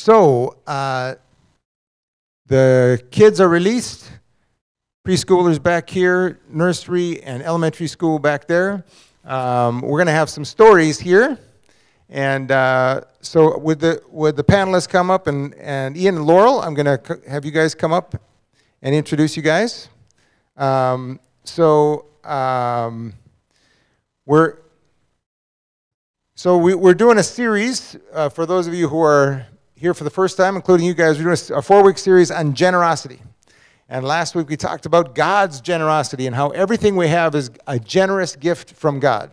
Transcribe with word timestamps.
So, 0.00 0.58
uh, 0.64 1.16
the 2.46 3.02
kids 3.10 3.40
are 3.40 3.48
released. 3.48 4.08
Preschoolers 5.04 5.60
back 5.60 5.90
here, 5.90 6.38
nursery 6.48 7.20
and 7.24 7.42
elementary 7.42 7.88
school 7.88 8.20
back 8.20 8.46
there. 8.46 8.84
Um, 9.24 9.80
we're 9.80 9.98
going 9.98 10.06
to 10.06 10.12
have 10.12 10.30
some 10.30 10.44
stories 10.44 11.00
here. 11.00 11.36
And 12.08 12.52
uh, 12.52 13.00
so, 13.22 13.58
would 13.58 13.80
the, 13.80 14.00
would 14.08 14.36
the 14.36 14.44
panelists 14.44 14.88
come 14.88 15.10
up? 15.10 15.26
And, 15.26 15.52
and 15.56 15.96
Ian 15.96 16.18
and 16.18 16.26
Laurel, 16.26 16.60
I'm 16.60 16.74
going 16.74 16.86
to 16.86 17.20
have 17.28 17.44
you 17.44 17.50
guys 17.50 17.74
come 17.74 17.92
up 17.92 18.22
and 18.82 18.94
introduce 18.94 19.36
you 19.36 19.42
guys. 19.42 19.88
Um, 20.56 21.18
so, 21.42 22.06
um, 22.22 23.14
we're, 24.26 24.58
so 26.36 26.56
we, 26.56 26.76
we're 26.76 26.94
doing 26.94 27.18
a 27.18 27.24
series 27.24 27.96
uh, 28.12 28.28
for 28.28 28.46
those 28.46 28.68
of 28.68 28.74
you 28.74 28.88
who 28.88 29.02
are 29.02 29.44
here 29.78 29.94
for 29.94 30.02
the 30.02 30.10
first 30.10 30.36
time, 30.36 30.56
including 30.56 30.84
you 30.84 30.92
guys. 30.92 31.18
We're 31.18 31.36
doing 31.36 31.56
a 31.56 31.62
four-week 31.62 31.98
series 31.98 32.32
on 32.32 32.52
generosity. 32.52 33.20
And 33.88 34.04
last 34.04 34.34
week 34.34 34.48
we 34.48 34.56
talked 34.56 34.86
about 34.86 35.14
God's 35.14 35.60
generosity 35.60 36.26
and 36.26 36.34
how 36.34 36.48
everything 36.50 36.96
we 36.96 37.06
have 37.06 37.36
is 37.36 37.52
a 37.68 37.78
generous 37.78 38.34
gift 38.34 38.72
from 38.72 38.98
God. 38.98 39.30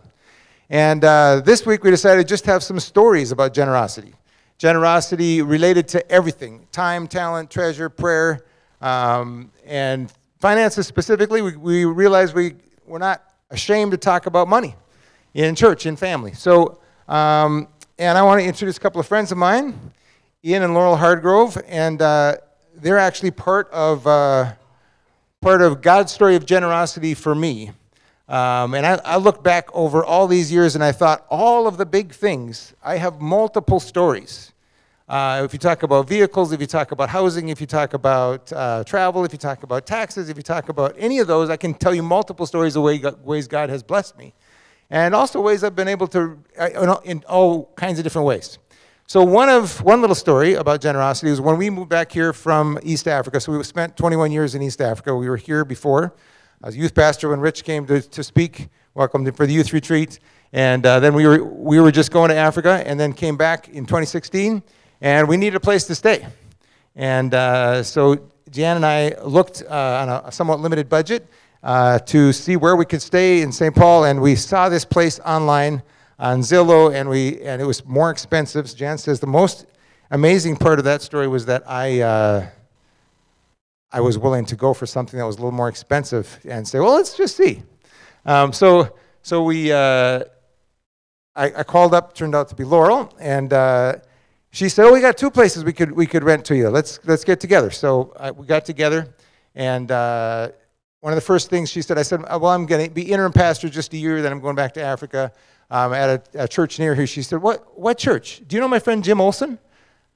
And 0.70 1.04
uh, 1.04 1.42
this 1.44 1.66
week 1.66 1.82
we 1.82 1.90
decided 1.90 2.22
to 2.22 2.28
just 2.28 2.46
have 2.46 2.62
some 2.62 2.78
stories 2.78 3.32
about 3.32 3.54
generosity. 3.54 4.14
Generosity 4.56 5.42
related 5.42 5.88
to 5.88 6.10
everything 6.12 6.64
time, 6.70 7.08
talent, 7.08 7.50
treasure, 7.50 7.88
prayer, 7.88 8.44
um, 8.80 9.50
and 9.66 10.12
finances 10.38 10.86
specifically. 10.86 11.42
We, 11.42 11.56
we 11.56 11.84
realized 11.86 12.36
we, 12.36 12.54
we're 12.86 12.98
not 12.98 13.34
ashamed 13.50 13.90
to 13.90 13.98
talk 13.98 14.26
about 14.26 14.46
money 14.46 14.76
in 15.34 15.56
church, 15.56 15.86
in 15.86 15.96
family. 15.96 16.34
So, 16.34 16.78
um, 17.08 17.66
and 17.98 18.16
I 18.16 18.22
want 18.22 18.40
to 18.40 18.46
introduce 18.46 18.76
a 18.76 18.80
couple 18.80 19.00
of 19.00 19.08
friends 19.08 19.32
of 19.32 19.38
mine, 19.38 19.92
Ian 20.46 20.62
and 20.62 20.74
Laurel 20.74 20.96
Hardgrove, 20.96 21.60
and 21.66 22.00
uh, 22.00 22.36
they're 22.76 23.00
actually 23.00 23.32
part 23.32 23.68
of, 23.72 24.06
uh, 24.06 24.52
part 25.40 25.60
of 25.60 25.82
God's 25.82 26.12
story 26.12 26.36
of 26.36 26.46
generosity 26.46 27.14
for 27.14 27.34
me. 27.34 27.72
Um, 28.28 28.74
and 28.74 28.86
I, 28.86 29.00
I 29.04 29.16
look 29.16 29.42
back 29.42 29.68
over 29.74 30.04
all 30.04 30.28
these 30.28 30.52
years 30.52 30.76
and 30.76 30.84
I 30.84 30.92
thought, 30.92 31.26
all 31.30 31.66
of 31.66 31.78
the 31.78 31.84
big 31.84 32.12
things, 32.12 32.74
I 32.80 32.96
have 32.96 33.20
multiple 33.20 33.80
stories. 33.80 34.52
Uh, 35.08 35.42
if 35.44 35.52
you 35.52 35.58
talk 35.58 35.82
about 35.82 36.08
vehicles, 36.08 36.52
if 36.52 36.60
you 36.60 36.68
talk 36.68 36.92
about 36.92 37.08
housing, 37.08 37.48
if 37.48 37.60
you 37.60 37.66
talk 37.66 37.92
about 37.94 38.52
uh, 38.52 38.84
travel, 38.84 39.24
if 39.24 39.32
you 39.32 39.38
talk 39.38 39.64
about 39.64 39.84
taxes, 39.84 40.28
if 40.28 40.36
you 40.36 40.44
talk 40.44 40.68
about 40.68 40.94
any 40.96 41.18
of 41.18 41.26
those, 41.26 41.50
I 41.50 41.56
can 41.56 41.74
tell 41.74 41.92
you 41.92 42.04
multiple 42.04 42.46
stories 42.46 42.76
of 42.76 42.84
way, 42.84 43.02
ways 43.24 43.48
God 43.48 43.68
has 43.68 43.82
blessed 43.82 44.16
me. 44.16 44.32
And 44.90 45.12
also 45.12 45.40
ways 45.40 45.64
I've 45.64 45.74
been 45.74 45.88
able 45.88 46.06
to, 46.06 46.38
in 47.04 47.24
all 47.24 47.72
kinds 47.74 47.98
of 47.98 48.04
different 48.04 48.26
ways. 48.28 48.60
So 49.08 49.22
one 49.22 49.48
of 49.48 49.80
one 49.82 50.00
little 50.00 50.16
story 50.16 50.54
about 50.54 50.80
generosity 50.80 51.30
is 51.30 51.40
when 51.40 51.58
we 51.58 51.70
moved 51.70 51.88
back 51.88 52.10
here 52.10 52.32
from 52.32 52.76
East 52.82 53.06
Africa. 53.06 53.38
So 53.38 53.56
we 53.56 53.62
spent 53.62 53.96
21 53.96 54.32
years 54.32 54.56
in 54.56 54.62
East 54.62 54.80
Africa. 54.80 55.14
We 55.14 55.28
were 55.28 55.36
here 55.36 55.64
before. 55.64 56.12
I 56.60 56.66
was 56.66 56.76
youth 56.76 56.92
pastor 56.92 57.28
when 57.28 57.38
Rich 57.38 57.62
came 57.62 57.86
to, 57.86 58.00
to 58.00 58.24
speak, 58.24 58.66
welcome 58.94 59.24
for 59.30 59.46
the 59.46 59.52
youth 59.52 59.72
retreat. 59.72 60.18
And 60.52 60.84
uh, 60.84 60.98
then 60.98 61.14
we 61.14 61.24
were, 61.24 61.44
we 61.44 61.78
were 61.78 61.92
just 61.92 62.10
going 62.10 62.30
to 62.30 62.34
Africa 62.34 62.82
and 62.84 62.98
then 62.98 63.12
came 63.12 63.36
back 63.36 63.68
in 63.68 63.86
2016 63.86 64.60
and 65.00 65.28
we 65.28 65.36
needed 65.36 65.54
a 65.54 65.60
place 65.60 65.84
to 65.84 65.94
stay. 65.94 66.26
And 66.96 67.32
uh, 67.32 67.84
so 67.84 68.28
Jan 68.50 68.74
and 68.74 68.84
I 68.84 69.14
looked 69.22 69.62
uh, 69.62 69.72
on 69.72 70.08
a, 70.08 70.22
a, 70.24 70.32
somewhat 70.32 70.58
limited 70.58 70.88
budget 70.88 71.28
uh, 71.62 72.00
to 72.00 72.32
see 72.32 72.56
where 72.56 72.74
we 72.74 72.84
could 72.84 73.02
stay 73.02 73.42
in 73.42 73.52
St. 73.52 73.72
Paul 73.72 74.06
and 74.06 74.20
we 74.20 74.34
saw 74.34 74.68
this 74.68 74.84
place 74.84 75.20
online 75.20 75.84
on 76.18 76.40
Zillow 76.40 76.94
and, 76.94 77.08
we, 77.08 77.40
and 77.42 77.60
it 77.60 77.64
was 77.64 77.84
more 77.84 78.10
expensive. 78.10 78.74
Jan 78.74 78.98
says 78.98 79.20
the 79.20 79.26
most 79.26 79.66
amazing 80.10 80.56
part 80.56 80.78
of 80.78 80.84
that 80.84 81.02
story 81.02 81.28
was 81.28 81.46
that 81.46 81.68
I, 81.68 82.00
uh, 82.00 82.46
I 83.92 84.00
was 84.00 84.18
willing 84.18 84.44
to 84.46 84.56
go 84.56 84.72
for 84.74 84.86
something 84.86 85.18
that 85.18 85.26
was 85.26 85.36
a 85.36 85.38
little 85.38 85.52
more 85.52 85.68
expensive 85.68 86.40
and 86.48 86.66
say, 86.66 86.80
well, 86.80 86.94
let's 86.94 87.16
just 87.16 87.36
see. 87.36 87.62
Um, 88.24 88.52
so, 88.52 88.96
so 89.22 89.42
we, 89.42 89.72
uh, 89.72 90.24
I, 91.34 91.44
I, 91.56 91.62
called 91.62 91.94
up, 91.94 92.14
turned 92.14 92.34
out 92.34 92.48
to 92.48 92.54
be 92.54 92.64
Laurel, 92.64 93.14
and 93.20 93.52
uh, 93.52 93.96
she 94.50 94.68
said, 94.68 94.86
oh, 94.86 94.92
we 94.92 95.00
got 95.00 95.18
two 95.18 95.30
places 95.30 95.64
we 95.64 95.72
could, 95.72 95.92
we 95.92 96.06
could 96.06 96.24
rent 96.24 96.44
to 96.46 96.56
you. 96.56 96.70
Let's, 96.70 96.98
let's 97.04 97.24
get 97.24 97.40
together. 97.40 97.70
So 97.70 98.14
I, 98.18 98.30
we 98.30 98.46
got 98.46 98.64
together, 98.64 99.14
and 99.54 99.90
uh, 99.90 100.48
one 101.00 101.12
of 101.12 101.16
the 101.16 101.22
first 101.22 101.50
things 101.50 101.70
she 101.70 101.82
said, 101.82 101.98
I 101.98 102.02
said, 102.02 102.22
well, 102.22 102.46
I'm 102.46 102.66
going 102.66 102.88
to 102.88 102.92
be 102.92 103.12
interim 103.12 103.32
pastor 103.32 103.68
just 103.68 103.92
a 103.92 103.96
year, 103.96 104.22
then 104.22 104.32
I'm 104.32 104.40
going 104.40 104.56
back 104.56 104.74
to 104.74 104.82
Africa 104.82 105.30
um, 105.70 105.92
at 105.92 106.34
a, 106.34 106.44
a, 106.44 106.48
church 106.48 106.78
near 106.78 106.94
here. 106.94 107.06
She 107.06 107.22
said, 107.22 107.42
what, 107.42 107.78
what 107.78 107.98
church? 107.98 108.42
Do 108.46 108.56
you 108.56 108.60
know 108.60 108.68
my 108.68 108.78
friend 108.78 109.02
Jim 109.02 109.20
Olson? 109.20 109.58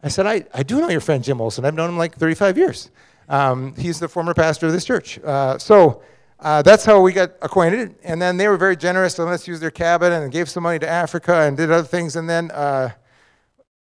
I 0.02 0.08
said, 0.08 0.26
I, 0.26 0.44
I 0.54 0.62
do 0.62 0.80
know 0.80 0.88
your 0.88 1.00
friend 1.00 1.22
Jim 1.22 1.40
Olson. 1.40 1.64
I've 1.64 1.74
known 1.74 1.90
him 1.90 1.98
like 1.98 2.14
35 2.14 2.56
years. 2.56 2.90
Um, 3.28 3.74
he's 3.76 4.00
the 4.00 4.08
former 4.08 4.34
pastor 4.34 4.66
of 4.66 4.72
this 4.72 4.84
church. 4.84 5.18
Uh, 5.20 5.58
so 5.58 6.02
uh, 6.40 6.62
that's 6.62 6.84
how 6.84 7.00
we 7.00 7.12
got 7.12 7.32
acquainted. 7.42 7.94
And 8.02 8.20
then 8.20 8.36
they 8.36 8.48
were 8.48 8.56
very 8.56 8.76
generous 8.76 9.18
and 9.18 9.28
let's 9.28 9.46
use 9.46 9.60
their 9.60 9.70
cabin 9.70 10.12
and 10.12 10.32
gave 10.32 10.48
some 10.48 10.62
money 10.62 10.78
to 10.78 10.88
Africa 10.88 11.42
and 11.42 11.56
did 11.56 11.70
other 11.70 11.86
things. 11.86 12.16
And 12.16 12.28
then, 12.28 12.50
uh, 12.50 12.90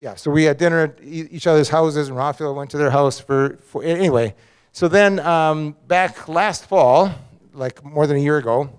yeah, 0.01 0.17
so 0.17 0.31
we 0.31 0.45
had 0.45 0.59
dinner 0.59 0.85
at 0.85 0.99
each 1.03 1.47
other's 1.47 1.69
houses 1.69 2.09
and 2.09 2.17
Raphael 2.17 2.55
went 2.55 2.71
to 2.71 2.79
their 2.79 2.91
house 2.91 3.21
for, 3.21 3.57
for 3.59 3.83
anyway. 3.85 4.35
So 4.73 4.89
then 4.89 5.21
um, 5.21 5.77
back 5.87 6.29
last 6.29 6.67
fall, 6.67 7.13
like 7.53 7.85
more 7.85 8.07
than 8.07 8.17
a 8.17 8.21
year 8.21 8.39
ago, 8.39 8.71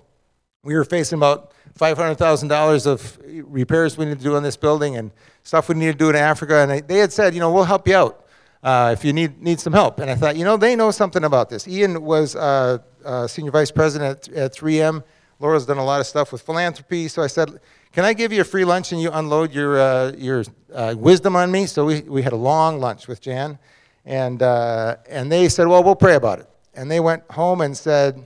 we 0.63 0.75
were 0.75 0.85
facing 0.85 1.17
about 1.17 1.48
$500,000 1.79 2.85
of 2.87 3.19
repairs 3.51 3.97
we 3.97 4.05
need 4.05 4.17
to 4.17 4.23
do 4.23 4.35
on 4.35 4.43
this 4.43 4.57
building 4.57 4.97
and 4.97 5.11
stuff 5.43 5.69
we 5.69 5.75
need 5.75 5.91
to 5.93 5.97
do 5.97 6.09
in 6.09 6.15
Africa. 6.15 6.57
And 6.57 6.87
they 6.87 6.97
had 6.97 7.13
said, 7.13 7.33
you 7.33 7.39
know, 7.39 7.51
we'll 7.51 7.63
help 7.63 7.87
you 7.87 7.95
out 7.95 8.25
uh, 8.61 8.93
if 8.97 9.05
you 9.05 9.13
need, 9.13 9.41
need 9.41 9.59
some 9.59 9.71
help. 9.71 9.99
And 9.99 10.11
I 10.11 10.15
thought, 10.15 10.35
you 10.35 10.43
know, 10.43 10.57
they 10.57 10.75
know 10.75 10.91
something 10.91 11.23
about 11.23 11.49
this. 11.49 11.67
Ian 11.67 12.01
was 12.01 12.35
uh, 12.35 12.79
uh, 13.05 13.27
senior 13.27 13.51
vice 13.51 13.71
president 13.71 14.27
at, 14.27 14.35
at 14.35 14.53
3M. 14.53 15.03
Laura's 15.39 15.65
done 15.65 15.77
a 15.77 15.85
lot 15.85 16.01
of 16.01 16.05
stuff 16.05 16.33
with 16.33 16.41
philanthropy. 16.41 17.07
So 17.07 17.21
I 17.21 17.27
said, 17.27 17.61
can 17.93 18.03
I 18.03 18.11
give 18.11 18.33
you 18.33 18.41
a 18.41 18.45
free 18.45 18.65
lunch 18.65 18.91
and 18.91 19.01
you 19.01 19.09
unload 19.11 19.53
your, 19.53 19.79
uh, 19.79 20.11
your 20.17 20.43
uh, 20.73 20.95
wisdom 20.97 21.37
on 21.37 21.49
me? 21.49 21.65
So 21.65 21.85
we, 21.85 22.01
we 22.01 22.21
had 22.21 22.33
a 22.33 22.37
long 22.37 22.79
lunch 22.79 23.07
with 23.07 23.21
Jan. 23.21 23.57
And, 24.05 24.43
uh, 24.43 24.97
and 25.07 25.31
they 25.31 25.47
said, 25.47 25.67
well, 25.67 25.81
we'll 25.81 25.95
pray 25.95 26.15
about 26.15 26.39
it. 26.39 26.49
And 26.73 26.91
they 26.91 26.99
went 26.99 27.23
home 27.31 27.61
and 27.61 27.75
said, 27.75 28.21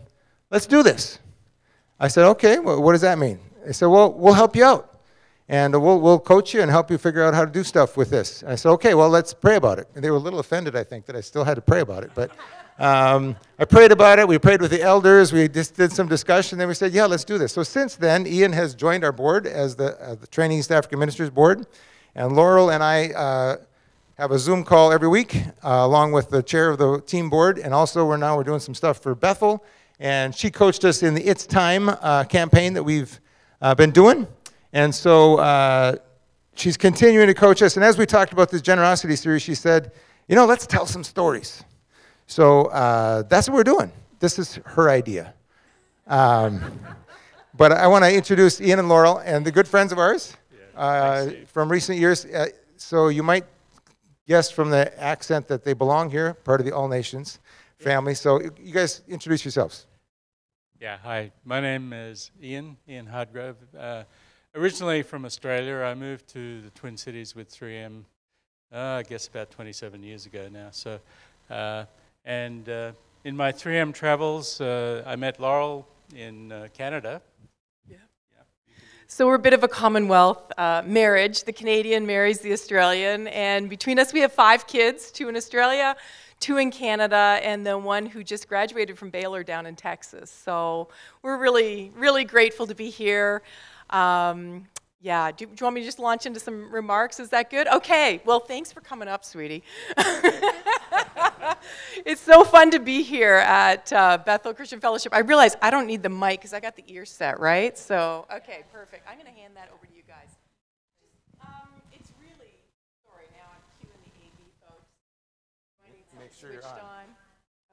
let's 0.49 0.65
do 0.65 0.81
this. 0.81 1.19
I 2.03 2.09
said, 2.09 2.25
okay, 2.31 2.59
well, 2.59 2.83
what 2.83 2.91
does 2.91 3.01
that 3.01 3.17
mean? 3.17 3.39
They 3.65 3.71
said, 3.71 3.85
well, 3.85 4.11
we'll 4.11 4.33
help 4.33 4.57
you 4.57 4.65
out 4.65 4.99
and 5.47 5.73
we'll, 5.81 6.01
we'll 6.01 6.19
coach 6.19 6.53
you 6.53 6.61
and 6.61 6.69
help 6.69 6.91
you 6.91 6.97
figure 6.97 7.23
out 7.23 7.33
how 7.33 7.45
to 7.45 7.51
do 7.51 7.63
stuff 7.63 7.95
with 7.95 8.09
this. 8.09 8.43
I 8.43 8.55
said, 8.55 8.71
okay, 8.71 8.93
well, 8.93 9.07
let's 9.07 9.33
pray 9.33 9.55
about 9.55 9.79
it. 9.79 9.87
And 9.95 10.03
they 10.03 10.11
were 10.11 10.17
a 10.17 10.19
little 10.19 10.39
offended, 10.39 10.75
I 10.75 10.83
think, 10.83 11.05
that 11.05 11.15
I 11.15 11.21
still 11.21 11.45
had 11.45 11.53
to 11.53 11.61
pray 11.61 11.79
about 11.79 12.03
it. 12.03 12.11
But 12.13 12.31
um, 12.77 13.37
I 13.57 13.63
prayed 13.63 13.93
about 13.93 14.19
it. 14.19 14.27
We 14.27 14.37
prayed 14.37 14.59
with 14.59 14.71
the 14.71 14.81
elders. 14.81 15.31
We 15.31 15.47
just 15.47 15.75
did 15.75 15.93
some 15.93 16.09
discussion. 16.09 16.57
Then 16.57 16.67
we 16.67 16.73
said, 16.73 16.91
yeah, 16.91 17.05
let's 17.05 17.23
do 17.23 17.37
this. 17.37 17.53
So 17.53 17.63
since 17.63 17.95
then, 17.95 18.27
Ian 18.27 18.51
has 18.51 18.75
joined 18.75 19.05
our 19.05 19.13
board 19.13 19.47
as 19.47 19.77
the, 19.77 19.97
uh, 20.01 20.15
the 20.15 20.27
Training 20.27 20.59
East 20.59 20.73
African 20.73 20.99
Ministers 20.99 21.29
Board. 21.29 21.65
And 22.15 22.35
Laurel 22.35 22.69
and 22.69 22.83
I 22.83 23.11
uh, 23.11 23.57
have 24.17 24.31
a 24.31 24.39
Zoom 24.39 24.65
call 24.65 24.91
every 24.91 25.07
week, 25.07 25.37
uh, 25.63 25.69
along 25.69 26.11
with 26.11 26.31
the 26.31 26.43
chair 26.43 26.69
of 26.69 26.79
the 26.79 26.99
team 26.99 27.29
board. 27.29 27.59
And 27.59 27.73
also, 27.73 28.05
we're 28.05 28.17
now 28.17 28.35
we're 28.35 28.43
doing 28.43 28.59
some 28.59 28.75
stuff 28.75 29.01
for 29.01 29.15
Bethel. 29.15 29.63
And 30.03 30.35
she 30.35 30.51
coached 30.51 30.83
us 30.83 31.01
in 31.01 31.13
the 31.13 31.25
It's 31.25 31.45
Time 31.47 31.87
uh, 31.87 32.25
campaign 32.25 32.73
that 32.73 32.83
we've 32.83 33.21
uh, 33.61 33.73
been 33.73 33.91
doing. 33.91 34.27
And 34.73 34.93
so 34.93 35.37
uh, 35.37 35.95
she's 36.55 36.75
continuing 36.75 37.27
to 37.27 37.33
coach 37.33 37.61
us. 37.61 37.77
And 37.77 37.85
as 37.85 37.97
we 37.97 38.05
talked 38.05 38.33
about 38.33 38.51
this 38.51 38.61
generosity 38.61 39.15
series, 39.15 39.43
she 39.43 39.55
said, 39.55 39.93
you 40.27 40.35
know, 40.35 40.45
let's 40.45 40.67
tell 40.67 40.85
some 40.85 41.05
stories. 41.05 41.63
So 42.27 42.65
uh, 42.65 43.23
that's 43.29 43.47
what 43.47 43.55
we're 43.55 43.63
doing. 43.63 43.93
This 44.19 44.37
is 44.37 44.55
her 44.65 44.89
idea. 44.89 45.33
Um, 46.07 46.61
but 47.55 47.71
I 47.71 47.87
want 47.87 48.03
to 48.03 48.13
introduce 48.13 48.59
Ian 48.59 48.79
and 48.79 48.89
Laurel 48.89 49.19
and 49.19 49.45
the 49.45 49.53
good 49.53 49.69
friends 49.69 49.93
of 49.93 49.99
ours 49.99 50.35
yeah, 50.51 50.81
uh, 50.81 51.31
from 51.47 51.71
recent 51.71 51.97
years. 51.97 52.25
Uh, 52.25 52.47
so 52.75 53.07
you 53.07 53.23
might 53.23 53.45
guess 54.27 54.51
from 54.51 54.69
the 54.69 55.01
accent 55.01 55.47
that 55.47 55.63
they 55.63 55.71
belong 55.71 56.09
here, 56.09 56.33
part 56.33 56.59
of 56.59 56.65
the 56.65 56.75
All 56.75 56.89
Nations 56.89 57.39
family. 57.77 58.15
So 58.15 58.41
you 58.41 58.73
guys 58.73 59.01
introduce 59.07 59.45
yourselves. 59.45 59.85
Yeah, 60.83 60.97
hi. 61.01 61.31
My 61.45 61.61
name 61.61 61.93
is 61.93 62.29
Ian, 62.43 62.75
Ian 62.89 63.07
Hardgrove. 63.07 63.55
Uh, 63.79 64.03
Originally 64.53 65.01
from 65.01 65.23
Australia, 65.23 65.75
I 65.77 65.93
moved 65.93 66.27
to 66.33 66.59
the 66.59 66.71
Twin 66.71 66.97
Cities 66.97 67.33
with 67.33 67.49
3M, 67.49 68.03
uh, 68.73 68.77
I 68.77 69.03
guess 69.03 69.29
about 69.29 69.49
27 69.49 70.03
years 70.03 70.25
ago 70.25 70.49
now. 70.51 70.67
So, 70.71 70.99
uh, 71.49 71.85
and 72.25 72.67
uh, 72.67 72.91
in 73.23 73.37
my 73.37 73.53
3M 73.53 73.93
travels, 73.93 74.59
uh, 74.59 75.03
I 75.07 75.15
met 75.15 75.39
Laurel 75.39 75.87
in 76.13 76.51
uh, 76.51 76.67
Canada. 76.73 77.21
Yeah. 77.89 77.95
yeah. 78.35 78.43
So 79.07 79.25
we're 79.25 79.35
a 79.35 79.39
bit 79.39 79.53
of 79.53 79.63
a 79.63 79.69
Commonwealth 79.69 80.51
uh, 80.57 80.81
marriage. 80.85 81.45
The 81.45 81.53
Canadian 81.53 82.05
marries 82.05 82.39
the 82.41 82.51
Australian, 82.51 83.29
and 83.29 83.69
between 83.69 83.99
us 83.99 84.11
we 84.11 84.19
have 84.19 84.33
five 84.33 84.67
kids, 84.67 85.11
two 85.11 85.29
in 85.29 85.37
Australia, 85.37 85.95
two 86.43 86.57
in 86.57 86.71
Canada, 86.71 87.39
and 87.41 87.65
then 87.65 87.85
one 87.85 88.05
who 88.05 88.21
just 88.21 88.49
graduated 88.49 88.97
from 88.97 89.09
Baylor 89.09 89.43
down 89.43 89.65
in 89.65 89.77
Texas. 89.77 90.29
So 90.29 90.89
we're 91.21 91.37
really, 91.37 91.93
really 91.95 92.25
grateful 92.25 92.67
to 92.67 92.75
be 92.75 92.89
here. 92.89 93.41
Um, 93.89 94.67
Yeah, 94.99 95.31
do, 95.31 95.45
do, 95.45 95.51
you 95.51 95.63
want 95.65 95.75
me 95.75 95.81
to 95.81 95.85
just 95.85 95.99
launch 95.99 96.25
into 96.25 96.39
some 96.39 96.71
remarks? 96.71 97.19
Is 97.19 97.29
that 97.29 97.49
good? 97.49 97.67
Okay, 97.67 98.21
well, 98.25 98.39
thanks 98.39 98.71
for 98.71 98.79
coming 98.81 99.09
up, 99.09 99.25
sweetie. 99.25 99.63
it's 102.05 102.21
so 102.21 102.43
fun 102.45 102.71
to 102.71 102.79
be 102.79 103.03
here 103.03 103.35
at 103.35 103.91
uh, 103.91 104.17
Bethel 104.25 104.53
Christian 104.53 104.79
Fellowship. 104.79 105.13
I 105.13 105.19
realize 105.19 105.55
I 105.61 105.71
don't 105.71 105.87
need 105.87 106.03
the 106.03 106.09
mic 106.09 106.39
because 106.39 106.53
I 106.53 106.59
got 106.61 106.75
the 106.75 106.85
ear 106.87 107.05
set, 107.05 107.39
right? 107.39 107.77
So, 107.77 108.25
okay, 108.33 108.63
perfect. 108.71 109.05
I'm 109.07 109.15
going 109.15 109.33
to 109.33 109.39
hand 109.39 109.53
that 109.55 109.69
over 109.73 109.85
to 109.85 109.93
you 109.93 110.03
guys. 110.07 110.29
Um, 111.41 111.67
it's 111.91 112.11
really, 112.19 112.55
sorry, 113.03 113.27
now 113.35 113.47
I'm 113.51 113.63
cueing 113.75 113.99
the 114.07 114.11
AV 114.23 114.39
folks. 114.63 114.87
Do 115.79 115.83
I 115.83 115.91
need 115.95 116.05
Make 116.19 116.32
sure 116.43 116.53
you're 116.53 116.65
on. 116.65 116.71
on. 116.71 117.05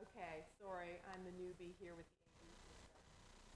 Okay, 0.01 0.45
sorry, 0.63 1.01
I'm 1.13 1.25
the 1.25 1.31
newbie 1.31 1.73
here 1.81 1.93
with 1.97 2.07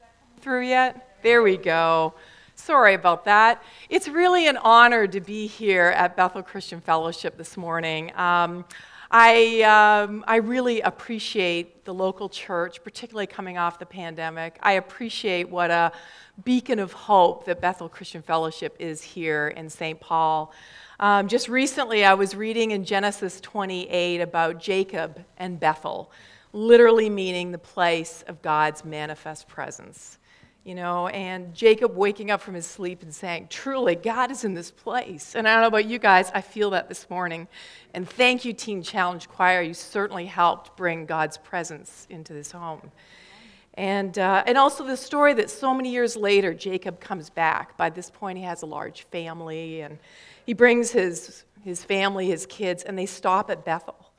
the 0.00 0.06
AV. 0.06 0.36
Is 0.36 0.42
through 0.42 0.66
yet? 0.66 1.18
There 1.22 1.42
we 1.42 1.56
go. 1.56 2.14
Sorry 2.56 2.94
about 2.94 3.24
that. 3.26 3.62
It's 3.88 4.08
really 4.08 4.48
an 4.48 4.56
honor 4.56 5.06
to 5.06 5.20
be 5.20 5.46
here 5.46 5.94
at 5.96 6.16
Bethel 6.16 6.42
Christian 6.42 6.80
Fellowship 6.80 7.36
this 7.36 7.56
morning. 7.56 8.10
Um, 8.16 8.64
I, 9.10 9.62
um, 9.62 10.24
I 10.26 10.36
really 10.36 10.80
appreciate 10.80 11.84
the 11.84 11.94
local 11.94 12.28
church, 12.28 12.82
particularly 12.82 13.28
coming 13.28 13.56
off 13.56 13.78
the 13.78 13.86
pandemic. 13.86 14.58
I 14.62 14.72
appreciate 14.72 15.48
what 15.48 15.70
a 15.70 15.92
beacon 16.42 16.80
of 16.80 16.92
hope 16.92 17.44
that 17.44 17.60
Bethel 17.60 17.88
Christian 17.88 18.22
Fellowship 18.22 18.74
is 18.80 19.02
here 19.02 19.48
in 19.48 19.70
St. 19.70 20.00
Paul. 20.00 20.52
Um, 21.00 21.28
just 21.28 21.48
recently, 21.48 22.04
I 22.04 22.14
was 22.14 22.34
reading 22.36 22.70
in 22.70 22.84
Genesis 22.84 23.40
28 23.40 24.20
about 24.20 24.60
Jacob 24.60 25.24
and 25.36 25.58
Bethel, 25.58 26.10
literally 26.52 27.10
meaning 27.10 27.52
the 27.52 27.58
place 27.58 28.22
of 28.26 28.42
God's 28.42 28.84
manifest 28.84 29.48
presence 29.48 30.18
you 30.64 30.74
know, 30.74 31.08
and 31.08 31.54
Jacob 31.54 31.94
waking 31.94 32.30
up 32.30 32.40
from 32.40 32.54
his 32.54 32.66
sleep 32.66 33.02
and 33.02 33.14
saying, 33.14 33.48
Truly, 33.50 33.94
God 33.94 34.30
is 34.30 34.44
in 34.44 34.54
this 34.54 34.70
place. 34.70 35.34
And 35.34 35.46
I 35.46 35.52
don't 35.52 35.60
know 35.60 35.68
about 35.68 35.84
you 35.84 35.98
guys, 35.98 36.30
I 36.34 36.40
feel 36.40 36.70
that 36.70 36.88
this 36.88 37.08
morning. 37.10 37.46
And 37.92 38.08
thank 38.08 38.46
you, 38.46 38.54
Teen 38.54 38.82
Challenge 38.82 39.28
Choir. 39.28 39.60
You 39.60 39.74
certainly 39.74 40.24
helped 40.24 40.74
bring 40.74 41.04
God's 41.04 41.36
presence 41.36 42.06
into 42.08 42.32
this 42.32 42.50
home. 42.50 42.90
And, 43.76 44.16
uh, 44.18 44.44
and 44.46 44.56
also 44.56 44.84
the 44.84 44.96
story 44.96 45.34
that 45.34 45.50
so 45.50 45.74
many 45.74 45.90
years 45.90 46.16
later, 46.16 46.54
Jacob 46.54 47.00
comes 47.00 47.28
back. 47.28 47.76
By 47.76 47.90
this 47.90 48.08
point, 48.08 48.38
he 48.38 48.44
has 48.44 48.62
a 48.62 48.66
large 48.66 49.02
family, 49.04 49.80
and 49.80 49.98
he 50.46 50.54
brings 50.54 50.92
his, 50.92 51.44
his 51.64 51.82
family, 51.82 52.28
his 52.28 52.46
kids, 52.46 52.84
and 52.84 52.96
they 52.96 53.06
stop 53.06 53.50
at 53.50 53.64
Bethel. 53.64 54.12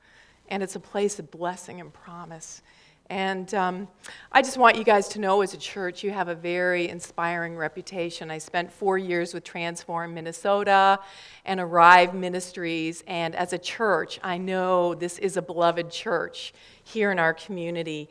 And 0.49 0.61
it's 0.61 0.75
a 0.75 0.79
place 0.79 1.19
of 1.19 1.31
blessing 1.31 1.79
and 1.79 1.93
promise. 1.93 2.61
And 3.09 3.53
um, 3.53 3.87
I 4.31 4.41
just 4.41 4.57
want 4.57 4.77
you 4.77 4.83
guys 4.83 5.07
to 5.09 5.19
know 5.19 5.41
as 5.41 5.53
a 5.53 5.57
church, 5.57 6.03
you 6.03 6.09
have 6.09 6.27
a 6.27 6.33
very 6.33 6.89
inspiring 6.89 7.55
reputation. 7.55 8.31
I 8.31 8.39
spent 8.39 8.71
four 8.73 8.97
years 8.97 9.33
with 9.33 9.43
Transform 9.43 10.15
Minnesota 10.15 10.99
and 11.45 11.59
Arrive 11.59 12.15
Ministries. 12.15 13.03
And 13.05 13.35
as 13.35 13.53
a 13.53 13.59
church, 13.59 14.19
I 14.23 14.39
know 14.39 14.95
this 14.95 15.19
is 15.19 15.37
a 15.37 15.41
beloved 15.41 15.91
church 15.91 16.53
here 16.83 17.11
in 17.11 17.19
our 17.19 17.33
community. 17.33 18.09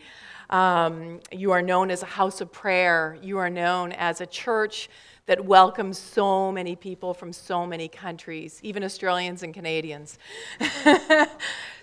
Um, 0.51 1.21
you 1.33 1.51
are 1.53 1.63
known 1.63 1.91
as 1.91 2.03
a 2.03 2.07
house 2.07 2.41
of 2.41 2.53
prayer, 2.53 3.17
you 3.23 3.39
are 3.39 3.51
known 3.51 3.93
as 3.93 4.21
a 4.21 4.27
church 4.27 4.89
that 5.27 5.45
welcomes 5.45 5.97
so 5.99 6.53
many 6.53 6.77
people 6.77 7.15
from 7.15 7.33
so 7.33 7.67
many 7.67 7.89
countries, 7.89 8.61
even 8.63 8.85
Australians 8.85 9.43
and 9.43 9.55
Canadians. 9.55 10.19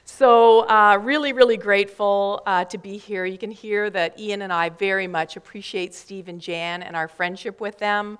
So, 0.03 0.67
uh, 0.67 0.99
really, 1.01 1.31
really 1.31 1.57
grateful 1.57 2.41
uh, 2.45 2.65
to 2.65 2.77
be 2.77 2.97
here. 2.97 3.23
You 3.23 3.37
can 3.37 3.49
hear 3.49 3.89
that 3.91 4.19
Ian 4.19 4.41
and 4.41 4.51
I 4.51 4.69
very 4.69 5.07
much 5.07 5.37
appreciate 5.37 5.93
Steve 5.93 6.27
and 6.27 6.41
Jan 6.41 6.83
and 6.83 6.95
our 6.95 7.07
friendship 7.07 7.61
with 7.61 7.77
them. 7.77 8.17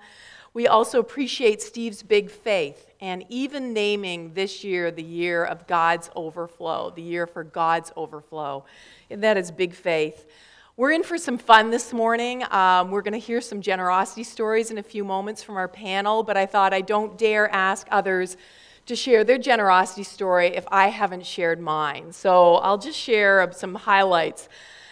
We 0.54 0.66
also 0.66 1.00
appreciate 1.00 1.62
Steve's 1.62 2.02
big 2.02 2.30
faith 2.30 2.90
and 3.00 3.24
even 3.30 3.72
naming 3.72 4.34
this 4.34 4.62
year 4.62 4.90
the 4.90 5.02
year 5.02 5.44
of 5.44 5.66
God's 5.66 6.10
overflow, 6.14 6.92
the 6.94 7.00
year 7.00 7.26
for 7.26 7.42
God's 7.42 7.90
overflow. 7.96 8.66
And 9.08 9.22
that 9.22 9.38
is 9.38 9.50
big 9.50 9.72
faith. 9.72 10.26
We're 10.76 10.92
in 10.92 11.04
for 11.04 11.16
some 11.16 11.38
fun 11.38 11.70
this 11.70 11.94
morning. 11.94 12.44
Um, 12.50 12.90
we're 12.90 13.00
going 13.00 13.12
to 13.12 13.18
hear 13.18 13.40
some 13.40 13.62
generosity 13.62 14.24
stories 14.24 14.70
in 14.70 14.76
a 14.76 14.82
few 14.82 15.04
moments 15.04 15.42
from 15.42 15.56
our 15.56 15.68
panel, 15.68 16.22
but 16.22 16.36
I 16.36 16.44
thought 16.44 16.74
I 16.74 16.82
don't 16.82 17.16
dare 17.16 17.50
ask 17.50 17.86
others 17.90 18.36
to 18.84 18.96
share 18.96 19.24
their 19.24 19.38
generosity 19.38 20.02
story 20.02 20.48
if 20.48 20.66
I 20.70 20.88
haven't 20.88 21.24
shared 21.24 21.60
mine. 21.60 22.12
So 22.12 22.56
I'll 22.56 22.78
just 22.78 22.98
share 22.98 23.50
some 23.52 23.74
highlights. 23.74 24.50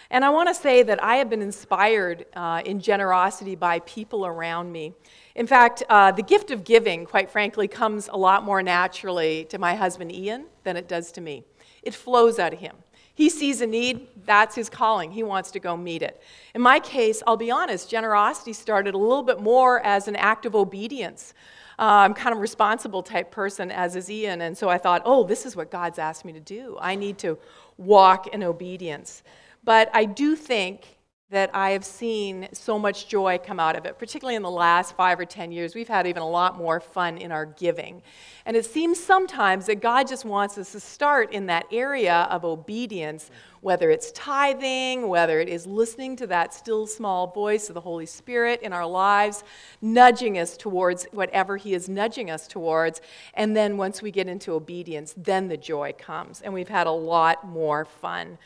And 0.09 0.25
I 0.25 0.29
want 0.31 0.49
to 0.49 0.55
say 0.55 0.81
that 0.83 1.03
I 1.03 1.17
have 1.17 1.29
been 1.29 1.41
inspired 1.41 2.25
uh, 2.35 2.63
in 2.65 2.79
generosity 2.79 3.55
by 3.55 3.79
people 3.79 4.25
around 4.25 4.71
me. 4.71 4.93
In 5.35 5.47
fact, 5.47 5.83
uh, 5.89 6.11
the 6.11 6.23
gift 6.23 6.51
of 6.51 6.63
giving, 6.63 7.05
quite 7.05 7.29
frankly, 7.29 7.67
comes 7.67 8.09
a 8.11 8.17
lot 8.17 8.43
more 8.43 8.61
naturally 8.61 9.45
to 9.45 9.57
my 9.57 9.75
husband 9.75 10.11
Ian 10.11 10.45
than 10.63 10.77
it 10.77 10.87
does 10.87 11.11
to 11.13 11.21
me. 11.21 11.43
It 11.83 11.93
flows 11.93 12.37
out 12.37 12.53
of 12.53 12.59
him. 12.59 12.75
He 13.13 13.29
sees 13.29 13.61
a 13.61 13.67
need, 13.67 14.07
that's 14.25 14.55
his 14.55 14.69
calling. 14.69 15.11
He 15.11 15.23
wants 15.23 15.51
to 15.51 15.59
go 15.59 15.75
meet 15.75 16.01
it. 16.01 16.21
In 16.55 16.61
my 16.61 16.79
case, 16.79 17.21
I'll 17.27 17.37
be 17.37 17.51
honest, 17.51 17.89
generosity 17.89 18.53
started 18.53 18.93
a 18.93 18.97
little 18.97 19.23
bit 19.23 19.39
more 19.39 19.79
as 19.85 20.07
an 20.07 20.15
act 20.15 20.45
of 20.45 20.55
obedience. 20.55 21.33
Uh, 21.77 22.05
I'm 22.05 22.13
kind 22.13 22.31
of 22.31 22.37
a 22.37 22.41
responsible 22.41 23.03
type 23.03 23.31
person, 23.31 23.71
as 23.71 23.95
is 23.95 24.09
Ian. 24.09 24.41
And 24.41 24.57
so 24.57 24.69
I 24.69 24.77
thought, 24.77 25.01
oh, 25.05 25.23
this 25.23 25.45
is 25.45 25.55
what 25.55 25.71
God's 25.71 25.99
asked 25.99 26.25
me 26.25 26.33
to 26.33 26.39
do. 26.39 26.77
I 26.79 26.95
need 26.95 27.17
to 27.19 27.37
walk 27.77 28.27
in 28.27 28.43
obedience. 28.43 29.23
But 29.63 29.89
I 29.93 30.05
do 30.05 30.35
think 30.35 30.97
that 31.31 31.49
I 31.53 31.69
have 31.71 31.85
seen 31.85 32.49
so 32.51 32.77
much 32.77 33.07
joy 33.07 33.39
come 33.41 33.57
out 33.57 33.77
of 33.77 33.85
it, 33.85 33.97
particularly 33.97 34.35
in 34.35 34.41
the 34.41 34.51
last 34.51 34.97
five 34.97 35.17
or 35.17 35.23
10 35.23 35.53
years. 35.53 35.73
We've 35.73 35.87
had 35.87 36.05
even 36.05 36.21
a 36.21 36.29
lot 36.29 36.57
more 36.57 36.81
fun 36.81 37.17
in 37.17 37.31
our 37.31 37.45
giving. 37.45 38.01
And 38.45 38.57
it 38.57 38.65
seems 38.65 39.01
sometimes 39.01 39.65
that 39.67 39.81
God 39.81 40.09
just 40.09 40.25
wants 40.25 40.57
us 40.57 40.73
to 40.73 40.81
start 40.81 41.31
in 41.31 41.45
that 41.45 41.67
area 41.71 42.27
of 42.29 42.43
obedience, 42.43 43.31
whether 43.61 43.89
it's 43.89 44.11
tithing, 44.11 45.07
whether 45.07 45.39
it 45.39 45.47
is 45.47 45.65
listening 45.65 46.17
to 46.17 46.27
that 46.27 46.53
still 46.53 46.85
small 46.85 47.27
voice 47.27 47.69
of 47.69 47.75
the 47.75 47.81
Holy 47.81 48.05
Spirit 48.05 48.61
in 48.61 48.73
our 48.73 48.85
lives, 48.85 49.45
nudging 49.81 50.37
us 50.37 50.57
towards 50.57 51.05
whatever 51.13 51.55
He 51.55 51.73
is 51.73 51.87
nudging 51.87 52.29
us 52.29 52.45
towards. 52.45 52.99
And 53.35 53.55
then 53.55 53.77
once 53.77 54.01
we 54.01 54.11
get 54.11 54.27
into 54.27 54.51
obedience, 54.51 55.13
then 55.15 55.47
the 55.47 55.55
joy 55.55 55.93
comes. 55.97 56.41
And 56.41 56.53
we've 56.53 56.67
had 56.67 56.87
a 56.87 56.91
lot 56.91 57.47
more 57.47 57.85
fun. 57.85 58.37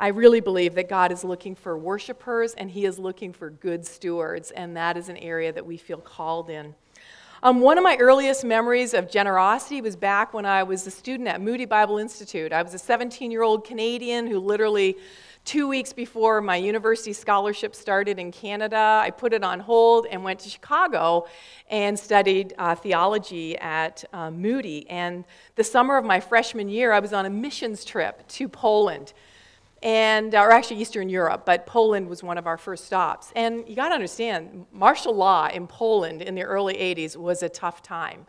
I 0.00 0.08
really 0.08 0.38
believe 0.38 0.76
that 0.76 0.88
God 0.88 1.10
is 1.10 1.24
looking 1.24 1.56
for 1.56 1.76
worshipers 1.76 2.54
and 2.54 2.70
He 2.70 2.84
is 2.84 3.00
looking 3.00 3.32
for 3.32 3.50
good 3.50 3.84
stewards, 3.84 4.52
and 4.52 4.76
that 4.76 4.96
is 4.96 5.08
an 5.08 5.16
area 5.16 5.52
that 5.52 5.66
we 5.66 5.76
feel 5.76 5.98
called 5.98 6.50
in. 6.50 6.76
Um, 7.42 7.60
one 7.60 7.78
of 7.78 7.84
my 7.84 7.96
earliest 7.96 8.44
memories 8.44 8.94
of 8.94 9.10
generosity 9.10 9.80
was 9.80 9.96
back 9.96 10.34
when 10.34 10.46
I 10.46 10.62
was 10.62 10.86
a 10.86 10.90
student 10.92 11.28
at 11.28 11.40
Moody 11.40 11.64
Bible 11.64 11.98
Institute. 11.98 12.52
I 12.52 12.62
was 12.62 12.74
a 12.74 12.78
17 12.78 13.32
year 13.32 13.42
old 13.42 13.64
Canadian 13.64 14.28
who 14.28 14.38
literally, 14.38 14.96
two 15.44 15.66
weeks 15.66 15.92
before 15.92 16.40
my 16.40 16.56
university 16.56 17.12
scholarship 17.12 17.74
started 17.74 18.20
in 18.20 18.30
Canada, 18.30 19.00
I 19.02 19.10
put 19.10 19.32
it 19.32 19.42
on 19.42 19.58
hold 19.58 20.06
and 20.06 20.22
went 20.22 20.38
to 20.40 20.48
Chicago 20.48 21.26
and 21.68 21.98
studied 21.98 22.54
uh, 22.56 22.76
theology 22.76 23.58
at 23.58 24.04
uh, 24.12 24.30
Moody. 24.30 24.88
And 24.88 25.24
the 25.56 25.64
summer 25.64 25.96
of 25.96 26.04
my 26.04 26.20
freshman 26.20 26.68
year, 26.68 26.92
I 26.92 27.00
was 27.00 27.12
on 27.12 27.26
a 27.26 27.30
missions 27.30 27.84
trip 27.84 28.26
to 28.28 28.48
Poland 28.48 29.12
and 29.82 30.34
or 30.34 30.50
actually 30.50 30.80
Eastern 30.80 31.08
Europe, 31.08 31.42
but 31.44 31.66
Poland 31.66 32.08
was 32.08 32.22
one 32.22 32.38
of 32.38 32.46
our 32.46 32.58
first 32.58 32.86
stops. 32.86 33.32
And 33.36 33.68
you 33.68 33.76
got 33.76 33.88
to 33.88 33.94
understand, 33.94 34.66
martial 34.72 35.14
law 35.14 35.48
in 35.48 35.66
Poland 35.66 36.22
in 36.22 36.34
the 36.34 36.42
early 36.42 36.74
80s 36.74 37.16
was 37.16 37.42
a 37.42 37.48
tough 37.48 37.82
time. 37.82 38.26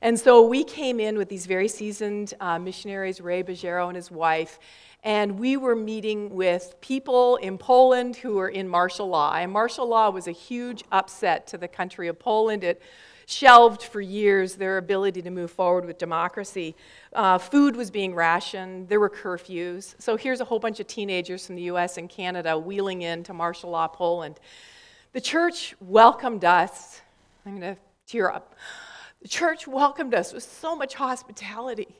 And 0.00 0.18
so 0.18 0.46
we 0.46 0.62
came 0.64 1.00
in 1.00 1.16
with 1.16 1.28
these 1.28 1.46
very 1.46 1.68
seasoned 1.68 2.34
uh, 2.40 2.58
missionaries, 2.58 3.20
Ray 3.20 3.42
Bajero 3.42 3.88
and 3.88 3.96
his 3.96 4.10
wife, 4.10 4.58
and 5.04 5.38
we 5.38 5.56
were 5.56 5.76
meeting 5.76 6.30
with 6.30 6.74
people 6.80 7.36
in 7.36 7.56
Poland 7.58 8.16
who 8.16 8.34
were 8.34 8.48
in 8.48 8.68
martial 8.68 9.08
law. 9.08 9.34
And 9.34 9.52
martial 9.52 9.88
law 9.88 10.10
was 10.10 10.26
a 10.26 10.32
huge 10.32 10.82
upset 10.90 11.46
to 11.48 11.58
the 11.58 11.68
country 11.68 12.08
of 12.08 12.18
Poland. 12.18 12.64
It 12.64 12.82
shelved 13.28 13.82
for 13.82 14.00
years 14.00 14.54
their 14.54 14.78
ability 14.78 15.20
to 15.20 15.30
move 15.30 15.50
forward 15.50 15.84
with 15.84 15.98
democracy. 15.98 16.74
Uh, 17.12 17.36
food 17.36 17.76
was 17.76 17.90
being 17.90 18.14
rationed, 18.14 18.88
there 18.88 18.98
were 18.98 19.10
curfews. 19.10 19.94
So 19.98 20.16
here's 20.16 20.40
a 20.40 20.46
whole 20.46 20.58
bunch 20.58 20.80
of 20.80 20.86
teenagers 20.86 21.46
from 21.46 21.56
the 21.56 21.62
US 21.62 21.98
and 21.98 22.08
Canada 22.08 22.58
wheeling 22.58 23.02
in 23.02 23.22
to 23.24 23.34
martial 23.34 23.68
law 23.70 23.86
Poland. 23.86 24.40
The 25.12 25.20
church 25.20 25.74
welcomed 25.80 26.44
us. 26.46 27.02
I'm 27.44 27.58
going 27.58 27.74
to 27.74 27.80
tear 28.06 28.30
up. 28.30 28.54
The 29.20 29.28
church 29.28 29.68
welcomed 29.68 30.14
us 30.14 30.32
with 30.32 30.42
so 30.42 30.74
much 30.74 30.94
hospitality. 30.94 31.96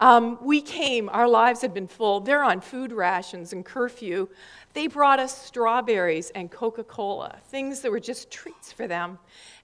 Um, 0.00 0.38
we 0.42 0.60
came, 0.60 1.08
our 1.08 1.28
lives 1.28 1.60
had 1.62 1.72
been 1.72 1.86
full. 1.86 2.20
They're 2.20 2.42
on 2.42 2.60
food 2.60 2.92
rations 2.92 3.52
and 3.52 3.64
curfew. 3.64 4.28
They 4.74 4.86
brought 4.86 5.20
us 5.20 5.36
strawberries 5.36 6.30
and 6.30 6.50
Coca 6.50 6.82
Cola, 6.82 7.38
things 7.48 7.80
that 7.80 7.90
were 7.90 8.00
just 8.00 8.30
treats 8.30 8.72
for 8.72 8.88
them. 8.88 9.18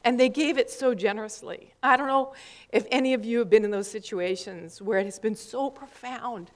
And 0.04 0.18
they 0.18 0.28
gave 0.28 0.58
it 0.58 0.70
so 0.70 0.94
generously. 0.94 1.74
I 1.82 1.96
don't 1.96 2.06
know 2.06 2.34
if 2.70 2.86
any 2.90 3.14
of 3.14 3.24
you 3.24 3.38
have 3.38 3.50
been 3.50 3.64
in 3.64 3.70
those 3.70 3.90
situations 3.90 4.80
where 4.80 4.98
it 4.98 5.06
has 5.06 5.18
been 5.18 5.34
so 5.34 5.70
profound 5.70 6.50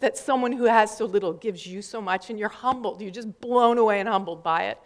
that 0.00 0.16
someone 0.16 0.52
who 0.52 0.64
has 0.64 0.96
so 0.96 1.06
little 1.06 1.32
gives 1.32 1.66
you 1.66 1.80
so 1.82 2.00
much 2.00 2.30
and 2.30 2.38
you're 2.38 2.48
humbled. 2.48 3.00
You're 3.00 3.10
just 3.10 3.40
blown 3.40 3.78
away 3.78 4.00
and 4.00 4.08
humbled 4.08 4.42
by 4.42 4.64
it. 4.64 4.78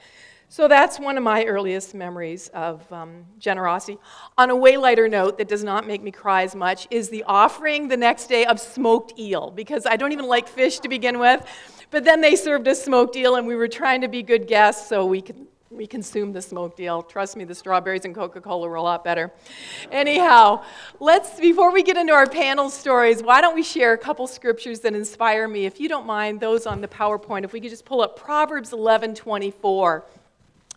So 0.50 0.66
that's 0.66 0.98
one 0.98 1.18
of 1.18 1.22
my 1.22 1.44
earliest 1.44 1.94
memories 1.94 2.48
of 2.48 2.90
um, 2.90 3.26
generosity. 3.38 3.98
On 4.38 4.48
a 4.48 4.56
way 4.56 4.78
lighter 4.78 5.06
note 5.06 5.36
that 5.36 5.46
does 5.46 5.62
not 5.62 5.86
make 5.86 6.02
me 6.02 6.10
cry 6.10 6.42
as 6.42 6.54
much 6.54 6.88
is 6.90 7.10
the 7.10 7.22
offering 7.24 7.88
the 7.88 7.98
next 7.98 8.28
day 8.28 8.46
of 8.46 8.58
smoked 8.58 9.18
eel, 9.18 9.50
because 9.50 9.84
I 9.84 9.96
don't 9.96 10.12
even 10.12 10.26
like 10.26 10.48
fish 10.48 10.78
to 10.80 10.88
begin 10.88 11.18
with. 11.18 11.44
But 11.90 12.04
then 12.04 12.22
they 12.22 12.34
served 12.34 12.66
us 12.66 12.82
smoked 12.82 13.14
eel, 13.14 13.36
and 13.36 13.46
we 13.46 13.56
were 13.56 13.68
trying 13.68 14.00
to 14.00 14.08
be 14.08 14.22
good 14.22 14.46
guests 14.46 14.88
so 14.88 15.04
we 15.04 15.20
could 15.20 15.46
we 15.70 15.86
consumed 15.86 16.34
the 16.34 16.40
smoked 16.40 16.80
eel. 16.80 17.02
Trust 17.02 17.36
me, 17.36 17.44
the 17.44 17.54
strawberries 17.54 18.06
and 18.06 18.14
Coca-Cola 18.14 18.66
were 18.66 18.76
a 18.76 18.82
lot 18.82 19.04
better. 19.04 19.30
Anyhow, 19.92 20.64
let's 20.98 21.38
before 21.38 21.72
we 21.72 21.82
get 21.82 21.98
into 21.98 22.14
our 22.14 22.26
panel 22.26 22.70
stories, 22.70 23.22
why 23.22 23.42
don't 23.42 23.54
we 23.54 23.62
share 23.62 23.92
a 23.92 23.98
couple 23.98 24.26
scriptures 24.26 24.80
that 24.80 24.94
inspire 24.94 25.46
me? 25.46 25.66
If 25.66 25.78
you 25.78 25.88
don't 25.90 26.06
mind, 26.06 26.40
those 26.40 26.66
on 26.66 26.80
the 26.80 26.88
PowerPoint, 26.88 27.44
if 27.44 27.52
we 27.52 27.60
could 27.60 27.70
just 27.70 27.84
pull 27.84 28.00
up 28.00 28.16
Proverbs 28.16 28.72
11:24. 28.72 30.04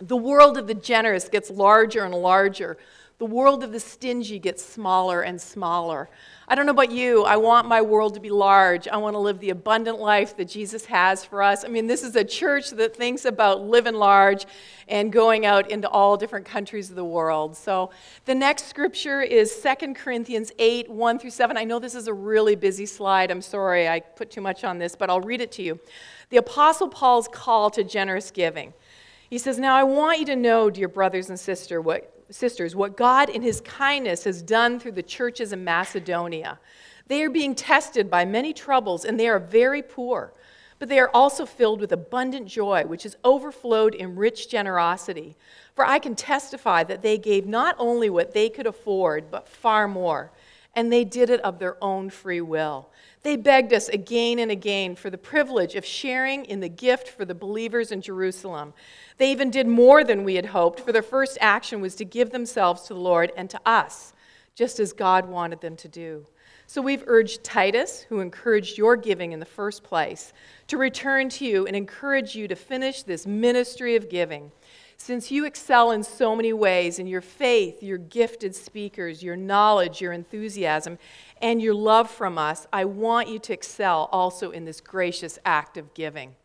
The 0.01 0.17
world 0.17 0.57
of 0.57 0.67
the 0.67 0.73
generous 0.73 1.29
gets 1.29 1.51
larger 1.51 2.03
and 2.03 2.13
larger. 2.15 2.77
The 3.19 3.27
world 3.27 3.63
of 3.63 3.71
the 3.71 3.79
stingy 3.79 4.39
gets 4.39 4.65
smaller 4.65 5.21
and 5.21 5.39
smaller. 5.39 6.09
I 6.47 6.55
don't 6.55 6.65
know 6.65 6.71
about 6.71 6.91
you, 6.91 7.23
I 7.23 7.37
want 7.37 7.67
my 7.67 7.79
world 7.79 8.15
to 8.15 8.19
be 8.19 8.31
large. 8.31 8.87
I 8.87 8.97
want 8.97 9.13
to 9.13 9.19
live 9.19 9.39
the 9.39 9.51
abundant 9.51 9.99
life 9.99 10.35
that 10.37 10.45
Jesus 10.45 10.85
has 10.85 11.23
for 11.23 11.43
us. 11.43 11.63
I 11.63 11.67
mean, 11.67 11.85
this 11.85 12.01
is 12.01 12.15
a 12.15 12.23
church 12.23 12.71
that 12.71 12.95
thinks 12.95 13.25
about 13.25 13.61
living 13.61 13.93
large 13.93 14.47
and 14.87 15.13
going 15.13 15.45
out 15.45 15.69
into 15.69 15.87
all 15.87 16.17
different 16.17 16.47
countries 16.47 16.89
of 16.89 16.95
the 16.95 17.05
world. 17.05 17.55
So 17.55 17.91
the 18.25 18.33
next 18.33 18.65
scripture 18.65 19.21
is 19.21 19.55
2 19.61 19.93
Corinthians 19.93 20.51
8 20.57 20.89
1 20.89 21.19
through 21.19 21.29
7. 21.29 21.57
I 21.57 21.63
know 21.63 21.77
this 21.77 21.93
is 21.93 22.07
a 22.07 22.13
really 22.13 22.55
busy 22.55 22.87
slide. 22.87 23.29
I'm 23.29 23.43
sorry 23.43 23.87
I 23.87 23.99
put 23.99 24.31
too 24.31 24.41
much 24.41 24.63
on 24.63 24.79
this, 24.79 24.95
but 24.95 25.11
I'll 25.11 25.21
read 25.21 25.41
it 25.41 25.51
to 25.53 25.61
you. 25.61 25.79
The 26.31 26.37
Apostle 26.37 26.87
Paul's 26.87 27.27
call 27.27 27.69
to 27.69 27.83
generous 27.83 28.31
giving. 28.31 28.73
He 29.31 29.37
says, 29.37 29.57
Now 29.57 29.77
I 29.77 29.83
want 29.83 30.19
you 30.19 30.25
to 30.25 30.35
know, 30.35 30.69
dear 30.69 30.89
brothers 30.89 31.29
and 31.29 31.39
sister, 31.39 31.79
what, 31.79 32.13
sisters, 32.29 32.75
what 32.75 32.97
God 32.97 33.29
in 33.29 33.41
his 33.41 33.61
kindness 33.61 34.25
has 34.25 34.41
done 34.41 34.77
through 34.77 34.91
the 34.91 35.01
churches 35.01 35.53
in 35.53 35.63
Macedonia. 35.63 36.59
They 37.07 37.23
are 37.23 37.29
being 37.29 37.55
tested 37.55 38.09
by 38.09 38.25
many 38.25 38.51
troubles, 38.51 39.05
and 39.05 39.17
they 39.17 39.29
are 39.29 39.39
very 39.39 39.81
poor. 39.81 40.33
But 40.79 40.89
they 40.89 40.99
are 40.99 41.09
also 41.13 41.45
filled 41.45 41.79
with 41.79 41.93
abundant 41.93 42.45
joy, 42.47 42.83
which 42.85 43.03
has 43.03 43.15
overflowed 43.23 43.95
in 43.95 44.17
rich 44.17 44.49
generosity. 44.49 45.37
For 45.75 45.85
I 45.85 45.99
can 45.99 46.13
testify 46.13 46.83
that 46.83 47.01
they 47.01 47.17
gave 47.17 47.47
not 47.47 47.77
only 47.79 48.09
what 48.09 48.33
they 48.33 48.49
could 48.49 48.67
afford, 48.67 49.31
but 49.31 49.47
far 49.47 49.87
more. 49.87 50.31
And 50.75 50.91
they 50.91 51.03
did 51.03 51.29
it 51.29 51.41
of 51.41 51.59
their 51.59 51.81
own 51.83 52.09
free 52.09 52.41
will. 52.41 52.89
They 53.23 53.35
begged 53.35 53.73
us 53.73 53.89
again 53.89 54.39
and 54.39 54.49
again 54.49 54.95
for 54.95 55.09
the 55.09 55.17
privilege 55.17 55.75
of 55.75 55.85
sharing 55.85 56.45
in 56.45 56.59
the 56.59 56.69
gift 56.69 57.09
for 57.09 57.25
the 57.25 57.35
believers 57.35 57.91
in 57.91 58.01
Jerusalem. 58.01 58.73
They 59.17 59.31
even 59.31 59.51
did 59.51 59.67
more 59.67 60.03
than 60.03 60.23
we 60.23 60.35
had 60.35 60.47
hoped, 60.47 60.79
for 60.79 60.91
their 60.91 61.01
first 61.01 61.37
action 61.41 61.81
was 61.81 61.95
to 61.95 62.05
give 62.05 62.31
themselves 62.31 62.83
to 62.83 62.93
the 62.93 62.99
Lord 62.99 63.31
and 63.35 63.49
to 63.49 63.59
us, 63.65 64.13
just 64.55 64.79
as 64.79 64.93
God 64.93 65.27
wanted 65.27 65.61
them 65.61 65.75
to 65.75 65.87
do. 65.87 66.25
So 66.67 66.81
we've 66.81 67.03
urged 67.05 67.43
Titus, 67.43 68.05
who 68.07 68.21
encouraged 68.21 68.77
your 68.77 68.95
giving 68.95 69.33
in 69.33 69.41
the 69.41 69.45
first 69.45 69.83
place, 69.83 70.31
to 70.67 70.77
return 70.77 71.27
to 71.29 71.45
you 71.45 71.67
and 71.67 71.75
encourage 71.75 72.33
you 72.33 72.47
to 72.47 72.55
finish 72.55 73.03
this 73.03 73.27
ministry 73.27 73.97
of 73.97 74.09
giving. 74.09 74.53
Since 75.03 75.31
you 75.31 75.45
excel 75.45 75.89
in 75.89 76.03
so 76.03 76.35
many 76.35 76.53
ways 76.53 76.99
in 76.99 77.07
your 77.07 77.21
faith, 77.21 77.81
your 77.81 77.97
gifted 77.97 78.55
speakers, 78.55 79.23
your 79.23 79.35
knowledge, 79.35 79.99
your 79.99 80.13
enthusiasm, 80.13 80.99
and 81.41 81.59
your 81.59 81.73
love 81.73 82.07
from 82.07 82.37
us, 82.37 82.67
I 82.71 82.85
want 82.85 83.27
you 83.27 83.39
to 83.39 83.51
excel 83.51 84.09
also 84.11 84.51
in 84.51 84.63
this 84.63 84.79
gracious 84.79 85.39
act 85.43 85.75
of 85.77 85.95
giving. 85.95 86.35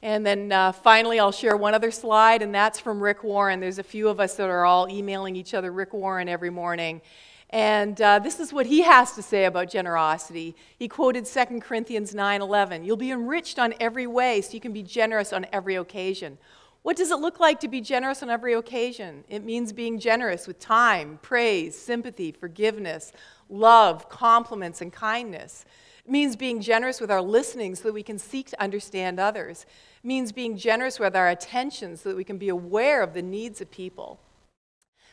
And 0.00 0.24
then 0.24 0.50
uh, 0.50 0.72
finally, 0.72 1.20
I'll 1.20 1.30
share 1.30 1.58
one 1.58 1.74
other 1.74 1.90
slide, 1.90 2.40
and 2.40 2.54
that's 2.54 2.80
from 2.80 3.02
Rick 3.02 3.22
Warren. 3.22 3.60
There's 3.60 3.78
a 3.78 3.82
few 3.82 4.08
of 4.08 4.18
us 4.18 4.36
that 4.36 4.48
are 4.48 4.64
all 4.64 4.88
emailing 4.88 5.36
each 5.36 5.52
other 5.52 5.70
Rick 5.70 5.92
Warren 5.92 6.26
every 6.26 6.50
morning. 6.50 7.02
And 7.50 8.00
uh, 8.00 8.18
this 8.18 8.40
is 8.40 8.50
what 8.50 8.64
he 8.64 8.80
has 8.80 9.12
to 9.12 9.22
say 9.22 9.44
about 9.44 9.68
generosity. 9.68 10.56
He 10.78 10.88
quoted 10.88 11.26
2 11.26 11.60
Corinthians 11.60 12.14
9:11. 12.14 12.86
You'll 12.86 12.96
be 12.96 13.10
enriched 13.10 13.58
on 13.58 13.74
every 13.78 14.06
way, 14.06 14.40
so 14.40 14.54
you 14.54 14.60
can 14.60 14.72
be 14.72 14.82
generous 14.82 15.34
on 15.34 15.44
every 15.52 15.74
occasion. 15.74 16.38
What 16.82 16.96
does 16.96 17.10
it 17.10 17.18
look 17.18 17.40
like 17.40 17.60
to 17.60 17.68
be 17.68 17.80
generous 17.80 18.22
on 18.22 18.30
every 18.30 18.54
occasion? 18.54 19.24
It 19.28 19.44
means 19.44 19.72
being 19.72 19.98
generous 19.98 20.46
with 20.46 20.58
time, 20.58 21.18
praise, 21.22 21.76
sympathy, 21.78 22.32
forgiveness, 22.32 23.12
love, 23.48 24.08
compliments, 24.08 24.80
and 24.80 24.92
kindness. 24.92 25.64
It 26.04 26.10
means 26.10 26.36
being 26.36 26.60
generous 26.60 27.00
with 27.00 27.10
our 27.10 27.20
listening 27.20 27.74
so 27.74 27.84
that 27.84 27.94
we 27.94 28.02
can 28.02 28.18
seek 28.18 28.48
to 28.50 28.62
understand 28.62 29.20
others. 29.20 29.66
It 30.02 30.06
means 30.06 30.32
being 30.32 30.56
generous 30.56 30.98
with 30.98 31.14
our 31.16 31.28
attention 31.28 31.96
so 31.96 32.08
that 32.08 32.16
we 32.16 32.24
can 32.24 32.38
be 32.38 32.48
aware 32.48 33.02
of 33.02 33.12
the 33.12 33.22
needs 33.22 33.60
of 33.60 33.70
people. 33.70 34.20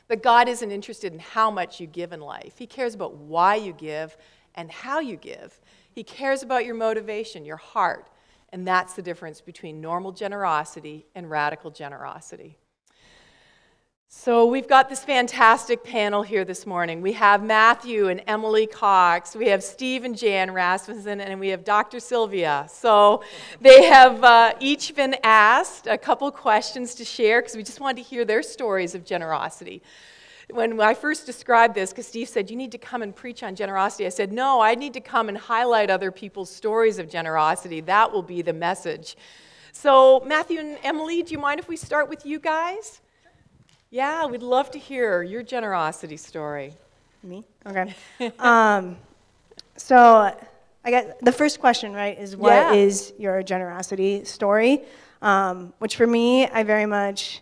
But 0.07 0.21
God 0.21 0.47
isn't 0.47 0.71
interested 0.71 1.11
in 1.11 1.19
how 1.19 1.49
much 1.49 1.79
you 1.79 1.87
give 1.87 2.13
in 2.13 2.21
life, 2.21 2.53
He 2.57 2.67
cares 2.67 2.93
about 2.93 3.15
why 3.15 3.55
you 3.55 3.73
give 3.73 4.15
and 4.53 4.71
how 4.71 4.99
you 4.99 5.17
give. 5.17 5.59
He 5.91 6.03
cares 6.03 6.43
about 6.43 6.65
your 6.65 6.75
motivation, 6.75 7.45
your 7.45 7.57
heart, 7.57 8.07
and 8.55 8.65
that's 8.65 8.93
the 8.93 9.01
difference 9.01 9.41
between 9.41 9.81
normal 9.81 10.13
generosity 10.13 11.05
and 11.13 11.29
radical 11.29 11.69
generosity. 11.69 12.57
So, 14.07 14.45
we've 14.45 14.69
got 14.69 14.87
this 14.87 15.03
fantastic 15.03 15.83
panel 15.83 16.23
here 16.23 16.45
this 16.45 16.65
morning. 16.65 17.01
We 17.01 17.11
have 17.11 17.43
Matthew 17.43 18.07
and 18.07 18.21
Emily 18.27 18.65
Cox, 18.65 19.35
we 19.35 19.47
have 19.47 19.61
Steve 19.61 20.05
and 20.05 20.17
Jan 20.17 20.51
Rasmussen, 20.51 21.19
and 21.19 21.37
we 21.37 21.49
have 21.49 21.65
Dr. 21.65 21.99
Sylvia. 21.99 22.65
So, 22.71 23.25
they 23.59 23.83
have 23.83 24.23
uh, 24.23 24.53
each 24.61 24.95
been 24.95 25.17
asked 25.21 25.87
a 25.87 25.97
couple 25.97 26.31
questions 26.31 26.95
to 26.95 27.03
share 27.03 27.41
because 27.41 27.57
we 27.57 27.63
just 27.63 27.81
wanted 27.81 28.03
to 28.03 28.09
hear 28.09 28.23
their 28.23 28.41
stories 28.41 28.95
of 28.95 29.03
generosity 29.03 29.83
when 30.51 30.79
I 30.79 30.93
first 30.93 31.25
described 31.25 31.75
this, 31.75 31.91
because 31.91 32.07
Steve 32.07 32.29
said, 32.29 32.49
You 32.49 32.55
need 32.55 32.71
to 32.71 32.77
come 32.77 33.01
and 33.01 33.15
preach 33.15 33.43
on 33.43 33.55
generosity, 33.55 34.05
I 34.05 34.09
said, 34.09 34.31
No, 34.31 34.61
I 34.61 34.75
need 34.75 34.93
to 34.93 35.01
come 35.01 35.29
and 35.29 35.37
highlight 35.37 35.89
other 35.89 36.11
people's 36.11 36.49
stories 36.49 36.99
of 36.99 37.09
generosity. 37.09 37.81
That 37.81 38.11
will 38.11 38.23
be 38.23 38.41
the 38.41 38.53
message. 38.53 39.17
So, 39.71 40.21
Matthew 40.25 40.59
and 40.59 40.77
Emily, 40.83 41.21
do 41.23 41.33
you 41.33 41.39
mind 41.39 41.59
if 41.59 41.67
we 41.67 41.75
start 41.75 42.09
with 42.09 42.25
you 42.25 42.39
guys? 42.39 43.01
Yeah, 43.89 44.25
we'd 44.25 44.43
love 44.43 44.71
to 44.71 44.79
hear 44.79 45.23
your 45.23 45.43
generosity 45.43 46.17
story. 46.17 46.73
Me? 47.23 47.43
Okay. 47.65 47.93
um, 48.39 48.97
so, 49.77 50.33
I 50.85 50.91
got 50.91 51.19
the 51.21 51.31
first 51.31 51.59
question, 51.59 51.93
right, 51.93 52.17
is 52.17 52.37
what 52.37 52.53
yeah. 52.53 52.73
is 52.73 53.13
your 53.17 53.41
generosity 53.41 54.23
story? 54.23 54.83
Um, 55.21 55.73
which 55.79 55.95
for 55.95 56.05
me, 56.05 56.47
I 56.47 56.63
very 56.63 56.85
much 56.85 57.41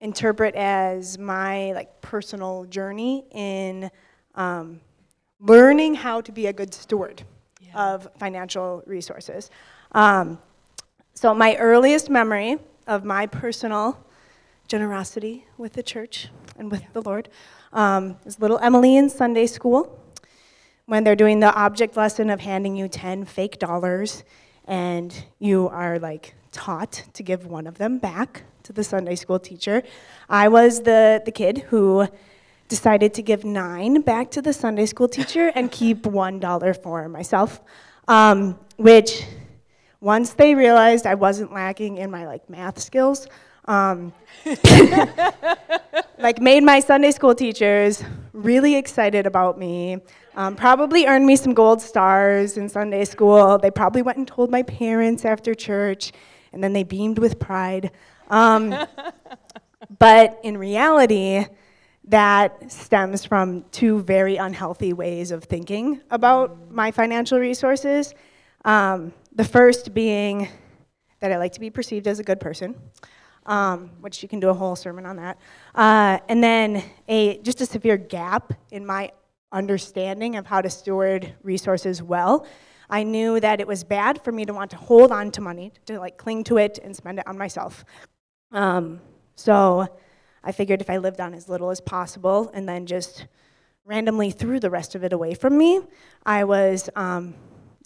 interpret 0.00 0.54
as 0.54 1.18
my 1.18 1.72
like 1.72 2.00
personal 2.00 2.64
journey 2.64 3.24
in 3.32 3.90
um, 4.34 4.80
learning 5.40 5.94
how 5.94 6.20
to 6.20 6.32
be 6.32 6.46
a 6.46 6.52
good 6.52 6.72
steward 6.72 7.22
yeah. 7.60 7.92
of 7.92 8.08
financial 8.18 8.82
resources. 8.86 9.50
Um, 9.92 10.38
so 11.14 11.34
my 11.34 11.56
earliest 11.56 12.08
memory 12.08 12.58
of 12.86 13.04
my 13.04 13.26
personal 13.26 13.98
generosity 14.68 15.46
with 15.58 15.72
the 15.74 15.82
church 15.82 16.28
and 16.56 16.70
with 16.70 16.82
yeah. 16.82 16.88
the 16.92 17.02
Lord 17.02 17.28
um, 17.72 18.16
is 18.24 18.40
little 18.40 18.58
Emily 18.58 18.96
in 18.96 19.10
Sunday 19.10 19.46
school 19.46 19.98
when 20.86 21.04
they're 21.04 21.16
doing 21.16 21.40
the 21.40 21.54
object 21.54 21.96
lesson 21.96 22.30
of 22.30 22.40
handing 22.40 22.76
you 22.76 22.88
10 22.88 23.24
fake 23.24 23.58
dollars 23.58 24.24
and 24.70 25.24
you 25.40 25.68
are 25.68 25.98
like 25.98 26.34
taught 26.52 27.02
to 27.12 27.22
give 27.24 27.44
one 27.44 27.66
of 27.66 27.76
them 27.76 27.98
back 27.98 28.44
to 28.62 28.72
the 28.72 28.84
Sunday 28.84 29.16
school 29.16 29.40
teacher. 29.40 29.82
I 30.28 30.46
was 30.46 30.82
the, 30.82 31.20
the 31.24 31.32
kid 31.32 31.58
who 31.58 32.06
decided 32.68 33.12
to 33.14 33.22
give 33.22 33.44
nine 33.44 34.00
back 34.00 34.30
to 34.30 34.40
the 34.40 34.52
Sunday 34.52 34.86
school 34.86 35.08
teacher 35.08 35.50
and 35.56 35.72
keep 35.80 36.04
$1 36.04 36.82
for 36.82 37.08
myself, 37.08 37.60
um, 38.06 38.56
which 38.76 39.24
once 40.00 40.34
they 40.34 40.54
realized 40.54 41.04
I 41.04 41.16
wasn't 41.16 41.52
lacking 41.52 41.98
in 41.98 42.08
my 42.12 42.24
like 42.24 42.48
math 42.48 42.78
skills, 42.78 43.26
um, 43.64 44.12
like 46.18 46.40
made 46.40 46.62
my 46.62 46.78
Sunday 46.78 47.10
school 47.10 47.34
teachers 47.34 48.04
really 48.32 48.76
excited 48.76 49.26
about 49.26 49.58
me. 49.58 49.98
Um, 50.36 50.54
probably 50.54 51.06
earned 51.06 51.26
me 51.26 51.34
some 51.34 51.54
gold 51.54 51.82
stars 51.82 52.56
in 52.56 52.68
Sunday 52.68 53.04
school. 53.04 53.58
They 53.58 53.70
probably 53.70 54.02
went 54.02 54.18
and 54.18 54.28
told 54.28 54.50
my 54.50 54.62
parents 54.62 55.24
after 55.24 55.54
church, 55.54 56.12
and 56.52 56.62
then 56.62 56.72
they 56.72 56.84
beamed 56.84 57.18
with 57.18 57.38
pride. 57.38 57.90
Um, 58.28 58.74
but 59.98 60.38
in 60.44 60.56
reality, 60.56 61.46
that 62.04 62.70
stems 62.70 63.24
from 63.24 63.64
two 63.72 64.02
very 64.02 64.36
unhealthy 64.36 64.92
ways 64.92 65.32
of 65.32 65.44
thinking 65.44 66.00
about 66.10 66.70
my 66.70 66.90
financial 66.92 67.38
resources. 67.38 68.14
Um, 68.64 69.12
the 69.34 69.44
first 69.44 69.92
being 69.94 70.48
that 71.20 71.32
I 71.32 71.38
like 71.38 71.52
to 71.52 71.60
be 71.60 71.70
perceived 71.70 72.06
as 72.06 72.18
a 72.18 72.22
good 72.22 72.40
person, 72.40 72.76
um, 73.46 73.90
which 74.00 74.22
you 74.22 74.28
can 74.28 74.40
do 74.40 74.48
a 74.48 74.54
whole 74.54 74.76
sermon 74.76 75.06
on 75.06 75.16
that. 75.16 75.38
Uh, 75.74 76.18
and 76.28 76.42
then 76.42 76.82
a 77.08 77.38
just 77.38 77.60
a 77.60 77.66
severe 77.66 77.96
gap 77.96 78.52
in 78.70 78.86
my 78.86 79.12
understanding 79.52 80.36
of 80.36 80.46
how 80.46 80.60
to 80.60 80.70
steward 80.70 81.34
resources 81.42 82.02
well. 82.02 82.46
I 82.88 83.02
knew 83.04 83.38
that 83.40 83.60
it 83.60 83.66
was 83.66 83.84
bad 83.84 84.22
for 84.22 84.32
me 84.32 84.44
to 84.44 84.52
want 84.52 84.70
to 84.72 84.76
hold 84.76 85.12
on 85.12 85.30
to 85.32 85.40
money, 85.40 85.72
to 85.86 85.98
like 85.98 86.16
cling 86.16 86.44
to 86.44 86.58
it 86.58 86.78
and 86.82 86.94
spend 86.94 87.18
it 87.18 87.26
on 87.26 87.38
myself. 87.38 87.84
Um, 88.52 89.00
so 89.36 89.86
I 90.42 90.52
figured 90.52 90.80
if 90.80 90.90
I 90.90 90.96
lived 90.96 91.20
on 91.20 91.34
as 91.34 91.48
little 91.48 91.70
as 91.70 91.80
possible 91.80 92.50
and 92.52 92.68
then 92.68 92.86
just 92.86 93.26
randomly 93.84 94.30
threw 94.30 94.60
the 94.60 94.70
rest 94.70 94.94
of 94.94 95.04
it 95.04 95.12
away 95.12 95.34
from 95.34 95.56
me, 95.56 95.80
I 96.26 96.44
was 96.44 96.90
um, 96.96 97.34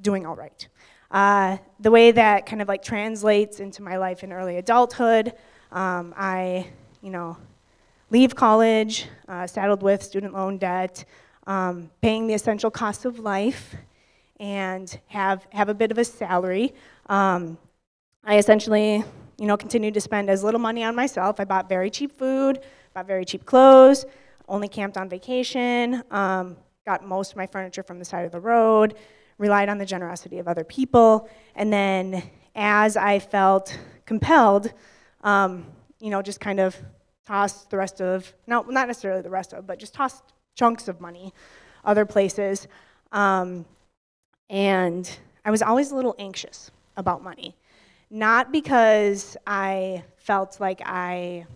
doing 0.00 0.26
all 0.26 0.36
right. 0.36 0.66
Uh, 1.10 1.58
the 1.80 1.90
way 1.90 2.10
that 2.10 2.46
kind 2.46 2.60
of 2.60 2.68
like 2.68 2.82
translates 2.82 3.60
into 3.60 3.82
my 3.82 3.96
life 3.96 4.24
in 4.24 4.32
early 4.32 4.56
adulthood, 4.56 5.32
um, 5.70 6.14
I, 6.16 6.68
you 7.02 7.10
know, 7.10 7.36
leave 8.10 8.34
college, 8.34 9.06
uh, 9.28 9.46
saddled 9.46 9.82
with 9.82 10.02
student 10.02 10.34
loan 10.34 10.58
debt, 10.58 11.04
um, 11.46 11.90
paying 12.00 12.26
the 12.26 12.34
essential 12.34 12.70
costs 12.70 13.04
of 13.04 13.18
life, 13.18 13.74
and 14.40 14.98
have, 15.06 15.46
have 15.50 15.68
a 15.68 15.74
bit 15.74 15.90
of 15.90 15.98
a 15.98 16.04
salary. 16.04 16.74
Um, 17.06 17.56
I 18.24 18.38
essentially, 18.38 19.04
you 19.38 19.46
know, 19.46 19.56
continued 19.56 19.94
to 19.94 20.00
spend 20.00 20.28
as 20.28 20.42
little 20.42 20.60
money 20.60 20.82
on 20.82 20.96
myself. 20.96 21.38
I 21.38 21.44
bought 21.44 21.68
very 21.68 21.90
cheap 21.90 22.18
food, 22.18 22.60
bought 22.94 23.06
very 23.06 23.24
cheap 23.24 23.46
clothes, 23.46 24.04
only 24.48 24.68
camped 24.68 24.96
on 24.96 25.08
vacation, 25.08 26.02
um, 26.10 26.56
got 26.86 27.06
most 27.06 27.32
of 27.32 27.36
my 27.36 27.46
furniture 27.46 27.82
from 27.82 27.98
the 27.98 28.04
side 28.04 28.24
of 28.24 28.32
the 28.32 28.40
road, 28.40 28.94
relied 29.38 29.68
on 29.68 29.78
the 29.78 29.86
generosity 29.86 30.38
of 30.38 30.48
other 30.48 30.64
people, 30.64 31.28
and 31.54 31.72
then 31.72 32.22
as 32.54 32.96
I 32.96 33.18
felt 33.18 33.78
compelled, 34.06 34.72
um, 35.22 35.66
you 36.00 36.10
know, 36.10 36.22
just 36.22 36.40
kind 36.40 36.60
of 36.60 36.76
tossed 37.26 37.70
the 37.70 37.76
rest 37.76 38.00
of, 38.00 38.32
no, 38.46 38.62
not 38.62 38.86
necessarily 38.86 39.22
the 39.22 39.30
rest 39.30 39.52
of, 39.52 39.66
but 39.66 39.78
just 39.78 39.94
tossed 39.94 40.22
chunks 40.54 40.88
of 40.88 41.00
money 41.00 41.32
other 41.84 42.04
places. 42.04 42.66
Um, 43.12 43.64
and 44.50 45.10
I 45.44 45.50
was 45.50 45.62
always 45.62 45.90
a 45.90 45.96
little 45.96 46.14
anxious 46.18 46.70
about 46.96 47.22
money. 47.22 47.56
Not 48.10 48.52
because 48.52 49.36
I 49.46 50.04
felt 50.16 50.60
like 50.60 50.80
I 50.84 51.46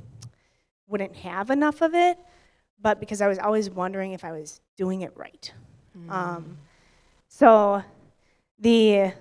wouldn't 0.88 1.14
have 1.16 1.50
enough 1.50 1.82
of 1.82 1.94
it, 1.94 2.18
but 2.80 3.00
because 3.00 3.20
I 3.20 3.28
was 3.28 3.38
always 3.38 3.70
wondering 3.70 4.12
if 4.12 4.24
I 4.24 4.32
was 4.32 4.60
doing 4.76 5.02
it 5.02 5.12
right. 5.16 5.52
Mm. 5.96 6.10
Um, 6.10 6.58
so 7.28 7.82
the 8.58 9.12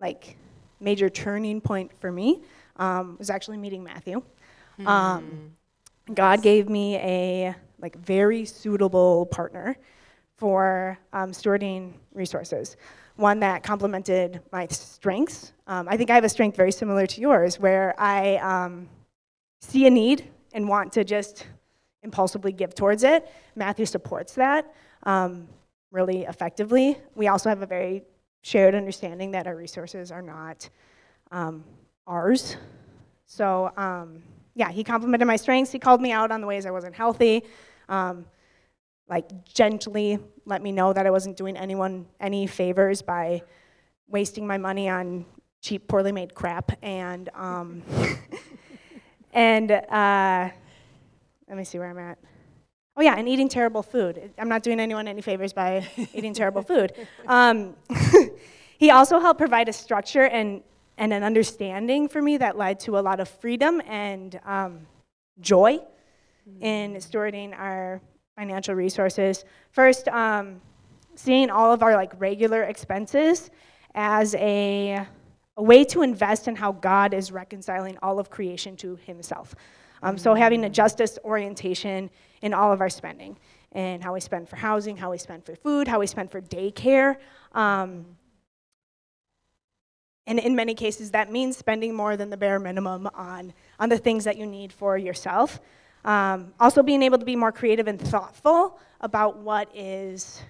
like 0.00 0.36
major 0.80 1.08
turning 1.08 1.60
point 1.60 1.90
for 2.00 2.12
me 2.12 2.42
um, 2.76 3.16
was 3.18 3.30
actually 3.30 3.58
meeting 3.58 3.82
Matthew. 3.82 4.22
Mm. 4.78 4.86
Um, 4.86 5.52
God 6.12 6.42
gave 6.42 6.68
me 6.68 6.96
a 6.96 7.54
like 7.82 7.96
very 7.96 8.44
suitable 8.44 9.26
partner 9.26 9.76
for 10.36 10.98
um, 11.12 11.32
stewarding 11.32 11.92
resources. 12.14 12.76
One 13.16 13.40
that 13.40 13.62
complemented 13.62 14.40
my 14.50 14.66
strengths. 14.68 15.52
Um, 15.66 15.86
I 15.88 15.96
think 15.96 16.10
I 16.10 16.14
have 16.14 16.24
a 16.24 16.28
strength 16.28 16.56
very 16.56 16.72
similar 16.72 17.06
to 17.06 17.20
yours, 17.20 17.60
where 17.60 17.94
I 18.00 18.36
um, 18.36 18.88
see 19.60 19.86
a 19.86 19.90
need 19.90 20.30
and 20.54 20.68
want 20.68 20.92
to 20.94 21.04
just 21.04 21.46
impulsively 22.02 22.52
give 22.52 22.74
towards 22.74 23.04
it. 23.04 23.30
Matthew 23.54 23.86
supports 23.86 24.34
that 24.34 24.74
um, 25.04 25.46
really 25.90 26.22
effectively. 26.22 26.98
We 27.14 27.28
also 27.28 27.48
have 27.48 27.62
a 27.62 27.66
very 27.66 28.02
shared 28.42 28.74
understanding 28.74 29.30
that 29.32 29.46
our 29.46 29.54
resources 29.54 30.10
are 30.10 30.22
not 30.22 30.68
um, 31.30 31.64
ours. 32.06 32.56
So 33.26 33.72
um, 33.76 34.22
yeah, 34.54 34.70
he 34.70 34.84
complimented 34.84 35.26
my 35.26 35.36
strengths. 35.36 35.70
He 35.70 35.78
called 35.78 36.00
me 36.00 36.12
out 36.12 36.30
on 36.30 36.40
the 36.40 36.46
ways 36.46 36.66
I 36.66 36.70
wasn't 36.70 36.94
healthy. 36.94 37.44
Um, 37.92 38.24
like 39.06 39.44
gently 39.44 40.18
let 40.46 40.62
me 40.62 40.72
know 40.72 40.94
that 40.94 41.06
I 41.06 41.10
wasn't 41.10 41.36
doing 41.36 41.56
anyone 41.58 42.06
any 42.18 42.46
favors 42.46 43.02
by 43.02 43.42
wasting 44.08 44.46
my 44.46 44.56
money 44.56 44.88
on 44.88 45.26
cheap, 45.60 45.88
poorly 45.88 46.10
made 46.10 46.34
crap. 46.34 46.72
And 46.82 47.28
um, 47.34 47.82
and 49.34 49.70
uh, 49.70 50.48
let 51.48 51.56
me 51.58 51.64
see 51.64 51.78
where 51.78 51.90
I'm 51.90 51.98
at. 51.98 52.18
Oh 52.96 53.02
yeah, 53.02 53.16
and 53.18 53.28
eating 53.28 53.50
terrible 53.50 53.82
food. 53.82 54.32
I'm 54.38 54.48
not 54.48 54.62
doing 54.62 54.80
anyone 54.80 55.06
any 55.06 55.20
favors 55.20 55.52
by 55.52 55.86
eating 56.14 56.32
terrible 56.32 56.62
food. 56.62 56.94
Um, 57.26 57.76
he 58.78 58.90
also 58.90 59.20
helped 59.20 59.38
provide 59.38 59.68
a 59.68 59.72
structure 59.72 60.24
and 60.24 60.62
and 60.96 61.12
an 61.12 61.22
understanding 61.22 62.08
for 62.08 62.22
me 62.22 62.38
that 62.38 62.56
led 62.56 62.80
to 62.80 62.98
a 62.98 63.00
lot 63.00 63.20
of 63.20 63.28
freedom 63.28 63.82
and 63.86 64.40
um, 64.46 64.86
joy. 65.40 65.78
In 66.60 66.94
stewarding 66.94 67.56
our 67.58 68.00
financial 68.36 68.74
resources. 68.74 69.44
First, 69.70 70.08
um, 70.08 70.60
seeing 71.14 71.50
all 71.50 71.72
of 71.72 71.82
our 71.82 71.94
like 71.94 72.12
regular 72.20 72.62
expenses 72.64 73.50
as 73.94 74.34
a, 74.36 75.06
a, 75.56 75.62
way 75.62 75.84
to 75.84 76.02
invest 76.02 76.48
in 76.48 76.56
how 76.56 76.72
God 76.72 77.12
is 77.12 77.30
reconciling 77.30 77.98
all 78.02 78.18
of 78.18 78.30
creation 78.30 78.76
to 78.78 78.96
Himself. 78.96 79.54
Um, 80.02 80.18
so 80.18 80.34
having 80.34 80.64
a 80.64 80.70
justice 80.70 81.18
orientation 81.24 82.10
in 82.40 82.54
all 82.54 82.72
of 82.72 82.80
our 82.80 82.88
spending 82.88 83.36
and 83.72 84.02
how 84.02 84.14
we 84.14 84.20
spend 84.20 84.48
for 84.48 84.56
housing, 84.56 84.96
how 84.96 85.10
we 85.10 85.18
spend 85.18 85.44
for 85.44 85.54
food, 85.54 85.86
how 85.86 86.00
we 86.00 86.06
spend 86.06 86.30
for 86.30 86.40
daycare. 86.40 87.16
Um, 87.52 88.04
and 90.26 90.38
in 90.38 90.54
many 90.54 90.74
cases, 90.74 91.10
that 91.12 91.30
means 91.30 91.56
spending 91.56 91.94
more 91.94 92.16
than 92.16 92.30
the 92.30 92.36
bare 92.36 92.58
minimum 92.58 93.08
on, 93.14 93.52
on 93.78 93.88
the 93.88 93.98
things 93.98 94.24
that 94.24 94.36
you 94.36 94.46
need 94.46 94.72
for 94.72 94.96
yourself. 94.96 95.60
Um, 96.04 96.52
also, 96.58 96.82
being 96.82 97.02
able 97.02 97.18
to 97.18 97.24
be 97.24 97.36
more 97.36 97.52
creative 97.52 97.86
and 97.86 98.00
thoughtful 98.00 98.78
about 99.00 99.38
what 99.38 99.68
is, 99.74 100.40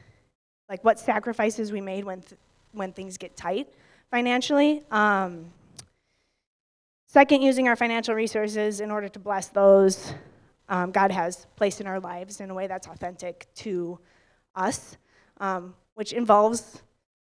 like, 0.68 0.82
what 0.84 0.98
sacrifices 0.98 1.72
we 1.72 1.80
made 1.80 2.04
when, 2.04 2.20
th- 2.20 2.38
when 2.72 2.92
things 2.92 3.18
get 3.18 3.36
tight 3.36 3.68
financially. 4.10 4.82
Um, 4.90 5.46
second, 7.06 7.42
using 7.42 7.68
our 7.68 7.76
financial 7.76 8.14
resources 8.14 8.80
in 8.80 8.90
order 8.90 9.08
to 9.08 9.18
bless 9.18 9.48
those 9.48 10.14
um, 10.68 10.90
God 10.90 11.10
has 11.10 11.46
placed 11.56 11.82
in 11.82 11.86
our 11.86 12.00
lives 12.00 12.40
in 12.40 12.48
a 12.48 12.54
way 12.54 12.66
that's 12.66 12.86
authentic 12.86 13.46
to 13.56 13.98
us, 14.54 14.96
um, 15.38 15.74
which 15.94 16.14
involves 16.14 16.82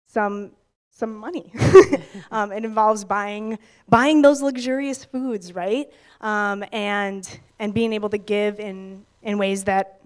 some 0.08 0.52
some 0.94 1.16
money. 1.18 1.52
um, 2.32 2.52
it 2.52 2.64
involves 2.64 3.04
buying 3.04 3.58
buying 3.90 4.22
those 4.22 4.42
luxurious 4.42 5.04
foods, 5.04 5.54
right? 5.54 5.92
Um, 6.22 6.64
and 6.72 7.28
and 7.60 7.74
being 7.74 7.94
able 7.94 8.10
to 8.10 8.18
give 8.18 8.60
in 8.60 9.06
in 9.22 9.38
ways 9.38 9.64
that 9.66 10.02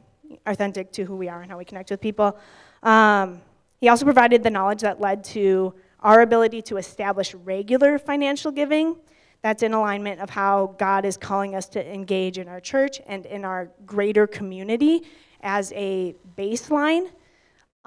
are 0.45 0.53
authentic 0.53 0.91
to 0.93 1.03
who 1.03 1.15
we 1.15 1.29
are 1.29 1.41
and 1.41 1.51
how 1.51 1.57
we 1.57 1.65
connect 1.65 1.91
with 1.91 2.01
people. 2.01 2.37
Um, 2.83 3.41
he 3.79 3.89
also 3.89 4.05
provided 4.05 4.43
the 4.43 4.49
knowledge 4.49 4.81
that 4.81 4.99
led 4.99 5.23
to 5.25 5.73
our 5.99 6.21
ability 6.21 6.61
to 6.63 6.77
establish 6.77 7.33
regular 7.33 7.99
financial 7.99 8.51
giving. 8.51 8.95
That's 9.41 9.61
in 9.63 9.73
alignment 9.73 10.19
of 10.19 10.29
how 10.29 10.75
God 10.79 11.05
is 11.05 11.15
calling 11.15 11.53
us 11.53 11.67
to 11.69 11.93
engage 11.93 12.37
in 12.37 12.47
our 12.47 12.59
church 12.59 12.99
and 13.05 13.25
in 13.27 13.45
our 13.45 13.69
greater 13.85 14.25
community 14.25 15.03
as 15.41 15.71
a 15.73 16.15
baseline 16.35 17.09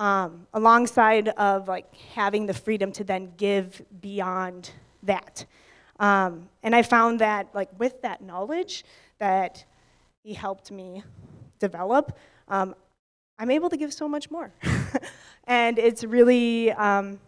um, 0.01 0.47
alongside 0.55 1.29
of 1.29 1.69
like 1.69 1.95
having 2.15 2.47
the 2.47 2.55
freedom 2.55 2.91
to 2.91 3.05
then 3.05 3.33
give 3.37 3.83
beyond 4.01 4.71
that. 5.03 5.45
Um, 6.01 6.49
and 6.63 6.75
I 6.75 6.81
found 6.83 7.21
that 7.21 7.49
like 7.55 7.69
with 7.79 8.01
that 8.01 8.23
knowledge 8.23 8.85
that 9.19 9.63
he 10.23 10.33
helped 10.33 10.73
me 10.73 11.05
develop, 11.59 12.17
um, 12.49 12.75
I'm 13.39 13.51
able 13.51 13.69
to 13.69 13.77
give 13.77 13.93
so 13.93 14.09
much 14.09 14.31
more. 14.31 14.51
and 15.45 15.79
it's 15.79 16.03
really, 16.03 16.73
um, 16.73 17.21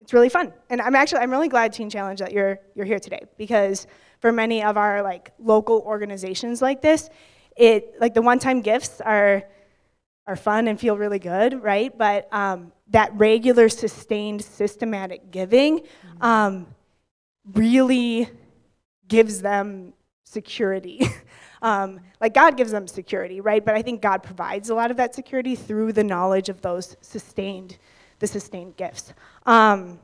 it's 0.00 0.14
really 0.14 0.30
fun. 0.30 0.54
And 0.70 0.80
I'm 0.80 0.94
actually, 0.94 1.20
I'm 1.20 1.30
really 1.30 1.48
glad 1.48 1.74
Teen 1.74 1.90
Challenge 1.90 2.18
that 2.20 2.32
you're, 2.32 2.58
you're 2.74 2.86
here 2.86 2.98
today 2.98 3.24
because 3.36 3.86
for 4.20 4.32
many 4.32 4.62
of 4.62 4.78
our 4.78 5.02
like 5.02 5.32
local 5.38 5.80
organizations 5.80 6.62
like 6.62 6.80
this, 6.80 7.10
it, 7.58 8.00
like 8.00 8.14
the 8.14 8.22
one-time 8.22 8.62
gifts 8.62 9.02
are, 9.02 9.44
are 10.26 10.36
fun 10.36 10.68
and 10.68 10.80
feel 10.80 10.96
really 10.96 11.18
good, 11.18 11.62
right? 11.62 11.96
But 11.96 12.28
um, 12.32 12.72
that 12.88 13.12
regular, 13.14 13.68
sustained, 13.68 14.42
systematic 14.42 15.30
giving 15.30 15.80
mm-hmm. 15.80 16.22
um, 16.22 16.66
really 17.52 18.28
gives 19.06 19.42
them 19.42 19.92
security. 20.24 21.06
um, 21.62 22.00
like 22.20 22.34
God 22.34 22.56
gives 22.56 22.72
them 22.72 22.86
security, 22.86 23.40
right? 23.40 23.64
But 23.64 23.74
I 23.74 23.82
think 23.82 24.00
God 24.00 24.22
provides 24.22 24.70
a 24.70 24.74
lot 24.74 24.90
of 24.90 24.96
that 24.96 25.14
security 25.14 25.54
through 25.54 25.92
the 25.92 26.04
knowledge 26.04 26.48
of 26.48 26.62
those 26.62 26.96
sustained, 27.02 27.76
the 28.18 28.26
sustained 28.26 28.76
gifts. 28.76 29.12
Um, 29.44 30.00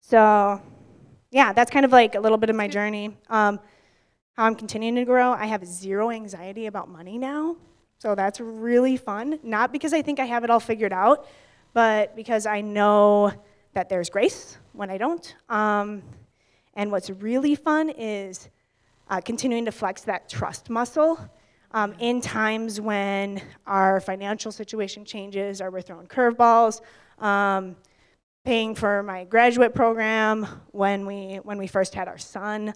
so, 0.00 0.62
yeah, 1.30 1.52
that's 1.52 1.70
kind 1.70 1.84
of 1.84 1.92
like 1.92 2.14
a 2.14 2.20
little 2.20 2.38
bit 2.38 2.48
of 2.48 2.56
my 2.56 2.68
journey. 2.68 3.14
Um, 3.28 3.60
how 4.32 4.44
I'm 4.44 4.54
continuing 4.54 4.94
to 4.94 5.04
grow. 5.04 5.32
I 5.32 5.46
have 5.46 5.66
zero 5.66 6.10
anxiety 6.10 6.66
about 6.66 6.88
money 6.88 7.18
now. 7.18 7.56
So 7.98 8.14
that's 8.14 8.40
really 8.40 8.96
fun. 8.96 9.40
Not 9.42 9.72
because 9.72 9.92
I 9.92 10.02
think 10.02 10.20
I 10.20 10.24
have 10.24 10.44
it 10.44 10.50
all 10.50 10.60
figured 10.60 10.92
out, 10.92 11.26
but 11.72 12.14
because 12.14 12.46
I 12.46 12.60
know 12.60 13.32
that 13.74 13.88
there's 13.88 14.08
grace 14.08 14.56
when 14.72 14.88
I 14.88 14.98
don't. 14.98 15.34
Um, 15.48 16.02
and 16.74 16.92
what's 16.92 17.10
really 17.10 17.56
fun 17.56 17.90
is 17.90 18.48
uh, 19.10 19.20
continuing 19.20 19.64
to 19.64 19.72
flex 19.72 20.02
that 20.02 20.28
trust 20.28 20.70
muscle 20.70 21.18
um, 21.72 21.94
in 21.98 22.20
times 22.20 22.80
when 22.80 23.42
our 23.66 24.00
financial 24.00 24.52
situation 24.52 25.04
changes 25.04 25.60
or 25.60 25.70
we're 25.70 25.80
throwing 25.80 26.06
curveballs. 26.06 26.80
Um, 27.18 27.74
paying 28.44 28.74
for 28.74 29.02
my 29.02 29.24
graduate 29.24 29.74
program 29.74 30.46
when 30.70 31.04
we 31.04 31.36
when 31.42 31.58
we 31.58 31.66
first 31.66 31.94
had 31.94 32.06
our 32.08 32.16
son. 32.16 32.72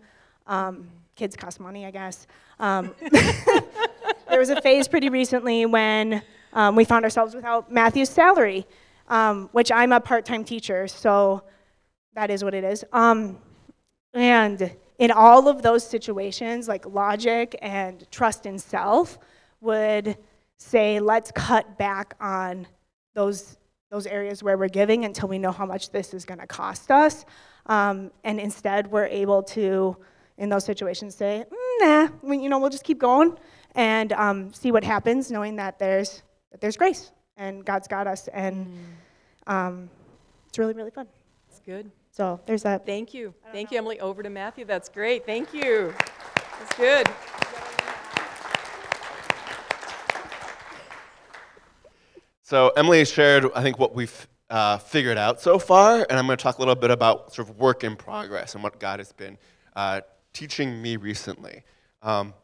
Um, 0.47 0.89
kids 1.15 1.37
cost 1.37 1.61
money, 1.61 1.87
I 1.87 1.91
guess. 1.93 2.27
There 4.33 4.41
was 4.41 4.49
a 4.49 4.63
phase 4.63 4.89
pretty 4.89 5.11
recently 5.11 5.67
when 5.67 6.23
um, 6.55 6.75
we 6.75 6.87
found 6.87 7.05
ourselves 7.05 7.35
without 7.35 7.71
Matthew's 7.71 8.09
salary, 8.09 8.67
um, 9.09 9.51
which 9.53 9.71
I'm 9.71 9.93
a 9.93 10.01
part-time 10.01 10.43
teacher, 10.43 10.89
so 10.89 11.43
that 12.15 12.31
is 12.31 12.43
what 12.43 12.55
it 12.55 12.65
is. 12.65 12.83
Um, 12.95 13.39
and 14.15 14.75
in 14.99 15.11
all 15.11 15.49
of 15.49 15.61
those 15.61 15.87
situations, 15.87 16.67
like 16.67 16.87
logic 16.87 17.59
and 17.61 18.11
trust 18.11 18.47
in 18.47 18.59
self 18.59 19.19
would 19.61 20.17
say, 20.57 20.99
let's 20.99 21.31
cut 21.33 21.77
back 21.77 22.15
on 22.19 22.67
those, 23.15 23.59
those 23.91 24.07
areas 24.07 24.43
where 24.43 24.57
we're 24.57 24.69
giving 24.69 25.05
until 25.05 25.29
we 25.29 25.39
know 25.39 25.53
how 25.53 25.67
much 25.67 25.91
this 25.91 26.15
is 26.15 26.25
going 26.25 26.41
to 26.41 26.47
cost 26.47 26.91
us. 26.91 27.27
Um, 27.67 28.11
and 28.25 28.41
instead, 28.41 28.91
we're 28.91 29.09
able 29.09 29.43
to, 29.43 29.95
in 30.39 30.49
those 30.49 30.65
situations, 30.65 31.15
say, 31.15 31.45
mm, 31.53 32.13
nah, 32.23 32.33
you 32.33 32.49
know, 32.49 32.59
we'll 32.59 32.71
just 32.71 32.85
keep 32.85 32.99
going 32.99 33.37
and 33.75 34.13
um, 34.13 34.53
see 34.53 34.73
what 34.73 34.85
happens, 34.85 35.31
knowing 35.31 35.57
that 35.57 35.79
there's, 35.79 36.23
that 36.51 36.61
there's 36.61 36.77
grace 36.77 37.11
and 37.37 37.65
God's 37.65 37.89
got 37.89 38.07
us. 38.07 38.29
And 38.29 38.67
mm. 39.47 39.53
um, 39.53 39.91
it's 40.49 40.59
really, 40.59 40.75
really 40.75 40.91
fun. 40.91 41.07
It's 41.49 41.61
good. 41.61 41.91
So 42.11 42.41
there's 42.47 42.63
that. 42.65 42.85
Thank 42.85 43.15
you. 43.15 43.35
Thank 43.53 43.71
know. 43.71 43.75
you, 43.75 43.79
Emily. 43.79 44.01
Over 44.01 44.23
to 44.23 44.31
Matthew. 44.31 44.65
That's 44.65 44.89
great. 44.89 45.25
Thank 45.25 45.55
you. 45.55 45.95
That's 46.59 46.77
good. 46.77 47.09
So 52.43 52.69
Emily 52.77 53.03
shared, 53.07 53.47
I 53.55 53.63
think, 53.63 53.79
what 53.79 53.95
we've 53.95 54.29
uh, 54.51 54.77
figured 54.77 55.17
out 55.17 55.41
so 55.41 55.59
far, 55.59 56.07
and 56.11 56.19
I'm 56.19 56.27
going 56.27 56.37
to 56.37 56.43
talk 56.43 56.59
a 56.59 56.61
little 56.61 56.75
bit 56.75 56.91
about 56.91 57.33
sort 57.33 57.49
of 57.49 57.59
work 57.59 57.83
in 57.83 57.97
progress 57.97 58.55
and 58.55 58.63
what 58.63 58.79
God 58.79 59.01
has 59.01 59.11
been 59.11 59.39
uh, 59.75 60.03
teaching 60.35 60.83
me 60.83 60.97
recently. 60.99 61.63
Um, 62.03 62.35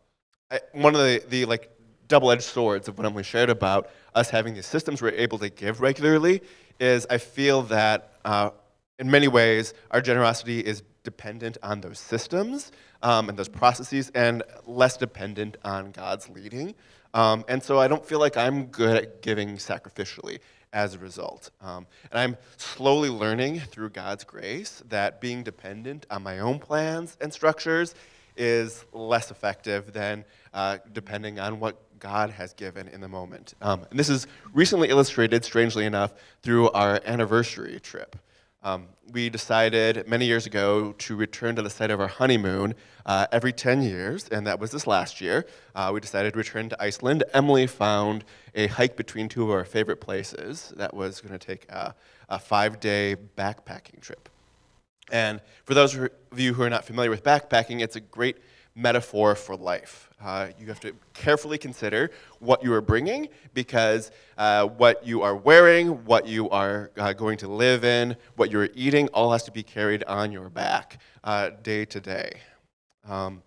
One 0.73 0.95
of 0.95 1.01
the, 1.01 1.23
the 1.29 1.45
like 1.45 1.71
double-edged 2.09 2.43
swords 2.43 2.89
of 2.89 2.97
what 2.97 3.07
Emily 3.07 3.23
shared 3.23 3.51
about 3.51 3.91
us 4.15 4.31
having 4.31 4.55
these 4.55 4.67
systems 4.67 5.03
we're 5.03 5.11
able 5.11 5.39
to 5.39 5.51
give 5.51 5.81
regularly 5.81 6.41
is 6.81 7.07
I 7.11 7.19
feel 7.19 7.63
that 7.63 8.15
uh, 8.25 8.51
in 8.99 9.11
many 9.11 9.29
ways 9.29 9.75
our 9.91 10.01
generosity 10.01 10.61
is 10.61 10.83
dependent 11.05 11.59
on 11.63 11.81
those 11.81 11.99
systems 11.99 12.73
um, 13.03 13.29
and 13.29 13.39
those 13.39 13.49
processes 13.49 14.11
and 14.15 14.43
less 14.67 14.97
dependent 14.97 15.57
on 15.65 15.91
God's 15.91 16.29
leading. 16.31 16.75
Um, 17.15 17.45
and 17.49 17.63
so 17.63 17.79
I 17.79 17.89
don't 17.89 18.05
feel 18.05 18.19
like 18.19 18.37
I'm 18.37 18.67
good 18.67 18.97
at 18.97 19.23
giving 19.23 19.57
sacrificially 19.57 20.39
as 20.73 20.95
a 20.95 20.99
result. 20.99 21.51
Um, 21.61 21.87
and 22.11 22.21
I'm 22.21 22.37
slowly 22.57 23.09
learning 23.09 23.61
through 23.61 23.91
God's 23.91 24.25
grace 24.25 24.83
that 24.89 25.21
being 25.21 25.43
dependent 25.43 26.07
on 26.11 26.23
my 26.23 26.41
own 26.41 26.59
plans 26.59 27.17
and 27.21 27.33
structures 27.33 27.95
is 28.39 28.85
less 28.93 29.31
effective 29.31 29.93
than 29.93 30.25
uh, 30.55 30.79
depending 30.93 31.39
on 31.39 31.61
what 31.61 31.77
God 31.99 32.31
has 32.31 32.53
given 32.53 32.89
in 32.89 33.01
the 33.01 33.09
moment. 33.09 33.55
Um, 33.61 33.85
and 33.91 33.99
this 33.99 34.09
is 34.09 34.27
recently 34.55 34.89
illustrated, 34.89 35.45
strangely 35.45 35.85
enough, 35.85 36.15
through 36.43 36.71
our 36.71 37.01
anniversary 37.05 37.81
trip. 37.81 38.17
Um, 38.63 38.89
we 39.13 39.31
decided 39.31 40.09
many 40.09 40.27
years 40.27 40.45
ago 40.45 40.93
to 40.93 41.17
return 41.17 41.55
to 41.57 41.63
the 41.63 41.71
site 41.71 41.91
of 41.91 42.01
our 42.01 42.09
honeymoon 42.09 42.75
uh, 43.07 43.27
every 43.31 43.53
10 43.53 43.83
years, 43.83 44.29
and 44.29 44.47
that 44.47 44.59
was 44.59 44.73
this 44.73 44.87
last 44.87 45.21
year. 45.21 45.47
Uh, 45.75 45.91
we 45.95 46.01
decided 46.01 46.33
to 46.33 46.39
return 46.39 46.69
to 46.69 46.83
Iceland. 46.83 47.23
Emily 47.33 47.67
found 47.67 48.25
a 48.55 48.67
hike 48.67 48.97
between 48.97 49.29
two 49.29 49.45
of 49.45 49.51
our 49.51 49.65
favorite 49.65 50.01
places 50.01 50.73
that 50.77 50.93
was 50.93 51.21
going 51.21 51.39
to 51.39 51.47
take 51.47 51.71
a, 51.71 51.95
a 52.29 52.39
five 52.39 52.81
day 52.81 53.17
backpacking 53.37 54.01
trip. 54.01 54.29
And 55.11 55.41
for 55.65 55.75
those 55.75 55.95
of 55.95 56.11
you 56.37 56.55
who 56.55 56.63
are 56.63 56.71
not 56.71 56.85
familiar 56.85 57.11
with 57.11 57.23
backpacking, 57.23 57.81
it's 57.81 57.97
a 57.97 58.01
great 58.01 58.39
metaphor 58.75 59.35
for 59.35 59.57
life. 59.57 60.09
Uh, 60.23 60.49
you 60.59 60.67
have 60.67 60.81
to 60.81 60.93
carefully 61.13 61.59
consider 61.59 62.11
what 62.39 62.63
you 62.63 62.73
are 62.73 62.81
bringing 62.81 63.29
because 63.55 64.11
uh, 64.37 64.67
what 64.67 65.07
you 65.07 65.23
are 65.23 65.37
wearing, 65.37 66.05
what 66.05 66.27
you 66.27 66.49
are 66.51 66.91
uh, 66.97 67.13
going 67.13 67.39
to 67.39 67.49
live 67.49 67.85
in, 67.85 68.17
what 68.37 68.51
you're 68.51 68.69
eating, 68.75 69.09
all 69.09 69.33
has 69.33 69.43
to 69.45 69.53
be 69.53 69.63
carried 69.63 70.05
on 70.05 70.33
your 70.33 70.49
back 70.49 71.01
uh, 71.25 71.51
day 71.63 71.85
to 71.85 72.01
day. 72.01 72.41
Um, 73.09 73.43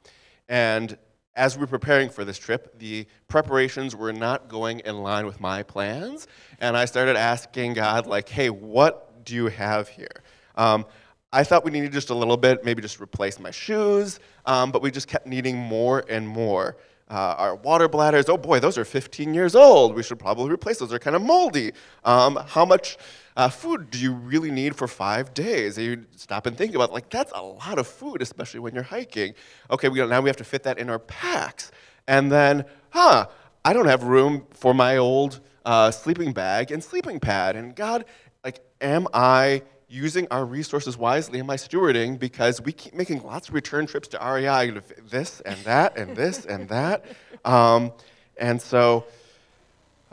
and 0.50 0.98
as 1.36 1.56
we 1.56 1.62
were 1.62 1.68
preparing 1.68 2.10
for 2.10 2.26
this 2.26 2.38
trip, 2.38 2.78
the 2.80 3.06
preparations 3.28 3.96
were 3.96 4.14
not 4.14 4.50
going 4.50 4.80
in 4.80 4.98
line 4.98 5.26
with 5.26 5.40
my 5.40 5.64
plans. 5.64 6.28
And 6.60 6.76
I 6.76 6.86
started 6.86 7.16
asking 7.16 7.74
God, 7.74 8.06
like, 8.06 8.28
hey, 8.28 8.50
what 8.50 9.26
do 9.26 9.34
you 9.34 9.48
have 9.48 9.88
here? 9.88 10.24
Um, 10.56 10.86
I 11.34 11.44
thought 11.44 11.64
we 11.64 11.72
needed 11.72 11.94
just 11.94 12.10
a 12.10 12.16
little 12.16 12.36
bit, 12.36 12.66
maybe 12.66 12.82
just 12.82 13.00
replace 13.00 13.40
my 13.40 13.52
shoes, 13.52 14.20
um, 14.46 14.72
but 14.72 14.82
we 14.82 14.92
just 14.92 15.08
kept 15.08 15.26
needing 15.26 15.58
more 15.58 16.04
and 16.10 16.28
more. 16.28 16.76
Uh, 17.10 17.36
our 17.38 17.56
water 17.56 17.90
bladders, 17.90 18.30
oh 18.30 18.38
boy, 18.38 18.60
those 18.60 18.78
are 18.78 18.86
15 18.86 19.34
years 19.34 19.56
old. 19.56 19.96
We 19.96 20.04
should 20.04 20.20
probably 20.20 20.52
replace 20.52 20.80
those. 20.80 20.90
They're 20.90 21.00
kind 21.00 21.16
of 21.16 21.22
moldy. 21.22 21.72
Um, 22.06 22.38
how 22.48 22.66
much 22.66 22.98
uh, 23.36 23.50
food 23.50 23.92
do 23.92 23.98
you 23.98 24.14
really 24.14 24.52
need 24.52 24.76
for 24.76 24.88
five 24.88 25.34
days? 25.34 25.78
You 25.78 26.06
stop 26.16 26.46
and 26.46 26.58
think 26.58 26.74
about, 26.76 26.92
like, 26.94 27.10
that's 27.10 27.32
a 27.34 27.42
lot 27.42 27.80
of 27.80 27.88
food, 27.88 28.22
especially 28.22 28.62
when 28.62 28.74
you're 28.74 28.84
hiking. 28.84 29.34
Okay, 29.70 29.90
we, 29.90 30.06
now 30.06 30.22
we 30.22 30.30
have 30.30 30.38
to 30.38 30.46
fit 30.46 30.64
that 30.64 30.80
in 30.80 30.90
our 30.90 31.00
packs. 31.00 31.72
And 32.08 32.32
then, 32.32 32.66
huh, 32.92 33.28
I 33.64 33.74
don't 33.74 33.88
have 33.88 34.04
room 34.04 34.48
for 34.54 34.74
my 34.74 34.98
old 34.98 35.42
uh, 35.66 35.92
sleeping 35.92 36.34
bag 36.34 36.72
and 36.72 36.84
sleeping 36.84 37.20
pad. 37.20 37.56
And 37.56 37.76
God, 37.76 38.06
like, 38.44 38.60
am 38.80 39.08
I 39.14 39.64
using 39.92 40.26
our 40.32 40.46
resources 40.46 40.98
wisely 40.98 41.40
am 41.40 41.50
I 41.50 41.58
stewarding 41.58 42.18
because 42.18 42.62
we 42.62 42.72
keep 42.72 42.94
making 42.94 43.24
lots 43.24 43.50
of 43.50 43.54
return 43.54 43.86
trips 43.86 44.08
to 44.10 44.18
REI, 44.18 44.80
this 45.10 45.42
and 45.42 45.58
that 45.66 45.98
and 45.98 46.16
this 46.16 46.46
and 46.46 46.70
that. 46.70 47.06
Um, 47.44 47.92
and 48.38 48.62
so, 48.62 49.06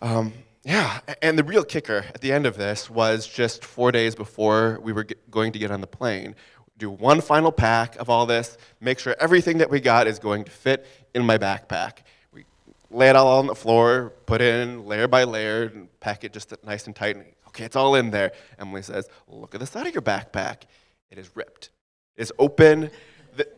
um, 0.01 0.33
yeah, 0.64 1.01
and 1.23 1.38
the 1.38 1.45
real 1.45 1.64
kicker 1.64 2.05
at 2.12 2.21
the 2.21 2.33
end 2.33 2.45
of 2.45 2.57
this 2.57 2.91
was 2.91 3.27
just 3.27 3.64
four 3.64 3.93
days 3.93 4.17
before 4.17 4.81
we 4.83 4.93
were 4.93 5.07
going 5.31 5.53
to 5.53 5.59
get 5.59 5.71
on 5.71 5.81
the 5.81 5.87
plane. 5.87 6.35
Do 6.77 6.91
one 6.91 7.21
final 7.21 7.53
pack 7.53 7.97
of 7.97 8.11
all 8.11 8.27
this, 8.27 8.59
make 8.81 8.99
sure 8.99 9.14
everything 9.21 9.59
that 9.59 9.71
we 9.71 9.81
got 9.81 10.07
is 10.09 10.19
going 10.19 10.45
to 10.45 10.51
fit 10.51 10.87
in 11.14 11.25
my 11.25 11.38
backpack. 11.38 11.99
We 12.33 12.45
lay 12.91 13.09
it 13.09 13.17
all 13.17 13.38
on 13.38 13.47
the 13.47 13.55
floor, 13.55 14.12
put 14.27 14.41
in 14.41 14.87
layer 14.87 15.07
by 15.07 15.25
layer, 15.25 15.64
and 15.64 15.88
pack 16.01 16.25
it 16.25 16.33
just 16.33 16.53
nice 16.64 16.87
and 16.87 16.95
tight. 16.95 17.17
Okay, 17.59 17.64
it's 17.64 17.75
all 17.75 17.97
in 17.97 18.12
there. 18.12 18.31
Emily 18.61 18.83
says, 18.83 19.09
Look 19.27 19.53
at 19.53 19.59
the 19.59 19.66
side 19.66 19.88
of 19.88 19.92
your 19.92 20.03
backpack. 20.03 20.62
It 21.11 21.18
is 21.18 21.29
ripped. 21.35 21.71
It's 22.14 22.31
open. 22.38 22.88
The, 23.37 23.49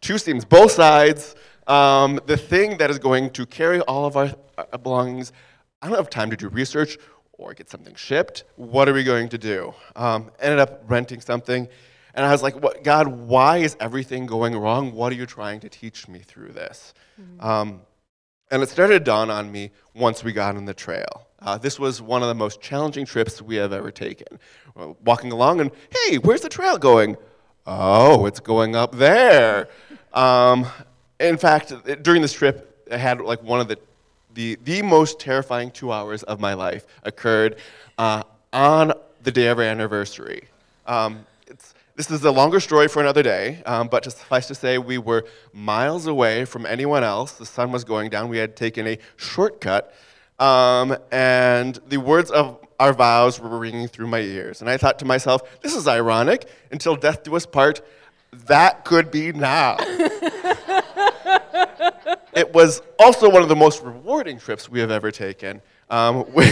two 0.00 0.16
seams, 0.16 0.46
both 0.46 0.72
sides. 0.72 1.34
Um, 1.66 2.18
the 2.24 2.38
thing 2.38 2.78
that 2.78 2.90
is 2.90 2.98
going 2.98 3.28
to 3.32 3.44
carry 3.44 3.80
all 3.80 4.06
of 4.06 4.16
our, 4.16 4.30
our 4.56 4.78
belongings, 4.78 5.32
I 5.82 5.88
don't 5.88 5.98
have 5.98 6.08
time 6.08 6.30
to 6.30 6.36
do 6.36 6.48
research 6.48 6.96
or 7.32 7.52
get 7.52 7.68
something 7.68 7.94
shipped. 7.94 8.44
What 8.56 8.88
are 8.88 8.94
we 8.94 9.04
going 9.04 9.28
to 9.28 9.38
do? 9.38 9.74
Um, 9.96 10.30
ended 10.40 10.58
up 10.58 10.84
renting 10.88 11.20
something. 11.20 11.68
And 12.14 12.24
I 12.24 12.32
was 12.32 12.42
like, 12.42 12.58
what, 12.62 12.82
God, 12.82 13.06
why 13.06 13.58
is 13.58 13.76
everything 13.80 14.24
going 14.24 14.56
wrong? 14.56 14.94
What 14.94 15.12
are 15.12 15.16
you 15.16 15.26
trying 15.26 15.60
to 15.60 15.68
teach 15.68 16.08
me 16.08 16.20
through 16.20 16.52
this? 16.52 16.94
Mm-hmm. 17.20 17.46
Um, 17.46 17.82
and 18.50 18.62
it 18.62 18.70
started 18.70 18.94
to 18.94 19.00
dawn 19.00 19.28
on 19.28 19.52
me 19.52 19.72
once 19.94 20.24
we 20.24 20.32
got 20.32 20.56
on 20.56 20.64
the 20.64 20.74
trail. 20.74 21.26
Uh, 21.44 21.58
this 21.58 21.78
was 21.78 22.00
one 22.00 22.22
of 22.22 22.28
the 22.28 22.34
most 22.34 22.60
challenging 22.60 23.04
trips 23.04 23.42
we 23.42 23.56
have 23.56 23.72
ever 23.72 23.90
taken. 23.90 24.38
Walking 25.04 25.32
along, 25.32 25.60
and 25.60 25.70
hey, 25.90 26.16
where's 26.16 26.40
the 26.40 26.48
trail 26.48 26.78
going? 26.78 27.16
Oh, 27.66 28.26
it's 28.26 28.40
going 28.40 28.74
up 28.76 28.94
there. 28.94 29.68
Um, 30.12 30.66
in 31.20 31.36
fact, 31.36 31.72
during 32.02 32.22
this 32.22 32.32
trip, 32.32 32.86
I 32.90 32.96
had 32.96 33.20
like 33.20 33.42
one 33.42 33.60
of 33.60 33.68
the 33.68 33.78
the, 34.34 34.58
the 34.64 34.82
most 34.82 35.20
terrifying 35.20 35.70
two 35.70 35.92
hours 35.92 36.22
of 36.22 36.40
my 36.40 36.54
life 36.54 36.86
occurred 37.02 37.56
uh, 37.98 38.22
on 38.52 38.92
the 39.22 39.30
day 39.30 39.48
of 39.48 39.58
our 39.58 39.64
anniversary. 39.64 40.48
Um, 40.86 41.26
this 41.94 42.10
is 42.10 42.24
a 42.24 42.30
longer 42.30 42.58
story 42.58 42.88
for 42.88 43.00
another 43.00 43.22
day, 43.22 43.62
um, 43.66 43.88
but 43.88 44.02
to 44.04 44.10
suffice 44.10 44.46
to 44.46 44.54
say, 44.54 44.78
we 44.78 44.96
were 44.96 45.26
miles 45.52 46.06
away 46.06 46.46
from 46.46 46.64
anyone 46.64 47.04
else. 47.04 47.32
The 47.32 47.44
sun 47.44 47.70
was 47.70 47.84
going 47.84 48.08
down. 48.08 48.30
We 48.30 48.38
had 48.38 48.56
taken 48.56 48.86
a 48.86 48.98
shortcut, 49.16 49.94
um, 50.42 50.96
and 51.12 51.78
the 51.86 51.98
words 51.98 52.32
of 52.32 52.58
our 52.80 52.92
vows 52.92 53.38
were 53.38 53.56
ringing 53.56 53.86
through 53.86 54.08
my 54.08 54.18
ears. 54.18 54.60
And 54.60 54.68
I 54.68 54.76
thought 54.76 54.98
to 54.98 55.04
myself, 55.04 55.60
this 55.60 55.76
is 55.76 55.86
ironic. 55.86 56.48
Until 56.72 56.96
death 56.96 57.22
do 57.22 57.36
us 57.36 57.46
part, 57.46 57.80
that 58.46 58.84
could 58.84 59.12
be 59.12 59.30
now. 59.30 59.76
it 62.34 62.52
was 62.52 62.82
also 62.98 63.30
one 63.30 63.42
of 63.42 63.48
the 63.48 63.54
most 63.54 63.84
rewarding 63.84 64.36
trips 64.40 64.68
we 64.68 64.80
have 64.80 64.90
ever 64.90 65.12
taken. 65.12 65.62
Um, 65.88 66.26
we 66.34 66.50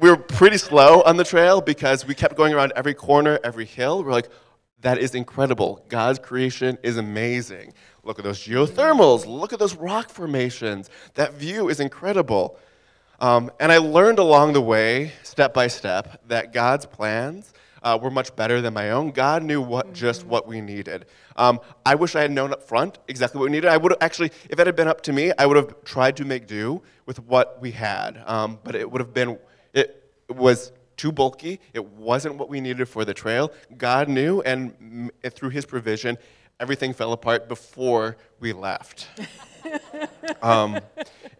were 0.00 0.16
pretty 0.16 0.58
slow 0.58 1.02
on 1.02 1.16
the 1.16 1.24
trail 1.24 1.60
because 1.60 2.04
we 2.04 2.16
kept 2.16 2.34
going 2.34 2.52
around 2.52 2.72
every 2.74 2.94
corner, 2.94 3.38
every 3.44 3.66
hill. 3.66 4.02
We're 4.02 4.10
like, 4.10 4.28
that 4.80 4.98
is 4.98 5.14
incredible. 5.14 5.84
God's 5.88 6.18
creation 6.18 6.78
is 6.82 6.96
amazing. 6.96 7.74
Look 8.04 8.18
at 8.18 8.24
those 8.24 8.38
geothermals. 8.38 9.26
Look 9.26 9.52
at 9.52 9.58
those 9.58 9.74
rock 9.74 10.08
formations. 10.10 10.88
That 11.14 11.34
view 11.34 11.68
is 11.68 11.80
incredible. 11.80 12.58
Um, 13.20 13.50
and 13.58 13.72
I 13.72 13.78
learned 13.78 14.20
along 14.20 14.52
the 14.52 14.60
way, 14.60 15.12
step 15.24 15.52
by 15.52 15.66
step, 15.66 16.22
that 16.28 16.52
God's 16.52 16.86
plans 16.86 17.52
uh, 17.82 17.98
were 18.00 18.10
much 18.10 18.34
better 18.36 18.60
than 18.60 18.74
my 18.74 18.90
own. 18.90 19.10
God 19.10 19.42
knew 19.42 19.60
what 19.60 19.92
just 19.92 20.24
what 20.24 20.46
we 20.46 20.60
needed. 20.60 21.06
Um, 21.36 21.60
I 21.84 21.96
wish 21.96 22.14
I 22.14 22.22
had 22.22 22.30
known 22.30 22.52
up 22.52 22.62
front 22.62 22.98
exactly 23.08 23.40
what 23.40 23.46
we 23.46 23.52
needed. 23.52 23.68
I 23.68 23.76
would 23.76 23.92
have 23.92 23.98
actually, 24.00 24.30
if 24.48 24.58
it 24.58 24.66
had 24.66 24.76
been 24.76 24.88
up 24.88 25.00
to 25.02 25.12
me, 25.12 25.32
I 25.38 25.46
would 25.46 25.56
have 25.56 25.84
tried 25.84 26.16
to 26.18 26.24
make 26.24 26.46
do 26.46 26.82
with 27.06 27.20
what 27.20 27.60
we 27.60 27.72
had. 27.72 28.22
Um, 28.26 28.58
but 28.62 28.74
it 28.74 28.90
would 28.90 29.00
have 29.00 29.14
been, 29.14 29.38
it 29.74 30.04
was 30.28 30.72
too 30.98 31.12
bulky. 31.12 31.60
It 31.72 31.84
wasn't 31.92 32.34
what 32.34 32.50
we 32.50 32.60
needed 32.60 32.86
for 32.88 33.04
the 33.06 33.14
trail. 33.14 33.52
God 33.78 34.08
knew, 34.08 34.42
and 34.42 35.10
through 35.30 35.50
His 35.50 35.64
provision, 35.64 36.18
everything 36.60 36.92
fell 36.92 37.12
apart 37.12 37.48
before 37.48 38.16
we 38.40 38.52
left. 38.52 39.08
um, 40.42 40.78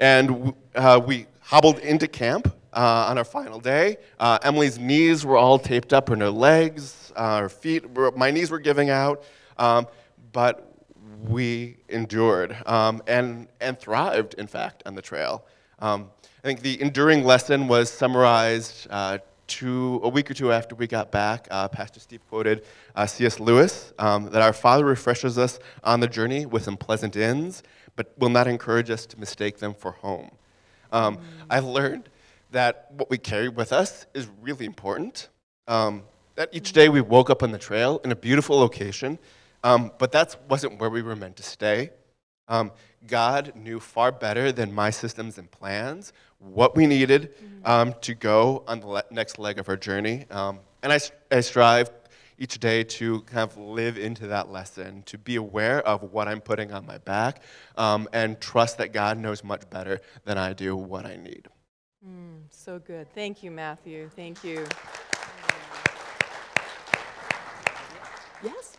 and 0.00 0.54
uh, 0.74 1.00
we 1.04 1.26
hobbled 1.40 1.80
into 1.80 2.06
camp 2.06 2.54
uh, 2.72 3.06
on 3.08 3.18
our 3.18 3.24
final 3.24 3.58
day. 3.58 3.96
Uh, 4.18 4.38
Emily's 4.42 4.78
knees 4.78 5.24
were 5.26 5.36
all 5.36 5.58
taped 5.58 5.92
up 5.92 6.10
in 6.10 6.20
her 6.20 6.30
legs, 6.30 7.12
uh, 7.16 7.40
her 7.40 7.48
feet, 7.48 7.88
were, 7.90 8.12
my 8.12 8.30
knees 8.30 8.50
were 8.50 8.58
giving 8.58 8.90
out, 8.90 9.24
um, 9.56 9.86
but 10.32 10.72
we 11.26 11.78
endured 11.88 12.56
um, 12.66 13.02
and, 13.06 13.48
and 13.60 13.78
thrived, 13.78 14.34
in 14.34 14.46
fact, 14.46 14.82
on 14.86 14.94
the 14.94 15.02
trail. 15.02 15.44
Um, 15.80 16.10
I 16.44 16.46
think 16.46 16.60
the 16.60 16.80
enduring 16.80 17.24
lesson 17.24 17.66
was 17.66 17.90
summarized 17.90 18.86
uh, 18.90 19.18
two, 19.48 20.00
a 20.04 20.08
week 20.08 20.30
or 20.30 20.34
two 20.34 20.52
after 20.52 20.74
we 20.74 20.86
got 20.86 21.10
back. 21.10 21.48
Uh, 21.50 21.66
Pastor 21.66 21.98
Steve 21.98 22.20
quoted 22.28 22.64
uh, 22.94 23.06
C.S. 23.06 23.40
Lewis 23.40 23.92
um, 23.98 24.30
that 24.30 24.42
our 24.42 24.52
Father 24.52 24.84
refreshes 24.84 25.38
us 25.38 25.58
on 25.82 26.00
the 26.00 26.06
journey 26.06 26.46
with 26.46 26.62
some 26.62 26.76
pleasant 26.76 27.16
ends, 27.16 27.62
but 27.96 28.12
will 28.18 28.28
not 28.28 28.46
encourage 28.46 28.90
us 28.90 29.06
to 29.06 29.18
mistake 29.18 29.58
them 29.58 29.74
for 29.74 29.92
home. 29.92 30.30
Um, 30.92 31.16
mm. 31.16 31.20
I 31.50 31.58
learned 31.58 32.08
that 32.50 32.88
what 32.92 33.10
we 33.10 33.18
carry 33.18 33.48
with 33.48 33.72
us 33.72 34.06
is 34.14 34.28
really 34.40 34.66
important. 34.66 35.28
Um, 35.66 36.04
that 36.36 36.50
each 36.52 36.72
day 36.72 36.88
we 36.88 37.00
woke 37.00 37.30
up 37.30 37.42
on 37.42 37.50
the 37.50 37.58
trail 37.58 38.00
in 38.04 38.12
a 38.12 38.16
beautiful 38.16 38.58
location, 38.58 39.18
um, 39.64 39.90
but 39.98 40.12
that 40.12 40.36
wasn't 40.48 40.78
where 40.80 40.88
we 40.88 41.02
were 41.02 41.16
meant 41.16 41.36
to 41.36 41.42
stay. 41.42 41.90
Um, 42.46 42.72
God 43.06 43.52
knew 43.54 43.80
far 43.80 44.10
better 44.12 44.52
than 44.52 44.72
my 44.72 44.90
systems 44.90 45.36
and 45.38 45.50
plans 45.50 46.12
what 46.38 46.76
we 46.76 46.86
needed 46.86 47.34
um, 47.64 47.94
to 48.00 48.14
go 48.14 48.64
on 48.66 48.80
the 48.80 48.86
le- 48.86 49.04
next 49.10 49.38
leg 49.38 49.58
of 49.58 49.68
our 49.68 49.76
journey. 49.76 50.26
Um, 50.30 50.60
and 50.82 50.92
I, 50.92 51.00
I 51.30 51.40
strive 51.40 51.90
each 52.38 52.58
day 52.60 52.84
to 52.84 53.20
kind 53.22 53.50
of 53.50 53.56
live 53.56 53.98
into 53.98 54.28
that 54.28 54.50
lesson, 54.50 55.02
to 55.06 55.18
be 55.18 55.36
aware 55.36 55.80
of 55.86 56.12
what 56.12 56.28
I'm 56.28 56.40
putting 56.40 56.72
on 56.72 56.86
my 56.86 56.98
back, 56.98 57.42
um, 57.76 58.08
and 58.12 58.40
trust 58.40 58.78
that 58.78 58.92
God 58.92 59.18
knows 59.18 59.42
much 59.42 59.68
better 59.70 60.00
than 60.24 60.38
I 60.38 60.52
do 60.52 60.76
what 60.76 61.04
I 61.04 61.16
need. 61.16 61.48
Mm, 62.06 62.42
so 62.50 62.78
good. 62.78 63.12
Thank 63.12 63.42
you, 63.42 63.50
Matthew. 63.50 64.08
Thank 64.14 64.44
you. 64.44 64.64
Yes. 68.42 68.76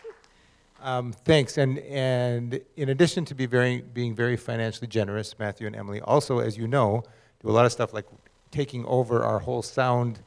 Um, 0.82 1.12
thanks. 1.12 1.58
And, 1.58 1.80
and 1.80 2.62
in 2.78 2.88
addition 2.88 3.26
to 3.26 3.36
be 3.36 3.46
very, 3.46 3.82
being 3.82 4.16
very 4.16 4.38
financially 4.38 4.88
generous, 4.88 5.38
Matthew 5.38 5.68
and 5.68 5.76
Emily 5.76 6.00
also, 6.00 6.40
as 6.40 6.58
you 6.58 6.66
know, 6.66 7.04
do 7.42 7.50
a 7.50 7.52
lot 7.52 7.66
of 7.66 7.72
stuff 7.72 7.94
like 7.94 8.06
taking 8.52 8.86
over 8.86 9.24
our 9.24 9.40
whole 9.40 9.62
sound. 9.62 10.20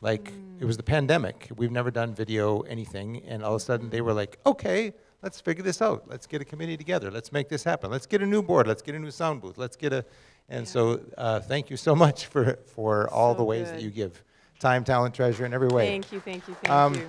Like 0.00 0.32
mm. 0.32 0.60
it 0.60 0.64
was 0.64 0.76
the 0.76 0.82
pandemic. 0.82 1.48
We've 1.56 1.70
never 1.70 1.90
done 1.90 2.14
video 2.14 2.60
anything. 2.60 3.22
And 3.26 3.42
all 3.42 3.54
of 3.54 3.62
a 3.62 3.64
sudden 3.64 3.90
they 3.90 4.00
were 4.00 4.12
like, 4.12 4.38
okay, 4.46 4.92
let's 5.22 5.40
figure 5.40 5.62
this 5.62 5.82
out. 5.82 6.04
Let's 6.06 6.26
get 6.26 6.40
a 6.40 6.44
committee 6.44 6.76
together. 6.76 7.10
Let's 7.10 7.32
make 7.32 7.48
this 7.48 7.64
happen. 7.64 7.90
Let's 7.90 8.06
get 8.06 8.22
a 8.22 8.26
new 8.26 8.42
board. 8.42 8.66
Let's 8.66 8.82
get 8.82 8.94
a 8.94 8.98
new 8.98 9.10
sound 9.10 9.42
booth. 9.42 9.58
Let's 9.58 9.76
get 9.76 9.92
a, 9.92 10.04
and 10.48 10.66
yeah. 10.66 10.72
so 10.72 11.00
uh, 11.18 11.40
thank 11.40 11.70
you 11.70 11.76
so 11.76 11.94
much 11.94 12.26
for, 12.26 12.58
for 12.66 13.08
all 13.10 13.34
the 13.34 13.44
ways 13.44 13.68
good. 13.68 13.76
that 13.76 13.82
you 13.82 13.90
give. 13.90 14.22
Time, 14.58 14.84
talent, 14.84 15.14
treasure 15.14 15.46
in 15.46 15.54
every 15.54 15.68
way. 15.68 15.86
Thank 15.86 16.12
you, 16.12 16.20
thank 16.20 16.46
you, 16.46 16.54
thank 16.54 16.70
um, 16.70 16.94
you. 16.94 17.08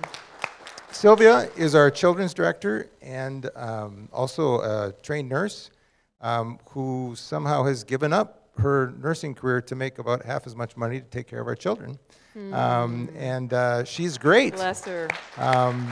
Sylvia 0.90 1.50
is 1.56 1.74
our 1.74 1.90
children's 1.90 2.34
director 2.34 2.88
and 3.00 3.48
um, 3.56 4.08
also 4.12 4.60
a 4.60 4.92
trained 5.02 5.28
nurse 5.28 5.70
um, 6.20 6.58
who 6.70 7.14
somehow 7.16 7.64
has 7.64 7.82
given 7.82 8.12
up 8.12 8.41
her 8.58 8.92
nursing 8.98 9.34
career 9.34 9.60
to 9.62 9.74
make 9.74 9.98
about 9.98 10.24
half 10.24 10.46
as 10.46 10.54
much 10.54 10.76
money 10.76 11.00
to 11.00 11.06
take 11.06 11.26
care 11.26 11.40
of 11.40 11.46
our 11.46 11.54
children. 11.54 11.98
Mm. 12.36 12.54
Um, 12.54 13.08
and 13.16 13.52
uh, 13.52 13.84
she's 13.84 14.18
great. 14.18 14.54
Bless 14.54 14.84
her. 14.84 15.08
Um, 15.38 15.88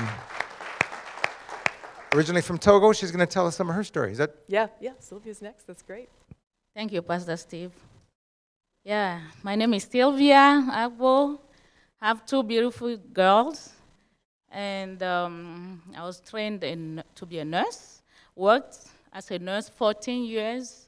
originally 2.15 2.43
from 2.43 2.59
Togo, 2.59 2.93
she's 2.93 3.11
going 3.11 3.27
to 3.27 3.33
tell 3.33 3.47
us 3.47 3.57
some 3.57 3.69
of 3.69 3.75
her 3.75 3.85
stories. 3.85 4.19
That 4.19 4.35
yeah, 4.47 4.69
yeah. 4.81 4.93
Sylvia's 4.99 5.43
next. 5.43 5.67
That's 5.67 5.83
great. 5.83 6.09
Thank 6.75 6.93
you, 6.93 7.03
Pastor 7.03 7.37
Steve. 7.37 7.73
Yeah, 8.85 9.21
my 9.43 9.57
name 9.57 9.75
is 9.75 9.85
Sylvia 9.85 10.67
Agbo. 10.71 11.39
I 12.01 12.09
have 12.09 12.25
two 12.25 12.43
beautiful 12.43 12.97
girls 12.97 13.75
and 14.51 15.03
um, 15.03 15.83
I 15.97 16.03
was 16.03 16.21
trained 16.21 16.65
in, 16.65 17.03
to 17.15 17.27
be 17.27 17.39
a 17.39 17.45
nurse. 17.45 18.03
Worked 18.35 18.79
as 19.13 19.31
a 19.31 19.39
nurse 19.39 19.69
14 19.69 20.25
years, 20.25 20.80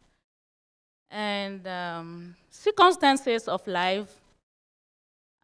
and 1.12 1.66
um, 1.66 2.35
circumstances 2.51 3.46
of 3.46 3.66
life 3.66 4.09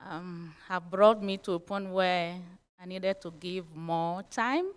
um, 0.01 0.55
have 0.67 0.91
brought 0.91 1.23
me 1.23 1.37
to 1.37 1.53
a 1.53 1.61
point 1.61 1.91
where 1.91 2.37
I 2.81 2.87
needed 2.87 3.21
to 3.21 3.31
give 3.39 3.65
more 3.75 4.23
time 4.31 4.73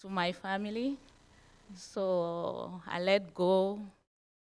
to 0.00 0.08
my 0.08 0.32
family. 0.32 0.96
So 1.76 2.80
I 2.86 3.00
let 3.00 3.34
go 3.34 3.78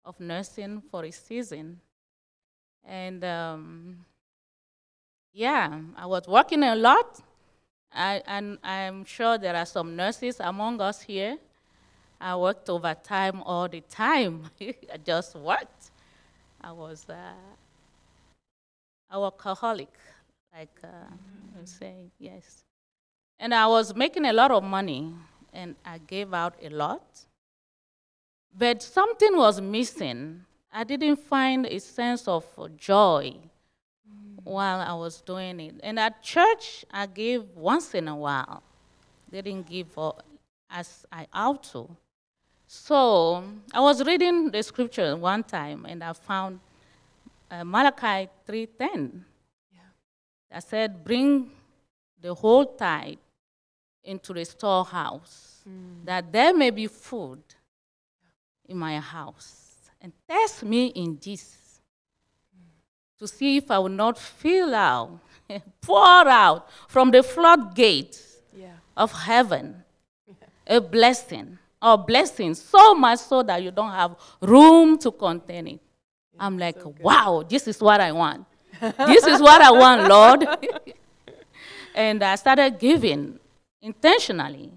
of 0.06 0.19
nursing 0.19 0.82
for 0.91 1.04
a 1.04 1.12
season. 1.12 1.80
And 2.86 3.24
um, 3.24 4.06
yeah, 5.34 5.80
I 5.98 6.06
was 6.06 6.28
working 6.28 6.63
a 6.63 6.76
lot 6.76 7.19
I, 7.91 8.22
and 8.28 8.58
I'm 8.63 9.04
sure 9.06 9.38
there 9.38 9.56
are 9.56 9.65
some 9.65 9.95
nurses 9.95 10.39
among 10.39 10.82
us 10.82 11.02
here. 11.02 11.38
I 12.21 12.36
worked 12.36 12.69
overtime 12.69 13.41
all 13.43 13.67
the 13.67 13.82
time. 13.82 14.49
I 14.62 14.97
just 15.05 15.36
worked. 15.36 15.91
I 16.62 16.71
was 16.71 17.05
uh, 17.10 17.34
a 19.10 19.17
workaholic, 19.17 19.88
like 20.53 20.77
uh, 20.84 20.88
mm-hmm. 20.88 21.63
saying, 21.63 22.12
yes. 22.19 22.63
And 23.39 23.53
I 23.53 23.67
was 23.67 23.95
making 23.95 24.25
a 24.25 24.34
lot 24.34 24.51
of 24.51 24.63
money, 24.63 25.13
and 25.53 25.75
I 25.86 25.99
gave 25.99 26.34
out 26.34 26.55
a 26.62 26.69
lot. 26.69 27.25
But 28.58 28.84
something 28.84 29.38
was 29.38 29.62
missing. 29.62 30.43
I 30.71 30.84
didn't 30.84 31.17
find 31.17 31.65
a 31.65 31.79
sense 31.79 32.27
of 32.27 32.45
joy 32.77 33.36
while 34.43 34.82
I 34.82 34.93
was 34.93 35.21
doing 35.21 35.60
it. 35.60 35.75
And 35.84 35.99
at 35.99 36.21
church, 36.21 36.84
I 36.91 37.05
gave 37.05 37.43
once 37.55 37.93
in 37.93 38.08
a 38.08 38.15
while. 38.15 38.62
They 39.32 39.41
didn't 39.41 39.69
give 39.69 39.97
as 40.69 41.05
I 41.12 41.27
ought 41.34 41.63
to. 41.71 41.89
So 42.71 43.43
I 43.73 43.79
was 43.79 44.05
reading 44.05 44.51
the 44.51 44.62
scripture 44.62 45.17
one 45.17 45.41
time, 45.41 45.88
and 45.89 46.03
I 46.03 46.13
found 46.13 46.60
uh, 47.49 47.63
Malachi 47.63 48.29
3.10. 48.47 49.21
Yeah. 49.73 49.79
I 50.51 50.60
said, 50.60 51.03
bring 51.03 51.49
the 52.21 52.36
whole 52.36 52.65
tithe 52.65 53.17
into 54.03 54.34
the 54.34 54.45
storehouse, 54.45 55.63
mm. 55.67 56.05
that 56.05 56.32
there 56.32 56.53
may 56.53 56.69
be 56.69 56.86
food 56.86 57.41
in 58.67 58.77
my 58.77 58.99
house. 58.99 59.89
And 59.99 60.13
test 60.29 60.63
me 60.63 60.89
in 60.89 61.17
this 61.19 61.82
to 63.17 63.27
see 63.27 63.58
if 63.58 63.71
I 63.71 63.79
will 63.79 63.89
not 63.89 64.15
fill 64.19 64.75
out, 64.75 65.19
pour 65.82 66.27
out 66.27 66.69
from 66.88 67.10
the 67.10 67.23
floodgates 67.23 68.38
yeah. 68.55 68.73
of 68.95 69.12
heaven 69.12 69.84
yeah. 70.27 70.77
a 70.77 70.79
blessing 70.79 71.58
or 71.82 71.98
blessing 71.98 72.54
so 72.54 72.94
much 72.94 73.20
so 73.20 73.44
that 73.44 73.62
you 73.63 73.72
don't 73.72 73.92
have 73.92 74.15
room 74.42 74.98
to 75.00 75.12
contain 75.12 75.68
it. 75.68 75.80
I'm 76.39 76.58
like, 76.58 76.82
so 76.82 76.94
wow, 77.02 77.44
this 77.48 77.68
is 77.68 77.82
what 77.82 78.00
I 78.00 78.12
want. 78.12 78.46
this 78.80 79.26
is 79.26 79.42
what 79.42 79.62
I 79.62 79.72
want, 79.72 80.08
Lord. 80.08 80.48
and 81.96 82.24
I 82.24 82.36
started 82.36 82.80
giving 82.80 83.39
intentionally 83.82 84.72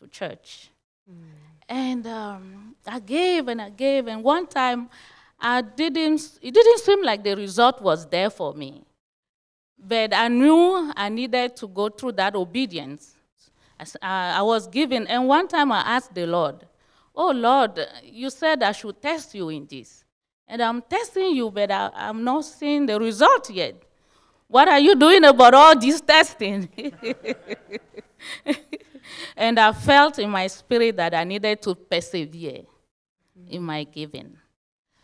to 0.00 0.08
church. 0.08 0.70
Mm. 1.10 1.14
And 1.68 2.06
um, 2.06 2.74
I 2.86 3.00
gave 3.00 3.48
and 3.48 3.60
I 3.62 3.70
gave. 3.70 4.06
And 4.06 4.22
one 4.22 4.46
time 4.46 4.88
I 5.38 5.62
didn't, 5.62 6.38
it 6.42 6.52
didn't 6.52 6.78
seem 6.80 7.02
like 7.02 7.24
the 7.24 7.34
result 7.34 7.80
was 7.80 8.06
there 8.06 8.30
for 8.30 8.54
me. 8.54 8.82
But 9.78 10.14
I 10.14 10.28
knew 10.28 10.92
I 10.94 11.08
needed 11.08 11.56
to 11.56 11.68
go 11.68 11.88
through 11.88 12.12
that 12.12 12.36
obedience. 12.36 13.14
I 14.02 14.42
was 14.42 14.66
given, 14.66 15.06
and 15.06 15.26
one 15.26 15.48
time 15.48 15.72
I 15.72 15.80
asked 15.80 16.14
the 16.14 16.26
Lord, 16.26 16.66
Oh 17.14 17.32
Lord, 17.32 17.86
you 18.04 18.30
said 18.30 18.62
I 18.62 18.72
should 18.72 19.00
test 19.02 19.34
you 19.34 19.48
in 19.48 19.66
this. 19.68 20.04
And 20.46 20.62
I'm 20.62 20.82
testing 20.82 21.34
you, 21.36 21.50
but 21.50 21.70
I, 21.70 21.90
am 21.94 22.24
not 22.24 22.44
seeing 22.44 22.86
the 22.86 22.98
result 22.98 23.50
yet. 23.50 23.82
What 24.48 24.68
are 24.68 24.80
you 24.80 24.96
doing 24.96 25.24
about 25.24 25.54
all 25.54 25.78
this 25.78 26.00
testing? 26.00 26.68
and 29.36 29.60
I 29.60 29.72
felt 29.72 30.18
in 30.18 30.30
my 30.30 30.46
spirit 30.48 30.96
that 30.96 31.14
I 31.14 31.22
needed 31.24 31.62
to 31.62 31.74
persevere 31.74 32.62
in 33.48 33.62
my 33.62 33.84
giving. 33.84 34.36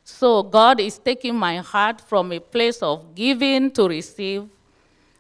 So 0.03 0.43
God 0.43 0.81
is 0.81 0.99
taking 0.99 1.37
my 1.37 1.59
heart 1.59 2.01
from 2.01 2.33
a 2.33 2.41
place 2.41 2.79
of 2.83 3.15
giving 3.15 3.71
to 3.73 3.89
receive 3.89 4.49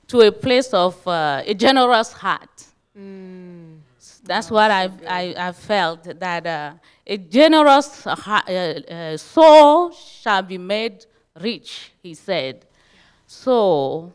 to 0.08 0.20
a 0.20 0.32
place 0.32 0.72
of 0.72 1.06
uh, 1.06 1.42
a 1.44 1.54
generous 1.54 2.12
heart. 2.12 2.64
Mm. 2.96 3.78
That's 4.24 4.50
oh, 4.50 4.54
what 4.54 4.70
I, 4.70 4.90
I, 5.06 5.48
I, 5.48 5.52
felt 5.52 6.04
that 6.18 6.46
uh, 6.46 6.72
a 7.06 7.18
generous 7.18 8.06
uh, 8.06 8.12
uh, 8.14 9.16
soul 9.18 9.92
shall 9.92 10.42
be 10.42 10.56
made 10.56 11.04
rich, 11.38 11.92
he 12.02 12.14
said. 12.14 12.64
So, 13.26 14.14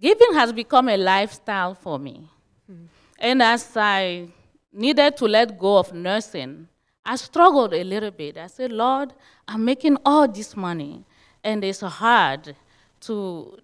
giving 0.00 0.32
has 0.34 0.52
become 0.52 0.88
a 0.88 0.96
lifestyle 0.96 1.74
for 1.74 1.98
me. 1.98 2.30
Mm. 2.70 2.86
And 3.18 3.42
as 3.42 3.76
I 3.76 4.28
needed 4.72 5.16
to 5.18 5.26
let 5.26 5.58
go 5.58 5.78
of 5.78 5.92
nursing, 5.92 6.68
I 7.04 7.16
struggled 7.16 7.74
a 7.74 7.84
little 7.84 8.10
bit. 8.10 8.38
I 8.38 8.46
said, 8.46 8.72
Lord, 8.72 9.12
I'm 9.46 9.64
making 9.64 9.98
all 10.04 10.26
this 10.26 10.56
money, 10.56 11.04
and 11.42 11.62
it's 11.62 11.80
hard 11.80 12.56
to, 13.00 13.58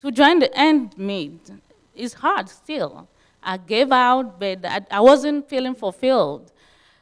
to 0.00 0.10
join 0.10 0.38
the 0.38 0.56
end 0.58 0.96
meet. 0.96 1.50
It's 1.98 2.14
hard 2.14 2.48
still. 2.48 3.08
I 3.42 3.56
gave 3.56 3.92
out, 3.92 4.38
but 4.38 4.64
I, 4.64 4.80
I 4.90 5.00
wasn't 5.00 5.48
feeling 5.48 5.74
fulfilled. 5.74 6.52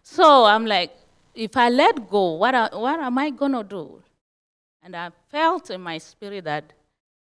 So 0.02 0.44
I'm 0.44 0.66
like, 0.66 0.96
if 1.34 1.56
I 1.56 1.68
let 1.68 2.08
go, 2.08 2.32
what, 2.32 2.54
are, 2.54 2.70
what 2.72 2.98
am 3.00 3.18
I 3.18 3.30
going 3.30 3.52
to 3.52 3.62
do? 3.62 4.02
And 4.82 4.96
I 4.96 5.10
felt 5.30 5.70
in 5.70 5.80
my 5.80 5.98
spirit 5.98 6.44
that 6.44 6.72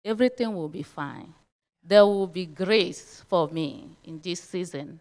everything 0.05 0.55
will 0.55 0.68
be 0.68 0.83
fine. 0.83 1.35
There 1.83 2.05
will 2.05 2.27
be 2.27 2.47
grace 2.47 3.25
for 3.29 3.49
me 3.49 3.88
in 4.05 4.21
this 4.21 4.40
season. 4.40 5.01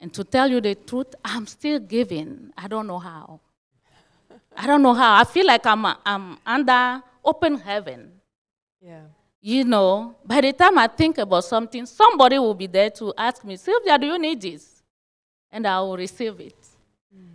And 0.00 0.12
to 0.14 0.24
tell 0.24 0.48
you 0.48 0.60
the 0.60 0.74
truth, 0.74 1.14
I'm 1.24 1.46
still 1.46 1.80
giving. 1.80 2.52
I 2.56 2.68
don't 2.68 2.86
know 2.86 2.98
how. 2.98 3.40
I 4.56 4.66
don't 4.66 4.82
know 4.82 4.94
how. 4.94 5.20
I 5.20 5.24
feel 5.24 5.46
like 5.46 5.66
I'm, 5.66 5.84
I'm 5.84 6.38
under 6.46 7.02
open 7.24 7.58
heaven. 7.58 8.12
Yeah. 8.80 9.02
You 9.42 9.64
know, 9.64 10.16
by 10.24 10.42
the 10.42 10.52
time 10.52 10.76
I 10.76 10.86
think 10.86 11.16
about 11.18 11.44
something, 11.44 11.86
somebody 11.86 12.38
will 12.38 12.54
be 12.54 12.66
there 12.66 12.90
to 12.90 13.14
ask 13.16 13.42
me, 13.42 13.56
Sylvia, 13.56 13.98
do 13.98 14.06
you 14.06 14.18
need 14.18 14.40
this? 14.40 14.82
And 15.50 15.66
I 15.66 15.80
will 15.80 15.96
receive 15.96 16.38
it. 16.40 16.58
Mm. 17.14 17.26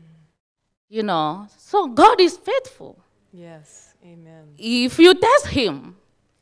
You 0.88 1.04
know, 1.04 1.48
so 1.58 1.88
God 1.88 2.22
is 2.22 2.38
faithful. 2.38 2.98
Yes, 3.34 3.96
amen. 4.04 4.44
If 4.58 5.00
you 5.00 5.16
test 5.16 5.48
Him, 5.48 5.96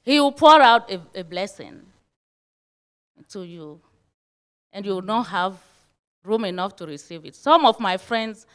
He 0.03 0.19
will 0.19 0.33
pour 0.33 0.61
out 0.61 0.91
a, 0.91 1.01
a 1.15 1.23
blessing 1.23 1.81
to 3.29 3.43
you, 3.43 3.79
and 4.73 4.85
you 4.85 4.95
will 4.95 5.01
not 5.01 5.23
have 5.27 5.57
room 6.23 6.45
enough 6.45 6.75
to 6.75 6.85
receive 6.85 7.25
it. 7.25 7.35
Some 7.35 7.65
of 7.65 7.79
my 7.79 7.97
friends 7.97 8.45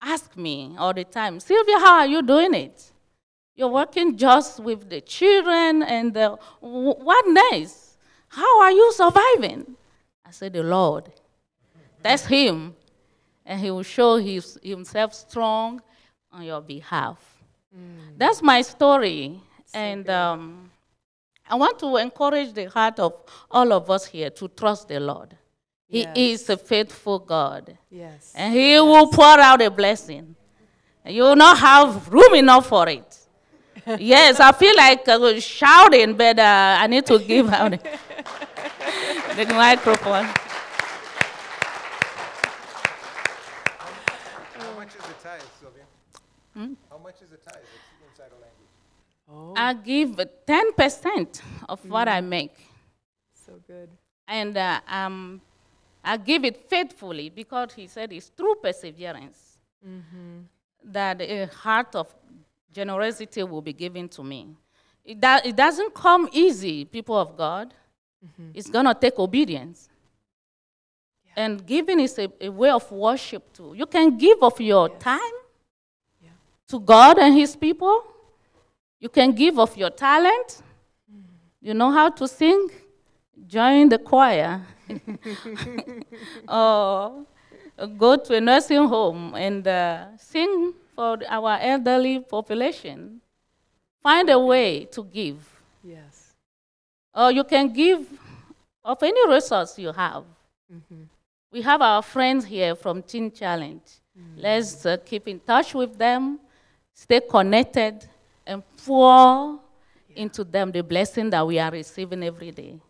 ask 0.00 0.36
me 0.36 0.74
all 0.78 0.92
the 0.92 1.04
time, 1.04 1.40
Sylvia, 1.40 1.78
how 1.78 2.00
are 2.00 2.06
you 2.06 2.22
doing 2.22 2.54
it? 2.54 2.92
You're 3.54 3.68
working 3.68 4.16
just 4.16 4.60
with 4.60 4.88
the 4.88 5.00
children 5.00 5.82
and 5.82 6.14
the, 6.14 6.38
what 6.60 7.24
next? 7.28 7.98
How 8.28 8.62
are 8.62 8.72
you 8.72 8.92
surviving? 8.92 9.76
I 10.24 10.30
said, 10.30 10.54
the 10.54 10.62
Lord. 10.62 11.12
That's 12.02 12.26
Him. 12.26 12.74
And 13.44 13.60
He 13.60 13.70
will 13.70 13.82
show 13.82 14.16
his, 14.16 14.58
Himself 14.62 15.14
strong 15.14 15.82
on 16.32 16.44
your 16.44 16.62
behalf. 16.62 17.18
Mm. 17.76 18.16
That's 18.16 18.42
my 18.42 18.62
story. 18.62 19.40
So 19.66 19.78
and 19.78 20.08
um, 20.08 20.70
I 21.48 21.54
want 21.56 21.78
to 21.80 21.96
encourage 21.98 22.54
the 22.54 22.70
heart 22.70 22.98
of 22.98 23.14
all 23.50 23.72
of 23.72 23.90
us 23.90 24.06
here 24.06 24.30
to 24.30 24.48
trust 24.48 24.88
the 24.88 25.00
Lord. 25.00 25.36
He 25.86 26.00
yes. 26.00 26.16
is 26.16 26.50
a 26.50 26.56
faithful 26.56 27.18
God. 27.18 27.76
Yes. 27.90 28.32
And 28.34 28.54
He 28.54 28.72
yes. 28.72 28.82
will 28.82 29.08
pour 29.08 29.38
out 29.38 29.60
a 29.60 29.70
blessing. 29.70 30.34
You 31.04 31.24
will 31.24 31.36
not 31.36 31.58
have 31.58 32.08
room 32.08 32.34
enough 32.34 32.66
for 32.68 32.88
it. 32.88 33.18
Yes, 33.98 34.40
I 34.40 34.52
feel 34.52 34.76
like 34.76 35.08
uh, 35.08 35.40
shouting, 35.40 36.14
but 36.14 36.38
uh, 36.38 36.76
I 36.80 36.86
need 36.86 37.06
to 37.06 37.18
give 37.18 37.52
out 37.52 37.70
the 39.36 39.46
microphone. 39.54 40.26
How 44.58 44.74
much 44.76 44.88
is 44.88 45.02
the 45.02 45.14
tithe, 45.22 45.40
Sylvia? 45.60 45.84
Hmm? 46.54 46.74
How 46.90 46.98
much 46.98 47.22
is 47.22 47.30
the 47.30 47.38
tithe 47.38 47.56
inside 48.08 48.30
a 48.30 48.38
language? 48.40 48.62
Oh. 49.30 49.54
I 49.56 49.74
give 49.74 50.10
10% 50.10 51.42
of 51.68 51.82
mm. 51.82 51.88
what 51.88 52.08
I 52.08 52.20
make. 52.20 52.54
So 53.34 53.54
good. 53.66 53.88
And 54.28 54.56
uh, 54.56 54.80
um, 54.88 55.40
I 56.04 56.16
give 56.16 56.44
it 56.44 56.68
faithfully 56.68 57.30
because 57.30 57.72
he 57.74 57.86
said 57.86 58.12
it's 58.12 58.28
through 58.28 58.56
perseverance 58.56 59.58
mm-hmm. 59.86 60.40
that 60.84 61.20
a 61.20 61.46
heart 61.46 61.94
of 61.94 62.14
generosity 62.72 63.42
will 63.42 63.62
be 63.62 63.72
given 63.72 64.08
to 64.08 64.22
me. 64.22 64.56
It, 65.04 65.20
do, 65.20 65.36
it 65.44 65.56
doesn't 65.56 65.94
come 65.94 66.28
easy, 66.32 66.84
people 66.84 67.16
of 67.16 67.36
God. 67.36 67.74
Mm-hmm. 68.24 68.50
It's 68.54 68.70
going 68.70 68.86
to 68.86 68.94
take 68.94 69.18
obedience. 69.18 69.88
Yeah. 71.24 71.44
And 71.44 71.66
giving 71.66 72.00
is 72.00 72.18
a, 72.18 72.30
a, 72.40 72.48
way 72.48 72.70
of 72.70 72.90
worship 72.90 73.52
too. 73.52 73.74
You 73.76 73.86
can 73.86 74.16
give 74.16 74.42
of 74.42 74.60
your 74.60 74.88
yes. 74.88 75.02
time 75.02 75.36
yeah. 76.22 76.30
to 76.68 76.78
God 76.80 77.18
and 77.18 77.34
His 77.34 77.56
people. 77.56 78.04
You 79.00 79.08
can 79.08 79.32
give 79.32 79.58
of 79.58 79.76
your 79.76 79.90
talent. 79.90 80.62
Mm. 81.12 81.22
You 81.60 81.74
know 81.74 81.90
how 81.90 82.10
to 82.10 82.28
sing? 82.28 82.68
Join 83.46 83.88
the 83.88 83.98
choir. 83.98 84.64
or 86.48 87.24
go 87.98 88.16
to 88.16 88.34
a 88.34 88.40
nursing 88.40 88.86
home 88.86 89.34
and 89.34 89.66
uh, 89.66 90.16
sing 90.16 90.74
for 90.94 91.18
our 91.28 91.58
elderly 91.60 92.20
population. 92.20 93.20
Find 94.02 94.28
a 94.30 94.38
way 94.38 94.84
to 94.86 95.04
give. 95.04 95.38
Yes. 95.84 96.34
Or 97.14 97.30
you 97.30 97.44
can 97.44 97.72
give 97.72 98.06
of 98.84 99.02
any 99.02 99.28
resource 99.28 99.78
you 99.78 99.92
have. 99.92 100.24
Mm-hmm. 100.72 101.02
We 101.52 101.62
have 101.62 101.82
our 101.82 102.02
friends 102.02 102.44
here 102.44 102.74
from 102.74 103.02
Teen 103.02 103.30
Challenge. 103.30 103.82
Mm-hmm. 104.18 104.40
Let's 104.40 104.84
uh, 104.86 104.96
keep 105.04 105.28
in 105.28 105.38
touch 105.40 105.74
with 105.74 105.96
them, 105.96 106.40
stay 106.94 107.20
connected, 107.20 108.08
and 108.46 108.62
pour 108.84 109.60
yeah. 110.08 110.22
into 110.22 110.44
them 110.44 110.72
the 110.72 110.82
blessing 110.82 111.30
that 111.30 111.46
we 111.46 111.58
are 111.58 111.70
receiving 111.70 112.22
every 112.22 112.50
day. 112.50 112.80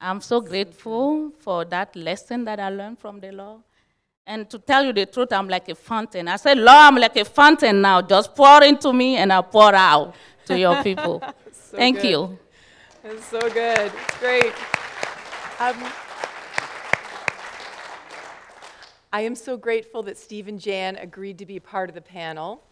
I'm 0.00 0.20
so 0.20 0.40
grateful 0.40 1.30
for 1.38 1.64
that 1.66 1.94
lesson 1.94 2.44
that 2.44 2.58
I 2.58 2.70
learned 2.70 2.98
from 2.98 3.20
the 3.20 3.30
Lord. 3.30 3.60
And 4.26 4.48
to 4.50 4.58
tell 4.58 4.84
you 4.84 4.92
the 4.92 5.06
truth, 5.06 5.32
I'm 5.32 5.48
like 5.48 5.68
a 5.68 5.74
fountain. 5.74 6.28
I 6.28 6.36
said, 6.36 6.56
Lord, 6.56 6.68
I'm 6.68 6.96
like 6.96 7.16
a 7.16 7.24
fountain 7.24 7.80
now. 7.80 8.00
Just 8.02 8.34
pour 8.34 8.62
into 8.62 8.92
me 8.92 9.16
and 9.16 9.32
I 9.32 9.42
pour 9.42 9.74
out 9.74 10.14
to 10.46 10.58
your 10.58 10.80
people. 10.84 11.20
so 11.52 11.76
Thank 11.76 12.02
good. 12.02 12.08
you. 12.08 12.38
It's 13.04 13.24
so 13.26 13.40
good. 13.40 13.90
It's 13.92 14.18
great. 14.18 14.52
Um, 15.58 15.92
I 19.12 19.22
am 19.22 19.34
so 19.34 19.56
grateful 19.56 20.04
that 20.04 20.16
Steve 20.16 20.46
and 20.46 20.60
Jan 20.60 20.96
agreed 20.96 21.38
to 21.38 21.46
be 21.46 21.58
part 21.58 21.88
of 21.88 21.94
the 21.94 22.00
panel. 22.00 22.62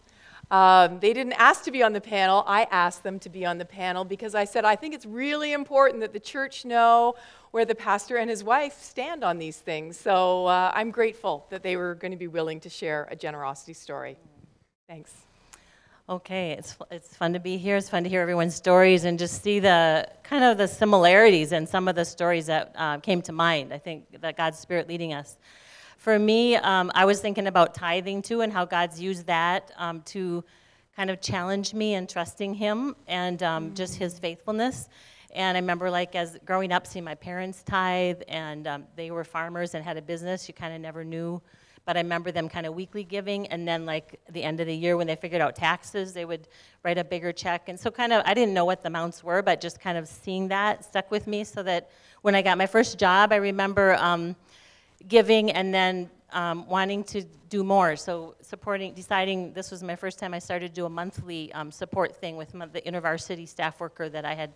Um, 0.51 0.99
they 0.99 1.13
didn't 1.13 1.33
ask 1.33 1.63
to 1.63 1.71
be 1.71 1.81
on 1.81 1.93
the 1.93 2.01
panel. 2.01 2.43
I 2.45 2.67
asked 2.71 3.03
them 3.03 3.19
to 3.19 3.29
be 3.29 3.45
on 3.45 3.57
the 3.57 3.65
panel 3.65 4.03
because 4.03 4.35
I 4.35 4.43
said, 4.43 4.65
I 4.65 4.75
think 4.75 4.93
it's 4.93 5.05
really 5.05 5.53
important 5.53 6.01
that 6.01 6.11
the 6.11 6.19
church 6.19 6.65
know 6.65 7.15
where 7.51 7.63
the 7.63 7.73
pastor 7.73 8.17
and 8.17 8.29
his 8.29 8.43
wife 8.43 8.77
stand 8.81 9.23
on 9.23 9.37
these 9.37 9.57
things. 9.57 9.97
So 9.97 10.47
uh, 10.47 10.71
I'm 10.75 10.91
grateful 10.91 11.45
that 11.51 11.63
they 11.63 11.77
were 11.77 11.95
going 11.95 12.11
to 12.11 12.17
be 12.17 12.27
willing 12.27 12.59
to 12.61 12.69
share 12.69 13.07
a 13.09 13.15
generosity 13.15 13.73
story. 13.73 14.17
Thanks. 14.89 15.13
Okay, 16.09 16.51
it's, 16.51 16.75
it's 16.91 17.15
fun 17.15 17.31
to 17.31 17.39
be 17.39 17.55
here. 17.55 17.77
It's 17.77 17.87
fun 17.87 18.03
to 18.03 18.09
hear 18.09 18.21
everyone's 18.21 18.55
stories 18.55 19.05
and 19.05 19.17
just 19.17 19.41
see 19.41 19.59
the 19.59 20.09
kind 20.23 20.43
of 20.43 20.57
the 20.57 20.67
similarities 20.67 21.53
in 21.53 21.65
some 21.65 21.87
of 21.87 21.95
the 21.95 22.03
stories 22.03 22.47
that 22.47 22.73
uh, 22.75 22.97
came 22.97 23.21
to 23.21 23.31
mind. 23.31 23.73
I 23.73 23.77
think 23.77 24.19
that 24.19 24.35
God's 24.35 24.59
Spirit 24.59 24.89
leading 24.89 25.13
us. 25.13 25.37
For 26.01 26.17
me, 26.17 26.55
um, 26.55 26.91
I 26.95 27.05
was 27.05 27.21
thinking 27.21 27.45
about 27.45 27.75
tithing 27.75 28.23
too 28.23 28.41
and 28.41 28.51
how 28.51 28.65
God's 28.65 28.99
used 28.99 29.27
that 29.27 29.71
um, 29.77 30.01
to 30.07 30.43
kind 30.95 31.11
of 31.11 31.21
challenge 31.21 31.75
me 31.75 31.93
in 31.93 32.07
trusting 32.07 32.55
Him 32.55 32.95
and 33.05 33.43
um, 33.43 33.75
just 33.75 33.97
His 33.97 34.17
faithfulness. 34.17 34.89
And 35.35 35.55
I 35.55 35.59
remember, 35.59 35.91
like, 35.91 36.15
as 36.15 36.39
growing 36.43 36.71
up, 36.71 36.87
seeing 36.87 37.05
my 37.05 37.13
parents 37.13 37.61
tithe, 37.61 38.23
and 38.27 38.65
um, 38.65 38.85
they 38.95 39.11
were 39.11 39.23
farmers 39.23 39.75
and 39.75 39.85
had 39.85 39.95
a 39.95 40.01
business. 40.01 40.47
You 40.47 40.55
kind 40.55 40.73
of 40.73 40.81
never 40.81 41.03
knew. 41.03 41.39
But 41.85 41.97
I 41.97 41.99
remember 41.99 42.31
them 42.31 42.49
kind 42.49 42.65
of 42.65 42.73
weekly 42.73 43.03
giving, 43.03 43.45
and 43.49 43.67
then, 43.67 43.85
like, 43.85 44.19
the 44.31 44.41
end 44.41 44.59
of 44.59 44.65
the 44.65 44.75
year 44.75 44.97
when 44.97 45.05
they 45.05 45.15
figured 45.15 45.39
out 45.39 45.55
taxes, 45.55 46.13
they 46.13 46.25
would 46.25 46.47
write 46.81 46.97
a 46.97 47.03
bigger 47.03 47.31
check. 47.31 47.69
And 47.69 47.79
so, 47.79 47.91
kind 47.91 48.11
of, 48.11 48.23
I 48.25 48.33
didn't 48.33 48.55
know 48.55 48.65
what 48.65 48.81
the 48.81 48.87
amounts 48.87 49.23
were, 49.23 49.43
but 49.43 49.61
just 49.61 49.79
kind 49.79 49.99
of 49.99 50.07
seeing 50.07 50.47
that 50.47 50.83
stuck 50.83 51.11
with 51.11 51.27
me 51.27 51.43
so 51.43 51.61
that 51.61 51.91
when 52.23 52.33
I 52.33 52.41
got 52.41 52.57
my 52.57 52.65
first 52.65 52.97
job, 52.97 53.31
I 53.31 53.35
remember 53.35 53.93
um, 53.97 54.35
giving 55.07 55.51
and 55.51 55.73
then 55.73 56.09
um, 56.31 56.67
wanting 56.67 57.03
to 57.05 57.23
do 57.49 57.63
more. 57.63 57.95
So 57.95 58.35
supporting, 58.41 58.93
deciding 58.93 59.53
this 59.53 59.71
was 59.71 59.83
my 59.83 59.95
first 59.95 60.19
time 60.19 60.33
I 60.33 60.39
started 60.39 60.69
to 60.69 60.73
do 60.73 60.85
a 60.85 60.89
monthly 60.89 61.51
um, 61.53 61.71
support 61.71 62.15
thing 62.15 62.37
with 62.37 62.51
the 62.51 62.81
InterVarsity 62.81 63.47
staff 63.47 63.79
worker 63.79 64.09
that 64.09 64.25
I 64.25 64.33
had 64.33 64.51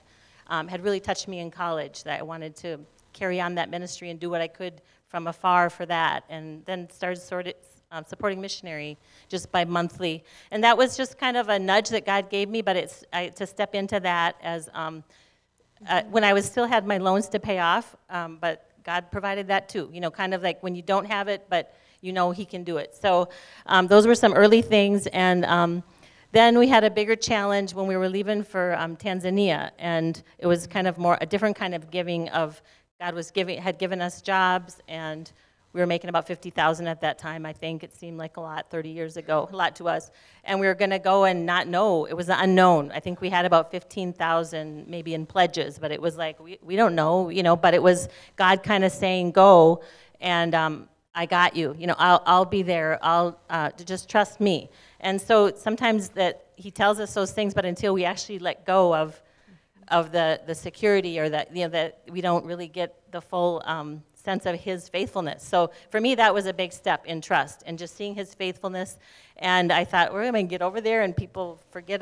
um, 0.48 0.68
had 0.68 0.84
really 0.84 1.00
touched 1.00 1.28
me 1.28 1.39
in 1.39 1.52
college. 1.52 2.04
That 2.04 2.20
I 2.20 2.24
wanted 2.24 2.56
to 2.58 2.80
carry 3.14 3.41
on 3.41 3.56
that 3.56 3.70
ministry 3.70 4.10
and 4.12 4.20
do 4.20 4.30
what 4.30 4.41
I 4.41 4.48
could 4.48 4.82
from 5.08 5.28
afar 5.28 5.70
for 5.70 5.86
that, 5.86 6.24
and 6.30 6.64
then 6.66 6.89
started 6.89 7.22
sort 7.22 7.48
of, 7.48 7.54
um, 7.91 8.04
supporting 8.06 8.41
missionary 8.41 8.98
just 9.30 9.52
by 9.52 9.66
monthly. 9.66 10.24
And 10.52 10.64
that 10.64 10.78
was 10.78 10.98
just 10.98 11.18
kind 11.18 11.38
of 11.38 11.50
a 11.50 11.58
nudge 11.58 11.89
that 11.89 12.06
God 12.06 12.30
gave 12.30 12.50
me, 12.50 12.62
but 12.62 12.76
it's 12.76 13.04
I, 13.14 13.30
to 13.30 13.48
step 13.48 13.76
into 13.76 14.00
that 14.02 14.36
as 14.43 14.70
um, 14.74 15.04
uh, 15.88 16.04
when 16.10 16.24
I 16.24 16.34
was 16.34 16.46
still 16.46 16.66
had 16.66 16.86
my 16.86 16.98
loans 16.98 17.30
to 17.30 17.39
pay 17.39 17.60
off, 17.60 17.96
um, 18.10 18.38
but 18.39 18.70
God 18.86 19.12
provided 19.12 19.48
that 19.48 19.68
too. 19.68 19.90
You 19.92 20.00
know, 20.00 20.12
kind 20.12 20.34
of 20.34 20.44
like 20.44 20.62
when 20.62 20.76
you 20.76 20.82
don't 20.82 21.06
have 21.06 21.28
it, 21.28 21.48
but 21.50 21.76
you 22.02 22.14
know 22.14 22.32
He 22.32 22.46
can 22.46 22.64
do 22.64 22.78
it. 22.78 22.96
So 22.96 23.30
um, 23.66 23.88
those 23.88 24.06
were 24.06 24.16
some 24.16 24.34
early 24.34 24.62
things, 24.62 25.08
and 25.08 25.44
um, 25.46 25.84
then 26.32 26.58
we 26.58 26.68
had 26.68 26.84
a 26.84 26.90
bigger 26.90 27.16
challenge 27.16 27.74
when 27.74 27.88
we 27.88 27.98
were 27.98 28.10
leaving 28.10 28.44
for 28.44 28.76
um, 28.78 28.96
Tanzania, 28.96 29.72
and 29.80 30.22
it 30.38 30.48
was 30.48 30.68
kind 30.68 30.88
of 30.88 30.98
more 30.98 31.18
a 31.20 31.26
different 31.26 31.56
kind 31.56 31.74
of 31.74 31.90
giving 31.90 32.30
of 32.30 32.62
God 33.00 33.16
was 33.16 33.32
giving 33.32 33.62
had 33.62 33.78
given 33.78 34.02
us 34.02 34.22
jobs 34.22 34.82
and 34.88 35.32
we 35.76 35.82
were 35.82 35.88
making 35.88 36.09
about 36.09 36.26
50,000 36.26 36.88
at 36.88 37.01
that 37.01 37.19
time, 37.19 37.45
I 37.45 37.51
think. 37.51 37.84
It 37.84 37.93
seemed 37.93 38.17
like 38.17 38.38
a 38.38 38.39
lot 38.39 38.69
30 38.69 38.89
years 38.89 39.17
ago, 39.17 39.49
a 39.51 39.55
lot 39.55 39.76
to 39.76 39.89
us. 39.89 40.09
And 40.45 40.61
we 40.61 40.67
were 40.67 40.73
going 40.73 40.91
to 40.91 40.99
go 40.99 41.26
and 41.26 41.45
not 41.45 41.67
know. 41.67 42.05
It 42.05 42.13
was 42.13 42.30
unknown. 42.30 42.93
I 42.93 43.01
think 43.01 43.19
we 43.19 43.30
had 43.30 43.45
about 43.45 43.71
15,000 43.71 44.88
maybe 44.88 45.13
in 45.13 45.26
pledges, 45.26 45.78
but 45.78 45.91
it 45.91 46.01
was 46.01 46.15
like, 46.15 46.39
we, 46.39 46.59
we 46.61 46.78
don't 46.78 46.95
know, 46.95 47.28
you 47.28 47.43
know, 47.43 47.57
but 47.57 47.73
it 47.73 47.84
was 47.84 48.07
God 48.38 48.63
kind 48.63 48.86
of 48.86 48.91
saying, 48.93 49.32
go, 49.32 49.84
and 50.21 50.55
um, 50.55 50.88
I 51.13 51.26
got 51.26 51.57
you. 51.57 51.76
You 51.78 51.88
know, 51.88 51.95
I'll, 51.97 52.23
I'll 52.26 52.45
be 52.45 52.61
there. 52.61 52.97
I'll 53.01 53.38
uh, 53.49 53.71
just 53.71 54.07
trust 54.07 54.39
me. 54.39 54.69
And 55.01 55.21
so 55.21 55.53
sometimes 55.57 56.07
that 56.09 56.45
he 56.55 56.71
tells 56.71 57.01
us 57.01 57.13
those 57.13 57.34
things, 57.34 57.53
but 57.53 57.65
until 57.65 57.93
we 57.93 58.05
actually 58.05 58.39
let 58.39 58.65
go 58.65 58.95
of, 58.95 59.21
of 59.89 60.13
the, 60.13 60.39
the 60.47 60.55
security 60.55 61.19
or 61.19 61.28
that, 61.28 61.53
you 61.53 61.65
know, 61.65 61.69
that 61.71 61.99
we 62.09 62.21
don't 62.21 62.45
really 62.45 62.69
get 62.69 63.11
the 63.11 63.19
full 63.19 63.61
um, 63.65 64.03
sense 64.26 64.45
of 64.45 64.59
his 64.59 64.89
faithfulness. 64.89 65.43
So 65.43 65.71
for 65.89 66.01
me, 66.01 66.15
that 66.15 66.34
was 66.34 66.45
a 66.47 66.53
big 66.53 66.73
step 66.73 67.05
in 67.05 67.21
trust 67.21 67.63
and 67.65 67.80
just 67.80 67.95
seeing 67.95 68.15
his 68.15 68.34
faithfulness. 68.34 68.97
And 69.38 69.71
I 69.71 69.86
thought, 69.86 70.11
we're 70.11 70.30
going 70.30 70.47
to 70.47 70.49
get 70.49 70.61
over 70.61 70.82
there 70.82 71.03
and 71.03 71.15
people 71.15 71.61
forget 71.71 72.01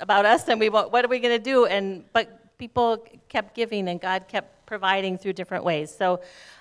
about 0.00 0.24
us 0.26 0.48
and 0.48 0.58
we 0.58 0.68
won't, 0.68 0.90
what 0.92 1.04
are 1.04 1.08
we 1.08 1.20
going 1.20 1.36
to 1.36 1.44
do? 1.52 1.66
And, 1.66 2.04
but 2.12 2.56
people 2.58 3.04
kept 3.28 3.54
giving 3.54 3.88
and 3.88 4.00
God 4.00 4.26
kept 4.26 4.66
providing 4.66 5.18
through 5.18 5.34
different 5.34 5.64
ways. 5.64 5.94
So 5.94 6.20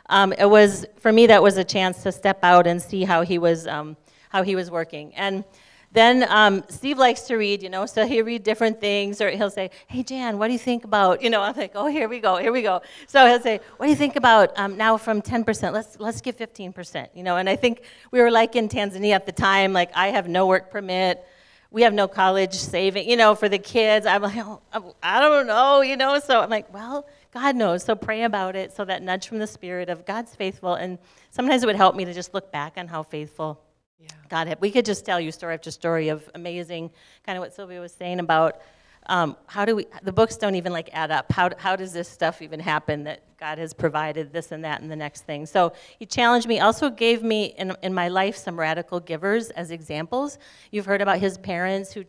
um, 0.10 0.34
it 0.34 0.50
was, 0.50 0.86
for 0.98 1.12
me, 1.12 1.28
that 1.28 1.42
was 1.42 1.58
a 1.58 1.64
chance 1.64 2.04
to 2.04 2.12
step 2.12 2.40
out 2.44 2.68
and 2.68 2.82
see 2.82 3.04
how 3.04 3.24
he 3.24 3.38
was, 3.38 3.68
um, 3.68 3.98
how 4.30 4.44
he 4.44 4.56
was 4.56 4.70
working. 4.70 5.16
And 5.16 5.44
then 5.92 6.26
um, 6.30 6.64
Steve 6.70 6.98
likes 6.98 7.22
to 7.22 7.38
read, 7.38 7.64
you 7.64 7.70
know, 7.70 7.86
so 7.86 8.06
he'll 8.06 8.26
read 8.26 8.44
different 8.44 8.80
things, 8.80 9.22
or 9.22 9.30
he'll 9.30 9.50
say, 9.50 9.72
"Hey 9.88 10.04
Jan, 10.04 10.38
what 10.38 10.48
do 10.48 10.54
you 10.54 10.60
think 10.60 10.84
about?" 10.84 11.22
You 11.22 11.30
know, 11.30 11.42
I'm 11.42 11.56
like, 11.56 11.72
"Oh, 11.76 11.88
here 11.88 12.10
we 12.10 12.20
go, 12.20 12.38
here 12.38 12.52
we 12.52 12.62
go." 12.62 12.82
So 13.08 13.26
he'll 13.26 13.42
say, 13.42 13.62
"What 13.78 13.86
do 13.86 13.90
you 13.90 13.96
think 13.96 14.16
about 14.16 14.58
um, 14.60 14.76
now 14.76 14.98
from 14.98 15.22
10%? 15.22 15.74
Let's 15.74 15.98
let's 16.00 16.22
give 16.22 16.38
15%." 16.38 17.10
You 17.14 17.24
know, 17.24 17.38
and 17.38 17.50
I 17.50 17.56
think 17.56 17.84
we 18.12 18.20
were 18.20 18.32
like 18.32 18.56
in 18.56 18.68
Tanzania 18.68 19.14
at 19.14 19.26
the 19.26 19.32
time, 19.32 19.72
like 19.72 19.92
I 19.96 20.10
have 20.10 20.28
no 20.28 20.46
work 20.46 20.72
permit, 20.72 21.26
we 21.72 21.84
have 21.84 21.94
no 21.94 22.08
college 22.08 22.54
saving, 22.54 23.10
you 23.10 23.16
know, 23.16 23.34
for 23.34 23.50
the 23.50 23.58
kids. 23.58 24.06
I'm 24.06 24.22
like, 24.22 24.38
oh, 24.38 24.62
I 25.02 25.20
don't 25.20 25.48
know, 25.48 25.82
you 25.82 25.98
know. 25.98 26.20
So 26.20 26.42
I'm 26.42 26.50
like, 26.50 26.74
well, 26.74 27.08
God 27.34 27.56
knows. 27.56 27.84
So 27.84 27.96
pray 27.96 28.24
about 28.24 28.56
it. 28.56 28.74
So 28.76 28.84
that 28.86 29.02
nudge 29.04 29.28
from 29.28 29.40
the 29.40 29.48
Spirit 29.48 29.90
of 29.90 30.06
God's 30.06 30.36
faithful, 30.36 30.76
and 30.76 30.98
sometimes 31.30 31.64
it 31.64 31.66
would 31.66 31.76
help 31.76 31.96
me 31.96 32.04
to 32.06 32.14
just 32.14 32.34
look 32.34 32.52
back 32.52 32.74
on 32.78 32.88
how 32.88 33.04
faithful 33.04 33.62
yeah. 34.00 34.08
God, 34.30 34.56
we 34.60 34.72
could 34.72 34.86
just 34.86 35.06
tell 35.06 35.20
you 35.20 35.32
story 35.32 35.54
after 35.54 35.72
story 35.72 36.10
of 36.10 36.30
amazing, 36.36 36.92
kind 37.26 37.38
of 37.38 37.42
what 37.42 37.54
Sylvia 37.54 37.80
was 37.80 37.92
saying 37.92 38.20
about 38.20 38.62
um, 39.10 39.38
how 39.46 39.66
do 39.66 39.76
we, 39.76 39.88
the 40.04 40.12
books 40.12 40.38
don't 40.38 40.56
even 40.56 40.74
like 40.74 40.90
add 40.94 41.12
up. 41.12 41.32
How, 41.32 41.50
how 41.58 41.76
does 41.76 41.94
this 41.94 42.10
stuff 42.10 42.42
even 42.42 42.60
happen 42.60 43.06
that 43.06 43.22
God 43.38 43.58
has 43.58 43.74
provided 43.74 44.34
this 44.34 44.52
and 44.52 44.64
that 44.66 44.82
and 44.82 44.92
the 44.92 44.96
next 44.96 45.22
thing? 45.22 45.46
So 45.46 45.74
he 45.98 46.06
challenged 46.06 46.48
me, 46.48 46.60
also 46.60 46.90
gave 46.90 47.24
me 47.24 47.56
in, 47.58 47.76
in 47.82 47.94
my 47.94 48.10
life 48.10 48.36
some 48.36 48.60
radical 48.60 49.00
givers 49.00 49.50
as 49.52 49.72
examples. 49.72 50.38
You've 50.72 50.86
heard 50.86 51.02
about 51.02 51.20
his 51.20 51.38
parents 51.38 51.94
who 51.94 52.04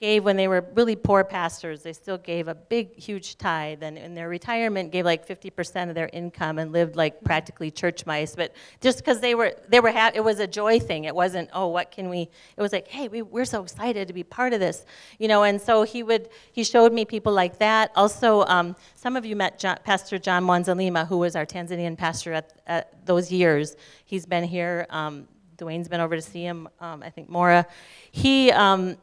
gave 0.00 0.24
when 0.24 0.36
they 0.36 0.48
were 0.48 0.64
really 0.74 0.96
poor 0.96 1.22
pastors. 1.22 1.82
They 1.82 1.92
still 1.92 2.16
gave 2.16 2.48
a 2.48 2.54
big, 2.54 2.98
huge 2.98 3.36
tithe, 3.36 3.82
and 3.82 3.98
in 3.98 4.14
their 4.14 4.30
retirement, 4.30 4.92
gave 4.92 5.04
like 5.04 5.28
50% 5.28 5.90
of 5.90 5.94
their 5.94 6.08
income 6.12 6.58
and 6.58 6.72
lived 6.72 6.96
like 6.96 7.22
practically 7.22 7.70
church 7.70 8.06
mice. 8.06 8.34
But 8.34 8.54
just 8.80 8.98
because 8.98 9.20
they 9.20 9.34
were, 9.34 9.52
they 9.68 9.78
were, 9.78 9.92
ha- 9.92 10.12
it 10.14 10.22
was 10.22 10.38
a 10.38 10.46
joy 10.46 10.80
thing. 10.80 11.04
It 11.04 11.14
wasn't, 11.14 11.50
oh, 11.52 11.66
what 11.68 11.90
can 11.90 12.08
we? 12.08 12.30
It 12.56 12.62
was 12.62 12.72
like, 12.72 12.88
hey, 12.88 13.08
we, 13.08 13.20
we're 13.20 13.44
so 13.44 13.62
excited 13.62 14.08
to 14.08 14.14
be 14.14 14.24
part 14.24 14.54
of 14.54 14.60
this, 14.60 14.86
you 15.18 15.28
know. 15.28 15.42
And 15.42 15.60
so 15.60 15.82
he 15.82 16.02
would, 16.02 16.30
he 16.52 16.64
showed 16.64 16.94
me 16.94 17.04
people 17.04 17.34
like 17.34 17.58
that. 17.58 17.92
Also, 17.94 18.44
um, 18.46 18.76
some 18.94 19.16
of 19.16 19.26
you 19.26 19.36
met 19.36 19.58
John, 19.58 19.76
Pastor 19.84 20.18
John 20.18 20.44
Mwanzalima, 20.44 21.06
who 21.06 21.18
was 21.18 21.36
our 21.36 21.44
Tanzanian 21.44 21.98
pastor 21.98 22.32
at, 22.32 22.54
at 22.66 23.04
those 23.04 23.30
years. 23.30 23.76
He's 24.06 24.24
been 24.24 24.44
here. 24.44 24.86
Um, 24.88 25.28
Dwayne's 25.58 25.88
been 25.88 26.00
over 26.00 26.16
to 26.16 26.22
see 26.22 26.42
him. 26.42 26.70
Um, 26.80 27.02
I 27.02 27.10
think 27.10 27.28
Mora. 27.28 27.66
He 28.12 28.50
um, 28.50 28.96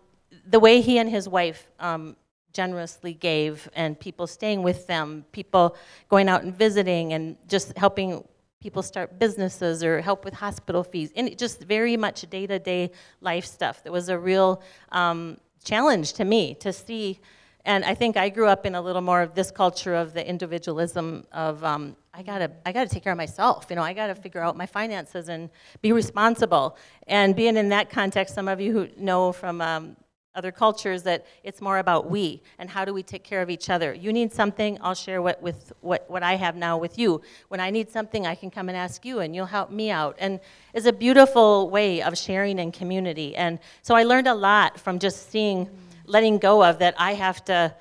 the 0.49 0.59
way 0.59 0.81
he 0.81 0.97
and 0.97 1.09
his 1.09 1.27
wife 1.27 1.67
um, 1.79 2.15
generously 2.53 3.13
gave, 3.13 3.69
and 3.75 3.99
people 3.99 4.27
staying 4.27 4.63
with 4.63 4.87
them, 4.87 5.25
people 5.31 5.75
going 6.09 6.29
out 6.29 6.43
and 6.43 6.55
visiting, 6.55 7.13
and 7.13 7.35
just 7.47 7.77
helping 7.77 8.23
people 8.59 8.81
start 8.81 9.19
businesses 9.19 9.83
or 9.83 10.01
help 10.01 10.25
with 10.25 10.33
hospital 10.33 10.83
fees, 10.83 11.11
and 11.15 11.37
just 11.37 11.61
very 11.61 11.95
much 11.97 12.27
day-to-day 12.29 12.91
life 13.21 13.45
stuff. 13.45 13.83
That 13.83 13.91
was 13.91 14.09
a 14.09 14.17
real 14.17 14.61
um, 14.91 15.37
challenge 15.63 16.13
to 16.13 16.25
me 16.25 16.55
to 16.55 16.73
see. 16.73 17.19
And 17.65 17.83
I 17.83 17.93
think 17.93 18.15
I 18.15 18.29
grew 18.29 18.47
up 18.47 18.65
in 18.65 18.75
a 18.75 18.81
little 18.81 19.01
more 19.01 19.21
of 19.21 19.35
this 19.35 19.51
culture 19.51 19.93
of 19.93 20.13
the 20.13 20.27
individualism 20.27 21.27
of 21.33 21.63
um, 21.63 21.97
I 22.13 22.23
gotta 22.23 22.49
I 22.65 22.71
gotta 22.71 22.89
take 22.89 23.03
care 23.03 23.11
of 23.11 23.17
myself. 23.17 23.67
You 23.69 23.75
know, 23.75 23.83
I 23.83 23.93
gotta 23.93 24.15
figure 24.15 24.41
out 24.41 24.55
my 24.55 24.65
finances 24.65 25.27
and 25.27 25.49
be 25.81 25.91
responsible. 25.91 26.77
And 27.07 27.35
being 27.35 27.57
in 27.57 27.69
that 27.69 27.89
context, 27.89 28.33
some 28.33 28.47
of 28.47 28.61
you 28.61 28.71
who 28.71 28.87
know 28.97 29.33
from 29.33 29.59
um, 29.61 29.97
other 30.37 30.51
cultures 30.51 31.01
that 31.03 31.25
it's 31.43 31.61
more 31.61 31.79
about 31.79 32.09
we 32.09 32.41
and 32.59 32.69
how 32.69 32.85
do 32.85 32.93
we 32.93 33.01
take 33.01 33.23
care 33.23 33.41
of 33.41 33.49
each 33.49 33.71
other. 33.71 33.91
You 33.91 34.13
need 34.13 34.31
something, 34.31 34.77
I'll 34.81 34.93
share 34.93 35.19
what, 35.19 35.41
with, 35.41 35.73
what, 35.81 36.07
what 36.09 36.21
I 36.21 36.35
have 36.35 36.55
now 36.55 36.77
with 36.77 36.99
you. 36.99 37.21
When 37.47 37.59
I 37.59 37.71
need 37.71 37.89
something, 37.89 38.27
I 38.27 38.35
can 38.35 38.51
come 38.51 38.69
and 38.69 38.77
ask 38.77 39.03
you 39.03 39.19
and 39.19 39.35
you'll 39.35 39.47
help 39.47 39.71
me 39.71 39.89
out. 39.89 40.15
And 40.19 40.39
it's 40.75 40.85
a 40.85 40.93
beautiful 40.93 41.71
way 41.71 42.03
of 42.03 42.15
sharing 42.15 42.59
in 42.59 42.71
community. 42.71 43.35
And 43.35 43.57
so 43.81 43.95
I 43.95 44.03
learned 44.03 44.27
a 44.27 44.35
lot 44.35 44.79
from 44.79 44.99
just 44.99 45.31
seeing, 45.31 45.67
letting 46.05 46.37
go 46.37 46.63
of 46.63 46.77
that 46.79 46.93
I 46.99 47.15
have 47.15 47.43
to 47.45 47.73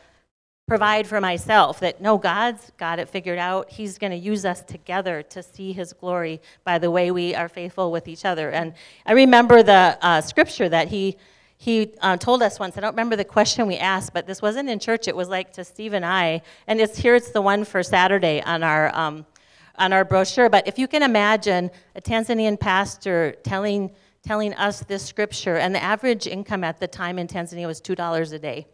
provide 0.66 1.06
for 1.06 1.20
myself 1.20 1.78
that 1.78 2.00
no 2.00 2.18
god's 2.18 2.72
got 2.76 2.98
it 2.98 3.08
figured 3.08 3.38
out 3.38 3.70
he's 3.70 3.98
going 3.98 4.10
to 4.10 4.16
use 4.16 4.44
us 4.44 4.62
together 4.62 5.22
to 5.22 5.40
see 5.40 5.72
his 5.72 5.92
glory 5.92 6.40
by 6.64 6.76
the 6.76 6.90
way 6.90 7.12
we 7.12 7.36
are 7.36 7.48
faithful 7.48 7.92
with 7.92 8.08
each 8.08 8.24
other 8.24 8.50
and 8.50 8.74
i 9.06 9.12
remember 9.12 9.62
the 9.62 9.96
uh, 10.02 10.20
scripture 10.20 10.68
that 10.68 10.88
he 10.88 11.16
he 11.58 11.92
uh, 12.00 12.16
told 12.16 12.42
us 12.42 12.58
once, 12.58 12.76
I 12.76 12.80
don't 12.80 12.92
remember 12.92 13.16
the 13.16 13.24
question 13.24 13.66
we 13.66 13.76
asked, 13.76 14.12
but 14.12 14.26
this 14.26 14.42
wasn't 14.42 14.68
in 14.68 14.78
church, 14.78 15.08
it 15.08 15.16
was 15.16 15.28
like 15.28 15.52
to 15.54 15.64
Steve 15.64 15.94
and 15.94 16.04
I, 16.04 16.42
and 16.66 16.80
it's 16.80 16.98
here 16.98 17.14
it's 17.14 17.30
the 17.30 17.42
one 17.42 17.64
for 17.64 17.82
Saturday 17.82 18.42
on 18.42 18.62
our, 18.62 18.94
um, 18.94 19.26
on 19.78 19.92
our 19.92 20.04
brochure, 20.04 20.48
but 20.48 20.66
if 20.66 20.78
you 20.78 20.86
can 20.86 21.02
imagine 21.02 21.70
a 21.94 22.00
Tanzanian 22.00 22.60
pastor 22.60 23.36
telling, 23.42 23.90
telling 24.22 24.52
us 24.54 24.80
this 24.84 25.04
scripture, 25.04 25.56
and 25.56 25.74
the 25.74 25.82
average 25.82 26.26
income 26.26 26.62
at 26.62 26.78
the 26.78 26.86
time 26.86 27.18
in 27.18 27.26
Tanzania 27.26 27.66
was 27.66 27.80
$2 27.80 28.32
a 28.32 28.38
day. 28.38 28.66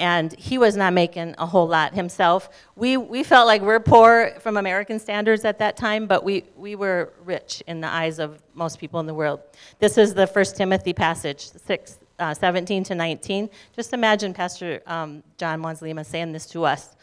And 0.00 0.32
he 0.32 0.58
was 0.58 0.76
not 0.76 0.92
making 0.92 1.36
a 1.38 1.46
whole 1.46 1.68
lot 1.68 1.94
himself. 1.94 2.50
We, 2.74 2.96
we 2.96 3.22
felt 3.22 3.46
like 3.46 3.62
we're 3.62 3.78
poor 3.78 4.32
from 4.40 4.56
American 4.56 4.98
standards 4.98 5.44
at 5.44 5.60
that 5.60 5.76
time, 5.76 6.08
but 6.08 6.24
we, 6.24 6.46
we 6.56 6.74
were 6.74 7.12
rich 7.24 7.62
in 7.68 7.80
the 7.80 7.86
eyes 7.86 8.18
of 8.18 8.42
most 8.54 8.80
people 8.80 8.98
in 8.98 9.06
the 9.06 9.14
world. 9.14 9.40
This 9.78 9.96
is 9.96 10.12
the 10.12 10.26
First 10.26 10.56
Timothy 10.56 10.92
passage, 10.92 11.48
6, 11.48 11.98
uh, 12.18 12.34
17 12.34 12.84
to 12.84 12.94
19. 12.94 13.50
Just 13.74 13.92
imagine 13.92 14.34
Pastor 14.34 14.80
um, 14.86 15.22
John 15.36 15.60
Mwanzalima 15.60 16.04
saying 16.04 16.32
this 16.32 16.46
to 16.46 16.64
us. 16.64 16.96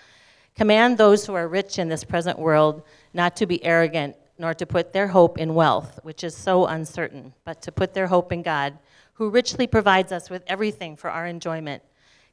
Command 0.56 0.98
those 0.98 1.26
who 1.26 1.34
are 1.34 1.48
rich 1.48 1.80
in 1.80 1.90
this 1.90 2.04
present 2.04 2.38
world 2.38 2.84
not 3.14 3.36
to 3.38 3.46
be 3.46 3.64
arrogant, 3.64 4.16
nor 4.38 4.54
to 4.54 4.66
put 4.66 4.94
their 4.94 5.08
hope 5.08 5.38
in 5.38 5.54
wealth, 5.54 6.00
which 6.04 6.24
is 6.24 6.36
so 6.36 6.66
uncertain, 6.66 7.34
but 7.46 7.62
to 7.62 7.72
put 7.72 7.94
their 7.94 8.08
hope 8.08 8.32
in 8.32 8.42
God, 8.42 8.78
who 9.14 9.30
richly 9.30 9.68
provides 9.68 10.12
us 10.12 10.30
with 10.30 10.44
everything 10.48 10.96
for 10.96 11.10
our 11.10 11.28
enjoyment. 11.28 11.84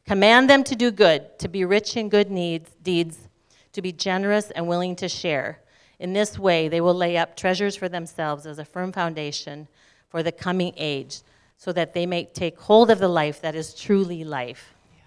Command 0.07 0.49
them 0.49 0.65
to 0.65 0.75
do 0.75 0.91
good, 0.91 1.39
to 1.39 1.49
be 1.49 1.65
rich 1.65 1.97
in 1.97 2.09
good 2.09 2.31
needs, 2.31 2.71
deeds, 2.83 3.29
to 3.73 3.83
be 3.83 3.93
generous 3.93 4.51
and 4.51 4.67
willing 4.67 4.97
to 4.97 5.09
share. 5.09 5.61
In 5.99 6.13
this 6.13 6.39
way, 6.39 6.69
they 6.69 6.81
will 6.81 6.95
lay 6.95 7.17
up 7.17 7.37
treasures 7.37 7.77
for 7.77 7.89
themselves 7.89 8.47
as 8.47 8.59
a 8.59 8.65
firm 8.65 8.91
foundation 8.93 9.69
for 10.09 10.23
the 10.23 10.33
coming 10.33 10.73
age 10.77 11.21
so 11.59 11.73
that 11.73 11.93
they 11.93 12.07
may 12.07 12.25
take 12.25 12.59
hold 12.59 12.91
of 12.91 13.01
the 13.01 13.09
life 13.09 13.43
that 13.43 13.55
is 13.55 13.75
truly 13.75 14.23
life. 14.23 14.73
Yeah. 14.97 15.03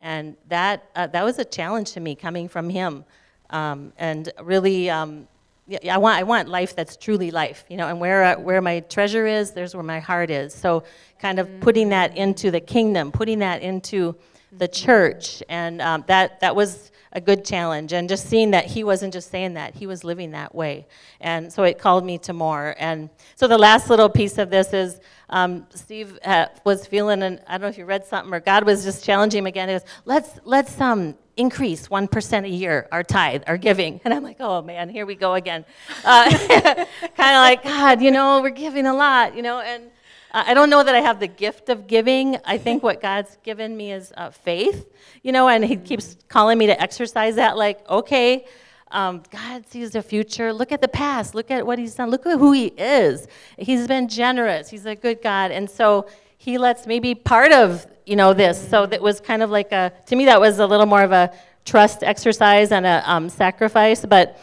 And 0.00 0.36
that, 0.48 0.88
uh, 0.94 1.08
that 1.08 1.24
was 1.24 1.38
a 1.38 1.44
challenge 1.44 1.92
to 1.92 2.00
me 2.00 2.14
coming 2.14 2.48
from 2.48 2.70
him. 2.70 3.04
Um, 3.50 3.92
and 3.98 4.30
really, 4.40 4.88
um, 4.88 5.26
yeah, 5.66 5.94
I, 5.94 5.98
want, 5.98 6.16
I 6.18 6.22
want 6.22 6.48
life 6.48 6.76
that's 6.76 6.96
truly 6.96 7.32
life, 7.32 7.64
you 7.68 7.76
know, 7.76 7.88
and 7.88 8.00
where, 8.00 8.22
uh, 8.22 8.38
where 8.38 8.62
my 8.62 8.80
treasure 8.80 9.26
is, 9.26 9.50
there's 9.50 9.74
where 9.74 9.82
my 9.82 9.98
heart 9.98 10.30
is. 10.30 10.54
So 10.54 10.84
kind 11.18 11.40
of 11.40 11.48
putting 11.60 11.88
that 11.88 12.16
into 12.16 12.52
the 12.52 12.60
kingdom, 12.60 13.10
putting 13.10 13.40
that 13.40 13.60
into 13.60 14.14
the 14.52 14.68
church, 14.68 15.42
and 15.48 15.82
um, 15.82 16.04
that, 16.06 16.40
that 16.40 16.54
was 16.54 16.90
a 17.12 17.20
good 17.20 17.44
challenge. 17.44 17.92
And 17.92 18.08
just 18.08 18.28
seeing 18.28 18.52
that 18.52 18.64
he 18.64 18.84
wasn't 18.84 19.12
just 19.12 19.30
saying 19.30 19.54
that, 19.54 19.74
he 19.74 19.86
was 19.86 20.04
living 20.04 20.30
that 20.30 20.54
way. 20.54 20.86
And 21.20 21.52
so 21.52 21.64
it 21.64 21.78
called 21.78 22.04
me 22.04 22.18
to 22.18 22.32
more. 22.32 22.74
And 22.78 23.10
so 23.34 23.48
the 23.48 23.58
last 23.58 23.90
little 23.90 24.08
piece 24.08 24.38
of 24.38 24.50
this 24.50 24.72
is 24.72 25.00
um, 25.30 25.66
Steve 25.74 26.18
uh, 26.24 26.46
was 26.64 26.86
feeling, 26.86 27.22
and 27.22 27.40
I 27.46 27.52
don't 27.52 27.62
know 27.62 27.68
if 27.68 27.78
you 27.78 27.84
read 27.84 28.04
something, 28.04 28.32
or 28.32 28.40
God 28.40 28.64
was 28.64 28.84
just 28.84 29.04
challenging 29.04 29.40
him 29.40 29.46
again. 29.46 29.68
He 29.68 29.74
goes, 29.74 29.84
let's, 30.04 30.38
let's 30.44 30.80
um, 30.80 31.16
increase 31.36 31.88
1% 31.88 32.44
a 32.44 32.48
year, 32.48 32.88
our 32.90 33.02
tithe, 33.02 33.44
our 33.46 33.56
giving. 33.56 34.00
And 34.08 34.14
I'm 34.14 34.22
like, 34.22 34.38
oh 34.40 34.62
man, 34.62 34.88
here 34.88 35.04
we 35.04 35.14
go 35.14 35.34
again. 35.34 35.66
Uh, 36.04 36.30
kind 36.50 36.86
of 36.86 37.16
like, 37.16 37.62
God, 37.62 38.00
you 38.00 38.10
know, 38.10 38.40
we're 38.40 38.50
giving 38.50 38.86
a 38.86 38.94
lot, 38.94 39.36
you 39.36 39.42
know, 39.42 39.60
and 39.60 39.90
I 40.30 40.54
don't 40.54 40.68
know 40.68 40.82
that 40.82 40.94
I 40.94 41.00
have 41.00 41.20
the 41.20 41.26
gift 41.26 41.68
of 41.68 41.86
giving. 41.86 42.36
I 42.44 42.58
think 42.58 42.82
what 42.82 43.00
God's 43.00 43.36
given 43.42 43.76
me 43.76 43.92
is 43.92 44.12
uh, 44.16 44.30
faith, 44.30 44.86
you 45.22 45.32
know, 45.32 45.48
and 45.48 45.64
He 45.64 45.76
keeps 45.76 46.16
calling 46.28 46.58
me 46.58 46.66
to 46.66 46.80
exercise 46.80 47.36
that. 47.36 47.56
Like, 47.56 47.86
okay, 47.88 48.46
um, 48.90 49.22
God 49.30 49.66
sees 49.68 49.90
the 49.90 50.02
future. 50.02 50.52
Look 50.52 50.72
at 50.72 50.80
the 50.80 50.88
past. 50.88 51.34
Look 51.34 51.50
at 51.50 51.66
what 51.66 51.78
He's 51.78 51.94
done. 51.94 52.10
Look 52.10 52.26
at 52.26 52.38
who 52.38 52.52
He 52.52 52.66
is. 52.66 53.26
He's 53.58 53.86
been 53.86 54.08
generous. 54.08 54.68
He's 54.70 54.86
a 54.86 54.94
good 54.94 55.22
God, 55.22 55.50
and 55.50 55.68
so 55.68 56.08
He 56.38 56.58
lets 56.58 56.86
me 56.86 57.00
be 57.00 57.14
part 57.14 57.52
of, 57.52 57.86
you 58.06 58.16
know, 58.16 58.32
this. 58.32 58.68
So 58.68 58.86
that 58.86 59.02
was 59.02 59.20
kind 59.20 59.42
of 59.42 59.50
like 59.50 59.72
a 59.72 59.92
to 60.06 60.16
me 60.16 60.24
that 60.26 60.40
was 60.40 60.58
a 60.58 60.66
little 60.66 60.86
more 60.86 61.02
of 61.02 61.12
a 61.12 61.32
trust 61.64 62.02
exercise 62.02 62.72
and 62.72 62.86
a 62.86 63.02
um, 63.10 63.28
sacrifice. 63.28 64.04
But 64.04 64.40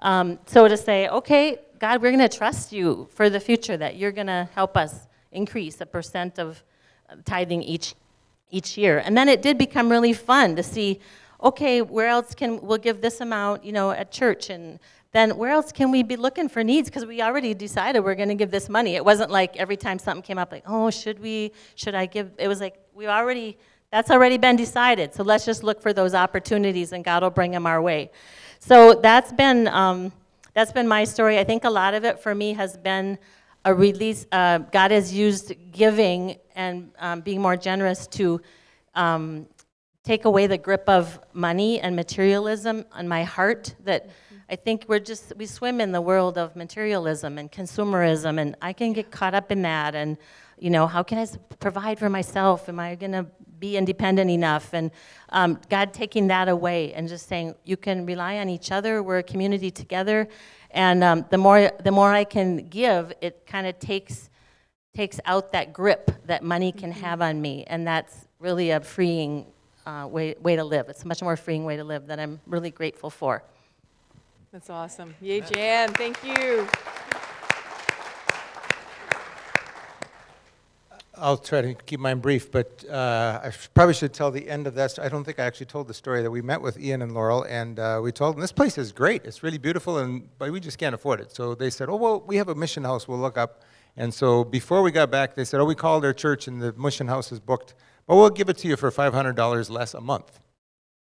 um, 0.00 0.38
so 0.46 0.68
to 0.68 0.76
say, 0.76 1.08
okay, 1.08 1.58
God, 1.78 2.02
we're 2.02 2.10
going 2.10 2.28
to 2.28 2.36
trust 2.36 2.72
you 2.72 3.08
for 3.14 3.30
the 3.30 3.40
future 3.40 3.76
that 3.76 3.96
you're 3.96 4.12
going 4.12 4.26
to 4.26 4.48
help 4.54 4.76
us 4.76 5.06
increase 5.32 5.80
a 5.80 5.86
percent 5.86 6.38
of 6.38 6.62
tithing 7.24 7.62
each 7.62 7.94
each 8.50 8.78
year. 8.78 9.02
And 9.04 9.16
then 9.16 9.28
it 9.28 9.42
did 9.42 9.58
become 9.58 9.90
really 9.90 10.12
fun 10.12 10.56
to 10.56 10.62
see, 10.62 11.00
okay, 11.46 11.80
where 11.82 12.08
else 12.08 12.34
can 12.34 12.60
we'll 12.60 12.78
give 12.78 13.00
this 13.00 13.20
amount, 13.20 13.64
you 13.64 13.72
know, 13.72 13.90
at 13.90 14.10
church 14.10 14.50
and 14.50 14.78
then 15.12 15.36
where 15.36 15.50
else 15.50 15.72
can 15.72 15.90
we 15.90 16.02
be 16.02 16.16
looking 16.16 16.48
for 16.48 16.62
needs 16.62 16.88
because 16.90 17.06
we 17.06 17.22
already 17.22 17.54
decided 17.54 18.00
we're 18.00 18.14
going 18.14 18.28
to 18.28 18.34
give 18.34 18.50
this 18.50 18.68
money. 18.68 18.96
It 18.96 19.04
wasn't 19.04 19.30
like 19.30 19.56
every 19.56 19.76
time 19.76 19.98
something 19.98 20.22
came 20.22 20.38
up 20.38 20.50
like, 20.52 20.64
"Oh, 20.66 20.90
should 20.90 21.18
we 21.20 21.52
should 21.74 21.94
I 21.94 22.06
give?" 22.06 22.32
It 22.38 22.48
was 22.48 22.60
like 22.60 22.76
we 22.94 23.06
already 23.06 23.56
that's 23.90 24.10
already 24.10 24.38
been 24.38 24.56
decided. 24.56 25.14
So 25.14 25.22
let's 25.22 25.44
just 25.46 25.62
look 25.62 25.80
for 25.80 25.92
those 25.92 26.14
opportunities 26.14 26.92
and 26.92 27.04
God 27.04 27.22
will 27.22 27.30
bring 27.30 27.52
them 27.52 27.66
our 27.66 27.80
way. 27.80 28.10
So 28.58 28.94
that's 28.94 29.32
been 29.32 29.68
um, 29.68 30.12
that's 30.52 30.72
been 30.72 30.88
my 30.88 31.04
story. 31.04 31.38
I 31.38 31.44
think 31.44 31.64
a 31.64 31.70
lot 31.70 31.94
of 31.94 32.04
it 32.04 32.18
for 32.18 32.34
me 32.34 32.54
has 32.54 32.76
been 32.76 33.18
a 33.64 33.74
release, 33.74 34.26
uh, 34.30 34.58
God 34.58 34.92
has 34.92 35.12
used 35.12 35.52
giving 35.72 36.36
and 36.54 36.90
um, 37.00 37.20
being 37.20 37.40
more 37.42 37.56
generous 37.56 38.06
to 38.18 38.40
um, 38.94 39.46
take 40.06 40.24
away 40.24 40.46
the 40.46 40.56
grip 40.56 40.84
of 40.86 41.18
money 41.32 41.80
and 41.80 41.96
materialism 41.96 42.84
on 42.92 43.08
my 43.08 43.24
heart 43.24 43.74
that 43.82 44.08
I 44.48 44.54
think 44.54 44.84
we're 44.86 45.00
just, 45.00 45.32
we 45.36 45.46
swim 45.46 45.80
in 45.80 45.90
the 45.90 46.00
world 46.00 46.38
of 46.38 46.54
materialism 46.54 47.38
and 47.38 47.50
consumerism, 47.50 48.38
and 48.40 48.54
I 48.62 48.72
can 48.72 48.92
get 48.92 49.10
caught 49.10 49.34
up 49.34 49.50
in 49.50 49.62
that. 49.62 49.96
And, 49.96 50.16
you 50.60 50.70
know, 50.70 50.86
how 50.86 51.02
can 51.02 51.18
I 51.18 51.26
provide 51.58 51.98
for 51.98 52.08
myself? 52.08 52.68
Am 52.68 52.78
I 52.78 52.94
going 52.94 53.10
to 53.10 53.26
be 53.58 53.76
independent 53.76 54.30
enough? 54.30 54.72
And 54.72 54.92
um, 55.30 55.58
God 55.68 55.92
taking 55.92 56.28
that 56.28 56.48
away 56.48 56.94
and 56.94 57.08
just 57.08 57.26
saying, 57.26 57.56
you 57.64 57.76
can 57.76 58.06
rely 58.06 58.36
on 58.36 58.48
each 58.48 58.70
other. 58.70 59.02
We're 59.02 59.18
a 59.18 59.24
community 59.24 59.72
together. 59.72 60.28
And 60.70 61.02
um, 61.02 61.24
the, 61.30 61.38
more, 61.38 61.72
the 61.82 61.90
more 61.90 62.12
I 62.12 62.22
can 62.22 62.68
give, 62.68 63.12
it 63.20 63.44
kind 63.44 63.66
of 63.66 63.76
takes, 63.80 64.30
takes 64.94 65.18
out 65.24 65.50
that 65.50 65.72
grip 65.72 66.12
that 66.26 66.44
money 66.44 66.70
can 66.70 66.92
mm-hmm. 66.92 67.00
have 67.00 67.20
on 67.20 67.40
me. 67.40 67.64
And 67.66 67.84
that's 67.84 68.28
really 68.38 68.70
a 68.70 68.78
freeing 68.78 69.46
uh, 69.86 70.06
way, 70.10 70.34
way 70.40 70.56
to 70.56 70.64
live. 70.64 70.88
It's 70.88 71.04
a 71.04 71.08
much 71.08 71.22
more 71.22 71.36
freeing 71.36 71.64
way 71.64 71.76
to 71.76 71.84
live 71.84 72.08
that 72.08 72.18
I'm 72.18 72.40
really 72.46 72.70
grateful 72.70 73.08
for. 73.08 73.42
That's 74.52 74.70
awesome. 74.70 75.14
Yay, 75.20 75.40
Jan. 75.40 75.92
Thank 75.94 76.22
you. 76.24 76.66
I'll 81.18 81.38
try 81.38 81.62
to 81.62 81.74
keep 81.74 81.98
mine 81.98 82.18
brief, 82.18 82.52
but 82.52 82.84
uh, 82.90 83.40
I 83.42 83.50
probably 83.72 83.94
should 83.94 84.12
tell 84.12 84.30
the 84.30 84.48
end 84.50 84.66
of 84.66 84.74
that. 84.74 84.98
I 84.98 85.08
don't 85.08 85.24
think 85.24 85.38
I 85.38 85.44
actually 85.44 85.66
told 85.66 85.88
the 85.88 85.94
story 85.94 86.22
that 86.22 86.30
we 86.30 86.42
met 86.42 86.60
with 86.60 86.78
Ian 86.78 87.00
and 87.00 87.14
Laurel, 87.14 87.44
and 87.44 87.78
uh, 87.78 88.00
we 88.02 88.12
told 88.12 88.34
them 88.34 88.42
this 88.42 88.52
place 88.52 88.76
is 88.76 88.92
great. 88.92 89.24
It's 89.24 89.42
really 89.42 89.56
beautiful, 89.56 89.96
and 89.98 90.28
but 90.38 90.52
we 90.52 90.60
just 90.60 90.76
can't 90.78 90.94
afford 90.94 91.20
it. 91.20 91.32
So 91.32 91.54
they 91.54 91.70
said, 91.70 91.88
"Oh 91.88 91.96
well, 91.96 92.20
we 92.26 92.36
have 92.36 92.50
a 92.50 92.54
mission 92.54 92.84
house. 92.84 93.08
We'll 93.08 93.18
look 93.18 93.38
up." 93.38 93.62
And 93.96 94.12
so 94.12 94.44
before 94.44 94.82
we 94.82 94.90
got 94.90 95.10
back, 95.10 95.34
they 95.36 95.44
said, 95.44 95.58
"Oh, 95.58 95.64
we 95.64 95.74
called 95.74 96.04
our 96.04 96.12
church, 96.12 96.48
and 96.48 96.60
the 96.60 96.74
mission 96.74 97.08
house 97.08 97.32
is 97.32 97.40
booked, 97.40 97.74
but 98.06 98.16
we'll 98.16 98.30
give 98.30 98.48
it 98.48 98.58
to 98.58 98.68
you 98.68 98.76
for 98.76 98.90
$500 98.90 99.70
less 99.70 99.94
a 99.94 100.00
month." 100.00 100.38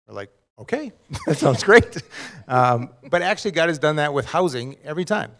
We're 0.06 0.14
like, 0.14 0.30
"Okay, 0.58 0.92
that 1.26 1.38
sounds 1.38 1.62
great." 1.62 2.02
Um, 2.48 2.90
but 3.10 3.22
actually, 3.22 3.52
God 3.52 3.68
has 3.68 3.78
done 3.78 3.96
that 3.96 4.12
with 4.12 4.26
housing 4.26 4.76
every 4.84 5.04
time 5.04 5.32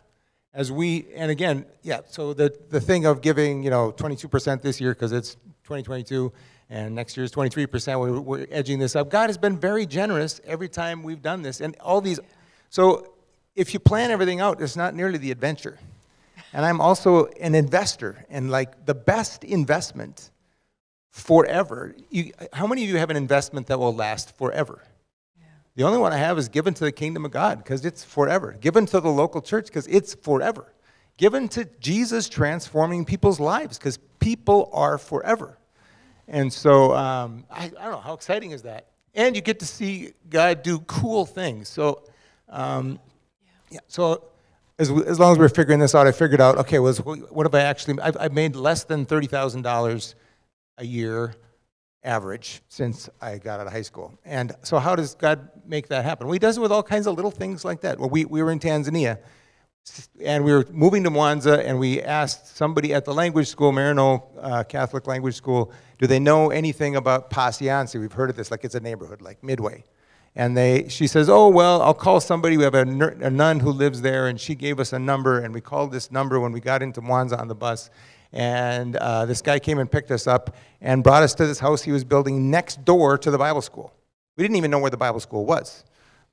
as 0.55 0.71
we, 0.71 1.07
and 1.15 1.31
again, 1.31 1.65
yeah, 1.83 2.01
so 2.09 2.35
the, 2.35 2.55
the 2.69 2.81
thing 2.81 3.07
of 3.07 3.23
giving, 3.23 3.63
you 3.63 3.71
know, 3.71 3.93
22% 3.93 4.61
this 4.61 4.81
year 4.81 4.93
because 4.93 5.13
it's 5.13 5.35
2022 5.65 6.33
and 6.69 6.95
next 6.95 7.17
year 7.17 7.25
is 7.25 7.33
23%, 7.33 8.01
we're, 8.01 8.21
we're 8.21 8.47
edging 8.51 8.79
this 8.79 8.95
up. 8.95 9.11
God 9.11 9.29
has 9.29 9.39
been 9.39 9.59
very 9.59 9.87
generous 9.87 10.41
every 10.45 10.69
time 10.69 11.03
we've 11.03 11.23
done 11.23 11.43
this 11.43 11.61
and 11.61 11.77
all 11.81 12.01
these. 12.01 12.21
So 12.71 13.15
if 13.55 13.73
you 13.73 13.81
plan 13.81 14.11
everything 14.11 14.41
out, 14.41 14.61
it's 14.61 14.77
not 14.77 14.95
nearly 14.95 15.19
the 15.19 15.31
adventure. 15.31 15.79
And 16.53 16.67
I'm 16.67 16.81
also 16.81 17.27
an 17.41 17.55
investor 17.55 18.25
and 18.29 18.51
like 18.51 18.85
the 18.85 18.95
best 18.95 19.45
investment 19.45 20.31
forever. 21.13 21.95
You, 22.11 22.33
how 22.53 22.67
many 22.67 22.83
of 22.83 22.91
you 22.91 22.97
have 22.97 23.11
an 23.11 23.17
investment 23.17 23.69
that 23.69 23.79
will 23.79 23.95
last 23.95 24.37
forever? 24.37 24.83
The 25.75 25.85
only 25.85 25.99
one 25.99 26.13
I 26.13 26.17
have 26.17 26.37
is 26.39 26.49
given 26.49 26.75
to 26.75 26.85
the 26.85 26.93
kingdom 26.93 27.25
of 27.25 27.31
God 27.31 27.59
because 27.59 27.85
it's 27.85 28.05
forever. 28.05 28.57
Given 28.61 28.85
to 28.87 29.01
the 29.01 29.11
local 29.11 29.41
church 29.41 29.67
because 29.67 29.87
it's 29.87 30.15
forever. 30.15 30.73
Given 31.17 31.49
to 31.51 31.67
Jesus 31.81 32.29
transforming 32.29 33.05
people's 33.05 33.41
lives 33.41 33.79
because 33.79 33.99
people 34.19 34.69
are 34.73 34.99
forever. 34.99 35.59
And 36.29 36.53
so 36.53 36.95
um, 36.95 37.45
I, 37.51 37.65
I, 37.65 37.69
don't 37.69 37.93
know, 37.93 38.01
how 38.01 38.15
exciting 38.15 38.51
is 38.51 38.63
that? 38.63 38.89
And 39.15 39.37
you 39.37 39.43
get 39.43 39.61
to 39.61 39.67
see 39.67 40.13
God 40.29 40.63
do 40.63 40.81
cool 40.81 41.27
things. 41.27 41.69
So, 41.69 42.03
um, 42.49 42.99
yeah, 43.71 43.81
so 43.89 44.25
as, 44.79 44.91
as 44.91 45.19
long 45.19 45.33
as 45.33 45.39
we're 45.39 45.49
figuring 45.49 45.81
this 45.81 45.95
out, 45.95 46.07
I 46.07 46.13
figured 46.13 46.41
out, 46.41 46.57
okay, 46.59 46.79
was 46.79 46.99
what 46.99 47.47
have 47.47 47.55
I 47.55 47.61
actually, 47.61 48.01
I've, 48.01 48.17
I've 48.19 48.33
made 48.33 48.57
less 48.57 48.85
than 48.85 49.05
$30,000 49.05 50.15
a 50.79 50.85
year 50.85 51.35
average 52.05 52.63
since 52.69 53.09
I 53.21 53.39
got 53.39 53.61
out 53.61 53.67
of 53.67 53.73
high 53.73 53.83
school. 53.83 54.13
And 54.25 54.55
so 54.63 54.79
how 54.79 54.97
does 54.97 55.15
God 55.15 55.49
make 55.67 55.89
that 55.89 56.05
happen? 56.05 56.27
Well, 56.27 56.33
he 56.33 56.39
does 56.39 56.59
it 56.59 56.61
with 56.61 56.73
all 56.73 56.83
kinds 56.83 57.07
of 57.07 57.15
little 57.15 57.31
things 57.31 57.65
like 57.65 57.81
that. 57.83 57.99
Well, 57.99 58.11
we, 58.11 58.25
we 58.25 58.43
were 58.43 58.51
in 58.51 58.59
Tanzania, 58.59 59.19
and 60.25 60.45
we 60.45 60.53
were 60.53 60.67
moving 60.71 61.05
to 61.05 61.11
Mwanza, 61.11 61.65
and 61.65 61.79
we 61.79 62.01
asked 62.03 62.57
somebody 62.57 62.95
at 62.95 63.05
the 63.05 63.15
language 63.15 63.49
school, 63.49 63.73
Marano 63.73 64.25
uh, 64.41 64.65
Catholic 64.65 65.07
Language 65.07 65.35
School, 65.35 65.73
do 65.99 66.07
they 66.07 66.19
know 66.19 66.51
anything 66.51 66.97
about 66.97 67.31
Pasiansi? 67.31 68.01
We've 68.01 68.13
heard 68.13 68.31
of 68.31 68.37
this, 68.37 68.51
like 68.51 68.65
it's 68.65 68.75
a 68.75 68.81
neighborhood, 68.81 69.23
like 69.23 69.43
Midway. 69.43 69.85
And 70.35 70.57
they, 70.57 70.89
she 70.89 71.07
says, 71.07 71.29
oh, 71.29 71.49
well, 71.49 71.83
I'll 71.83 71.95
call 71.95 72.19
somebody. 72.19 72.57
We 72.57 72.65
have 72.65 72.75
a, 72.75 72.81
a 72.81 73.31
nun 73.31 73.61
who 73.61 73.71
lives 73.71 74.01
there, 74.01 74.29
and 74.29 74.41
she 74.41 74.55
gave 74.55 74.81
us 74.81 74.93
a 74.93 74.99
number, 74.99 75.41
and 75.41 75.53
we 75.53 75.61
called 75.61 75.93
this 75.93 76.11
number 76.11 76.41
when 76.41 76.53
we 76.53 76.61
got 76.61 76.83
into 76.83 77.03
Mwanza 77.03 77.39
on 77.39 77.49
the 77.49 77.55
bus. 77.55 77.91
And 78.33 78.97
uh, 78.97 79.27
this 79.27 79.43
guy 79.43 79.59
came 79.59 79.79
and 79.79 79.91
picked 79.91 80.11
us 80.11 80.27
up 80.27 80.57
and 80.81 81.05
brought 81.05 81.23
us 81.23 81.35
to 81.35 81.47
this 81.47 81.59
house 81.59 81.83
he 81.83 81.93
was 81.93 82.05
building 82.05 82.51
next 82.51 82.85
door 82.85 83.19
to 83.19 83.31
the 83.31 83.39
Bible 83.39 83.63
school. 83.63 83.93
We 84.37 84.45
didn't 84.45 84.57
even 84.57 84.71
know 84.71 84.79
where 84.79 84.91
the 84.91 84.97
Bible 84.97 85.21
school 85.21 85.45
was. 85.45 85.85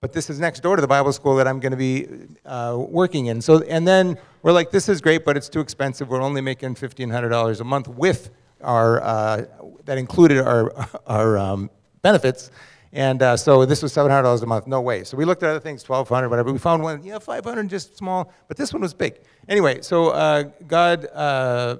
But 0.02 0.14
this 0.14 0.30
is 0.30 0.40
next 0.40 0.62
door 0.62 0.78
to 0.78 0.82
the 0.82 0.88
Bible 0.88 1.12
school 1.12 1.36
that 1.36 1.48
I'm 1.48 1.60
going 1.60 1.72
to 1.72 1.78
be 1.78 2.08
uh, 2.46 2.78
working 2.80 3.26
in. 3.26 3.42
So, 3.42 3.62
and 3.64 3.86
then 3.86 4.18
we're 4.44 4.54
like, 4.54 4.72
this 4.72 4.88
is 4.88 5.02
great, 5.02 5.26
but 5.26 5.36
it's 5.36 5.50
too 5.50 5.60
expensive. 5.60 6.08
We're 6.08 6.22
only 6.22 6.40
making 6.40 6.76
$1,500 6.76 7.60
a 7.60 7.64
month 7.66 7.90
with 7.90 8.30
our, 8.62 9.04
uh, 9.04 9.46
that 9.84 9.98
included 9.98 10.40
our, 10.40 10.74
our 11.08 11.38
um, 11.38 11.70
benefits. 12.02 12.50
And 12.94 13.22
uh, 13.22 13.36
so 13.36 13.66
this 13.66 13.84
was 13.84 13.94
$700 13.94 14.42
a 14.42 14.46
month, 14.46 14.68
no 14.68 14.80
way. 14.80 15.04
So 15.04 15.18
we 15.18 15.26
looked 15.26 15.44
at 15.44 15.50
other 15.50 15.60
things, 15.60 15.88
1200 15.88 16.30
whatever. 16.30 16.52
We 16.52 16.60
found 16.60 16.82
one, 16.82 17.04
yeah, 17.04 17.20
500 17.20 17.70
just 17.70 17.98
small, 17.98 18.32
but 18.48 18.56
this 18.56 18.74
one 18.74 18.82
was 18.82 18.94
big. 18.94 19.20
Anyway, 19.50 19.82
so 19.82 20.10
uh, 20.10 20.44
God 20.66 21.08
uh, 21.14 21.78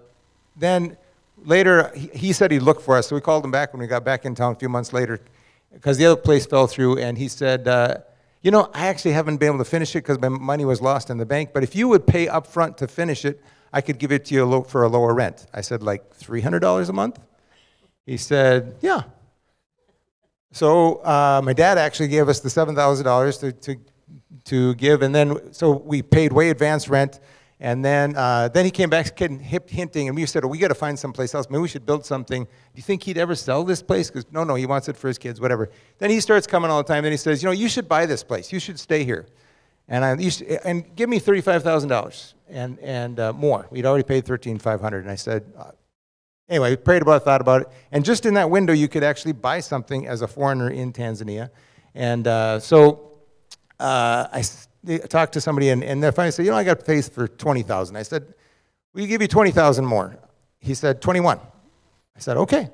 then 0.60 0.98
later, 1.38 1.92
he, 1.96 2.08
he 2.14 2.34
said 2.34 2.52
he'd 2.52 2.60
look 2.60 2.82
for 2.82 2.98
us, 2.98 3.08
so 3.08 3.16
we 3.16 3.22
called 3.22 3.44
him 3.44 3.52
back 3.52 3.74
when 3.74 3.80
we 3.82 3.88
got 3.88 4.04
back 4.04 4.26
in 4.26 4.36
town 4.36 4.54
a 4.54 4.56
few 4.56 4.70
months 4.70 4.94
later, 4.94 5.20
because 5.74 5.98
the 5.98 6.06
other 6.06 6.22
place 6.22 6.46
fell 6.46 6.68
through, 6.68 6.98
and 6.98 7.18
he 7.18 7.28
said, 7.28 7.68
uh, 7.68 7.98
you 8.42 8.52
know, 8.52 8.70
I 8.74 8.88
actually 8.88 9.12
haven't 9.12 9.38
been 9.38 9.48
able 9.48 9.58
to 9.58 9.66
finish 9.66 9.96
it 9.96 10.00
because 10.00 10.20
my 10.20 10.30
money 10.30 10.66
was 10.66 10.82
lost 10.82 11.10
in 11.10 11.18
the 11.18 11.26
bank, 11.26 11.52
but 11.54 11.64
if 11.64 11.76
you 11.76 11.88
would 11.90 12.08
pay 12.08 12.28
up 12.28 12.48
front 12.48 12.78
to 12.78 12.88
finish 12.88 13.26
it, 13.26 13.42
I 13.72 13.82
could 13.82 14.00
give 14.00 14.12
it 14.12 14.26
to 14.26 14.34
you 14.34 14.66
for 14.68 14.84
a 14.84 14.88
lower 14.88 15.14
rent. 15.14 15.46
I 15.54 15.62
said, 15.62 15.84
like 15.84 16.18
$300 16.18 16.90
a 16.90 16.94
month? 16.94 17.20
He 18.06 18.18
said, 18.18 18.76
yeah. 18.82 19.04
So 20.52 20.96
uh, 21.04 21.42
my 21.44 21.54
dad 21.54 21.78
actually 21.78 22.08
gave 22.08 22.28
us 22.28 22.40
the 22.40 22.50
$7,000 22.50 23.40
to, 23.42 23.52
to, 23.52 23.76
to 24.46 24.76
give, 24.76 25.04
and 25.04 25.14
then, 25.14 25.54
so 25.54 25.72
we 25.72 26.02
paid 26.02 26.34
way 26.34 26.50
advance 26.50 26.90
rent, 26.90 27.20
and 27.62 27.84
then, 27.84 28.16
uh, 28.16 28.48
then 28.48 28.64
he 28.64 28.72
came 28.72 28.90
back 28.90 29.20
hinting, 29.20 30.08
and 30.08 30.16
we 30.16 30.26
said, 30.26 30.46
oh, 30.46 30.48
we 30.48 30.58
got 30.58 30.70
to 30.70 30.76
find 30.76 30.98
someplace 30.98 31.36
else. 31.36 31.50
Maybe 31.50 31.62
we 31.62 31.68
should 31.68 31.86
build 31.86 32.06
something. 32.06 32.46
Do 32.46 32.50
you 32.76 32.84
think 32.84 33.04
he'd 33.04 33.18
ever 33.18 33.36
sell 33.36 33.66
this 33.66 33.82
place? 33.82 34.10
Because, 34.10 34.26
no, 34.32 34.46
no, 34.46 34.56
he 34.56 34.66
wants 34.66 34.88
it 34.88 34.96
for 34.96 35.10
his 35.10 35.18
kids, 35.18 35.42
whatever. 35.42 35.70
Then 35.98 36.10
he 36.10 36.22
starts 36.22 36.48
coming 36.48 36.72
all 36.72 36.82
the 36.82 36.88
time. 36.88 37.04
Then 37.04 37.12
he 37.12 37.18
says, 37.18 37.44
you 37.44 37.48
know, 37.48 37.54
you 37.54 37.68
should 37.68 37.90
buy 37.90 38.06
this 38.06 38.24
place. 38.24 38.54
You 38.54 38.62
should 38.62 38.80
stay 38.80 39.04
here. 39.04 39.28
And 39.90 40.06
I 40.06 40.16
to, 40.16 40.68
and 40.68 40.96
give 40.96 41.10
me 41.10 41.20
$35,000 41.20 42.34
and, 42.48 42.80
and 42.80 43.20
uh, 43.20 43.34
more. 43.34 43.68
We'd 43.72 43.86
already 43.86 44.04
paid 44.04 44.26
13500 44.26 45.00
And 45.00 45.12
I 45.12 45.16
said, 45.16 45.52
uh, 45.58 45.72
anyway, 46.48 46.76
prayed 46.78 47.02
about 47.02 47.22
it, 47.22 47.26
thought 47.26 47.42
about 47.42 47.64
it. 47.64 47.70
And 47.92 48.06
just 48.06 48.26
in 48.26 48.36
that 48.36 48.50
window, 48.50 48.72
you 48.72 48.88
could 48.88 49.04
actually 49.04 49.34
buy 49.34 49.60
something 49.60 50.08
as 50.08 50.22
a 50.22 50.28
foreigner 50.28 50.70
in 50.70 50.94
Tanzania. 50.94 51.50
And 51.96 52.26
uh, 52.26 52.60
so 52.60 53.18
uh, 53.80 54.28
I 54.32 54.44
talked 55.10 55.34
to 55.34 55.42
somebody, 55.42 55.70
and, 55.70 55.84
and 55.84 56.02
they 56.02 56.12
finally 56.12 56.32
said, 56.32 56.46
you 56.46 56.52
know, 56.52 56.58
I 56.58 56.64
got 56.64 56.86
paid 56.86 57.06
for 57.06 57.28
20000 57.28 57.96
I 57.96 58.04
said, 58.04 58.34
we 58.94 59.08
give 59.08 59.22
you 59.22 59.28
20000 59.28 59.86
more. 59.86 60.18
He 60.60 60.74
said, 60.74 61.02
21 61.02 61.40
I 62.16 62.20
said, 62.20 62.38
okay. 62.38 62.70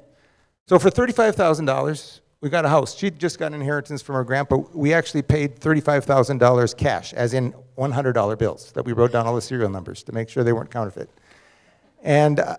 So 0.68 0.80
for 0.80 0.90
$35,000, 0.90 2.20
we 2.42 2.50
got 2.50 2.66
a 2.66 2.70
house. 2.70 2.96
She 2.96 3.12
just 3.12 3.38
got 3.38 3.48
an 3.48 3.56
inheritance 3.56 4.02
from 4.02 4.16
her 4.16 4.24
grandpa. 4.24 4.58
We 4.74 4.94
actually 4.94 5.22
paid 5.22 5.60
$35,000 5.60 6.78
cash, 6.78 7.14
as 7.14 7.34
in 7.34 7.54
$100 7.78 8.38
bills 8.40 8.72
that 8.72 8.86
we 8.86 8.94
wrote 8.94 9.12
down 9.12 9.28
all 9.28 9.36
the 9.36 9.42
serial 9.42 9.70
numbers 9.70 10.04
to 10.04 10.12
make 10.12 10.30
sure 10.30 10.44
they 10.44 10.54
weren't 10.54 10.72
counterfeit. 10.72 11.10
And 12.04 12.40
uh, 12.40 12.58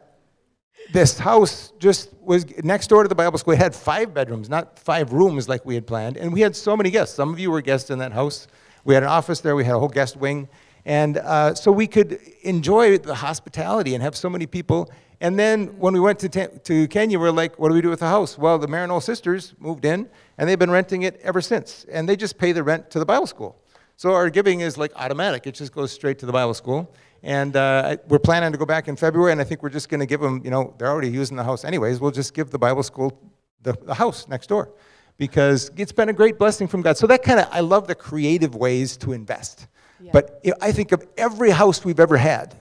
this 0.92 1.18
house 1.18 1.72
just 1.78 2.12
was 2.20 2.46
next 2.64 2.88
door 2.88 3.02
to 3.02 3.08
the 3.08 3.14
Bible 3.14 3.38
school. 3.38 3.54
It 3.54 3.58
had 3.58 3.74
five 3.74 4.14
bedrooms, 4.14 4.48
not 4.48 4.78
five 4.78 5.12
rooms 5.12 5.48
like 5.48 5.64
we 5.64 5.74
had 5.74 5.86
planned. 5.86 6.16
And 6.16 6.32
we 6.32 6.40
had 6.40 6.54
so 6.54 6.76
many 6.76 6.90
guests. 6.90 7.14
Some 7.14 7.32
of 7.32 7.38
you 7.38 7.50
were 7.50 7.60
guests 7.60 7.90
in 7.90 7.98
that 7.98 8.12
house. 8.12 8.46
We 8.86 8.94
had 8.94 9.02
an 9.02 9.08
office 9.08 9.40
there. 9.40 9.56
We 9.56 9.64
had 9.64 9.74
a 9.74 9.80
whole 9.80 9.88
guest 9.88 10.16
wing. 10.16 10.48
And 10.84 11.18
uh, 11.18 11.54
so 11.56 11.72
we 11.72 11.88
could 11.88 12.20
enjoy 12.42 12.98
the 12.98 13.16
hospitality 13.16 13.94
and 13.94 14.02
have 14.02 14.14
so 14.14 14.30
many 14.30 14.46
people. 14.46 14.88
And 15.20 15.36
then 15.36 15.76
when 15.80 15.92
we 15.92 15.98
went 15.98 16.20
to, 16.20 16.28
to 16.58 16.86
Kenya, 16.86 17.18
we 17.18 17.26
are 17.26 17.32
like, 17.32 17.58
what 17.58 17.70
do 17.70 17.74
we 17.74 17.80
do 17.80 17.90
with 17.90 17.98
the 17.98 18.06
house? 18.06 18.38
Well, 18.38 18.58
the 18.58 18.68
Marino 18.68 19.00
sisters 19.00 19.54
moved 19.58 19.84
in, 19.84 20.08
and 20.38 20.48
they've 20.48 20.58
been 20.58 20.70
renting 20.70 21.02
it 21.02 21.18
ever 21.24 21.40
since. 21.40 21.84
And 21.90 22.08
they 22.08 22.14
just 22.14 22.38
pay 22.38 22.52
the 22.52 22.62
rent 22.62 22.88
to 22.92 23.00
the 23.00 23.04
Bible 23.04 23.26
school. 23.26 23.60
So 23.96 24.12
our 24.12 24.30
giving 24.30 24.60
is 24.60 24.78
like 24.78 24.92
automatic. 24.94 25.48
It 25.48 25.56
just 25.56 25.72
goes 25.72 25.90
straight 25.90 26.20
to 26.20 26.26
the 26.26 26.32
Bible 26.32 26.54
school. 26.54 26.94
And 27.24 27.56
uh, 27.56 27.96
we're 28.06 28.20
planning 28.20 28.52
to 28.52 28.58
go 28.58 28.66
back 28.66 28.86
in 28.86 28.94
February, 28.94 29.32
and 29.32 29.40
I 29.40 29.44
think 29.44 29.64
we're 29.64 29.70
just 29.70 29.88
going 29.88 30.00
to 30.00 30.06
give 30.06 30.20
them, 30.20 30.42
you 30.44 30.50
know, 30.50 30.74
they're 30.78 30.90
already 30.90 31.10
using 31.10 31.36
the 31.36 31.44
house 31.44 31.64
anyways. 31.64 31.98
We'll 31.98 32.12
just 32.12 32.34
give 32.34 32.50
the 32.50 32.58
Bible 32.58 32.84
school 32.84 33.18
the, 33.62 33.72
the 33.72 33.94
house 33.94 34.28
next 34.28 34.46
door 34.46 34.70
because 35.16 35.70
it's 35.76 35.92
been 35.92 36.08
a 36.08 36.12
great 36.12 36.38
blessing 36.38 36.68
from 36.68 36.82
God. 36.82 36.96
So 36.96 37.06
that 37.06 37.22
kind 37.22 37.40
of, 37.40 37.48
I 37.50 37.60
love 37.60 37.86
the 37.86 37.94
creative 37.94 38.54
ways 38.54 38.96
to 38.98 39.12
invest. 39.12 39.66
Yeah. 40.00 40.10
But 40.12 40.44
I 40.60 40.72
think 40.72 40.92
of 40.92 41.06
every 41.16 41.50
house 41.50 41.84
we've 41.84 42.00
ever 42.00 42.16
had, 42.16 42.54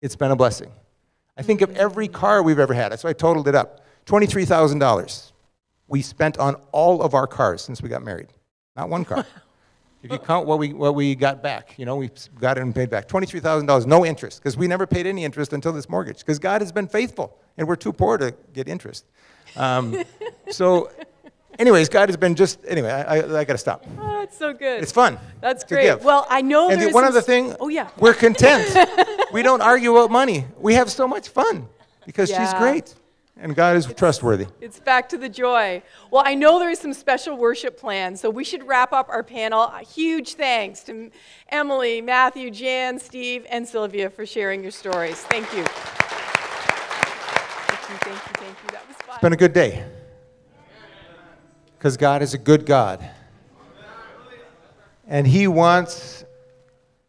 it's 0.00 0.16
been 0.16 0.30
a 0.30 0.36
blessing. 0.36 0.70
I 1.36 1.42
think 1.42 1.60
of 1.60 1.76
every 1.76 2.08
car 2.08 2.42
we've 2.42 2.58
ever 2.58 2.74
had. 2.74 2.98
So 2.98 3.08
I 3.08 3.12
totaled 3.12 3.48
it 3.48 3.54
up. 3.54 3.80
$23,000 4.06 5.32
we 5.88 6.02
spent 6.02 6.38
on 6.38 6.56
all 6.72 7.02
of 7.02 7.14
our 7.14 7.26
cars 7.26 7.62
since 7.62 7.82
we 7.82 7.88
got 7.88 8.02
married. 8.02 8.28
Not 8.76 8.88
one 8.88 9.04
car. 9.04 9.26
if 10.02 10.10
you 10.10 10.18
count 10.18 10.46
what 10.46 10.58
we, 10.58 10.72
what 10.72 10.94
we 10.94 11.14
got 11.14 11.42
back, 11.42 11.74
you 11.78 11.86
know, 11.86 11.96
we 11.96 12.10
got 12.38 12.58
it 12.58 12.62
and 12.62 12.74
paid 12.74 12.90
back. 12.90 13.08
$23,000, 13.08 13.86
no 13.86 14.04
interest, 14.04 14.40
because 14.40 14.56
we 14.56 14.66
never 14.66 14.86
paid 14.86 15.06
any 15.06 15.24
interest 15.24 15.52
until 15.52 15.72
this 15.72 15.88
mortgage, 15.88 16.18
because 16.18 16.38
God 16.38 16.60
has 16.60 16.72
been 16.72 16.88
faithful, 16.88 17.38
and 17.56 17.66
we're 17.68 17.76
too 17.76 17.92
poor 17.92 18.18
to 18.18 18.34
get 18.52 18.68
interest. 18.68 19.04
Um, 19.56 20.02
so 20.50 20.90
anyways, 21.58 21.88
God 21.88 22.08
has 22.08 22.16
been 22.16 22.34
just, 22.34 22.60
anyway, 22.66 22.90
I, 22.90 23.18
I, 23.18 23.40
I 23.40 23.44
got 23.44 23.54
to 23.54 23.58
stop. 23.58 23.86
Oh, 23.98 24.22
it's 24.22 24.36
so 24.36 24.52
good. 24.52 24.82
It's 24.82 24.92
fun. 24.92 25.18
That's 25.40 25.64
great. 25.64 26.02
Well, 26.02 26.26
I 26.28 26.42
know 26.42 26.70
and 26.70 26.80
there's 26.80 26.94
one 26.94 27.04
other 27.04 27.20
thing, 27.20 27.54
oh 27.60 27.68
yeah, 27.68 27.88
we're 27.98 28.14
content. 28.14 28.76
we 29.32 29.42
don't 29.42 29.60
argue 29.60 29.96
about 29.96 30.10
money. 30.10 30.46
We 30.58 30.74
have 30.74 30.90
so 30.90 31.06
much 31.06 31.28
fun 31.28 31.68
because 32.04 32.30
yeah. 32.30 32.44
she's 32.44 32.58
great. 32.58 32.94
And 33.38 33.54
God 33.54 33.76
is 33.76 33.84
it's, 33.84 33.98
trustworthy. 33.98 34.46
It's 34.62 34.80
back 34.80 35.10
to 35.10 35.18
the 35.18 35.28
joy. 35.28 35.82
Well, 36.10 36.22
I 36.24 36.34
know 36.34 36.58
there 36.58 36.70
is 36.70 36.78
some 36.78 36.94
special 36.94 37.36
worship 37.36 37.78
planned, 37.78 38.18
so 38.18 38.30
we 38.30 38.44
should 38.44 38.66
wrap 38.66 38.94
up 38.94 39.10
our 39.10 39.22
panel. 39.22 39.64
A 39.64 39.80
huge 39.80 40.34
thanks 40.34 40.82
to 40.84 41.10
Emily, 41.50 42.00
Matthew, 42.00 42.50
Jan, 42.50 42.98
Steve, 42.98 43.44
and 43.50 43.68
Sylvia 43.68 44.08
for 44.08 44.24
sharing 44.24 44.62
your 44.62 44.70
stories. 44.70 45.16
Thank 45.16 45.52
you. 45.52 45.64
Thank 47.74 47.90
you, 47.90 47.96
thank 47.98 48.26
you, 48.26 48.32
thank 48.36 48.56
you. 48.62 48.70
That 48.70 48.88
was 48.88 48.96
fun. 48.96 49.16
It's 49.16 49.22
been 49.22 49.34
a 49.34 49.36
good 49.36 49.52
day 49.52 49.84
because 51.86 51.96
God 51.96 52.20
is 52.20 52.34
a 52.34 52.38
good 52.38 52.66
God. 52.66 53.08
And 55.06 55.24
He 55.24 55.46
wants 55.46 56.24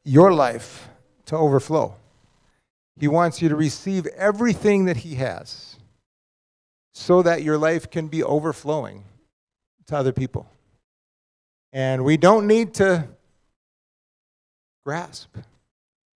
your 0.03 0.31
life 0.31 0.87
to 1.25 1.35
overflow. 1.35 1.95
He 2.95 3.07
wants 3.07 3.41
you 3.41 3.49
to 3.49 3.55
receive 3.55 4.05
everything 4.05 4.85
that 4.85 4.97
He 4.97 5.15
has 5.15 5.77
so 6.93 7.23
that 7.23 7.41
your 7.41 7.57
life 7.57 7.89
can 7.89 8.07
be 8.07 8.21
overflowing 8.21 9.03
to 9.87 9.97
other 9.97 10.11
people. 10.11 10.47
And 11.73 12.05
we 12.05 12.15
don't 12.15 12.45
need 12.45 12.75
to 12.75 13.07
grasp, 14.85 15.37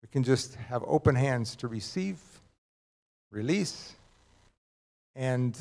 we 0.03 0.09
can 0.13 0.23
just 0.23 0.57
have 0.57 0.85
open 0.87 1.15
hands 1.15 1.57
to 1.57 1.67
receive, 1.67 2.19
release, 3.31 3.95
and 5.17 5.57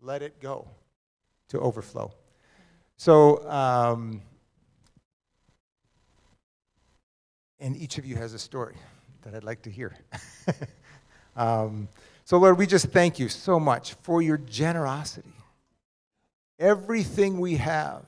let 0.00 0.22
it 0.22 0.40
go 0.40 0.66
to 1.48 1.60
overflow. 1.60 2.12
So, 2.96 3.48
um, 3.48 4.22
and 7.60 7.76
each 7.76 7.98
of 7.98 8.06
you 8.06 8.16
has 8.16 8.34
a 8.34 8.38
story 8.38 8.74
that 9.22 9.34
I'd 9.34 9.44
like 9.44 9.62
to 9.62 9.70
hear. 9.70 9.96
um, 11.36 11.88
so, 12.24 12.38
Lord, 12.38 12.58
we 12.58 12.66
just 12.66 12.86
thank 12.86 13.18
you 13.18 13.28
so 13.28 13.58
much 13.58 13.94
for 14.02 14.20
your 14.20 14.36
generosity. 14.36 15.32
Everything 16.58 17.40
we 17.40 17.56
have 17.56 18.04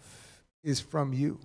is 0.62 0.80
from 0.80 1.12
you. 1.12 1.38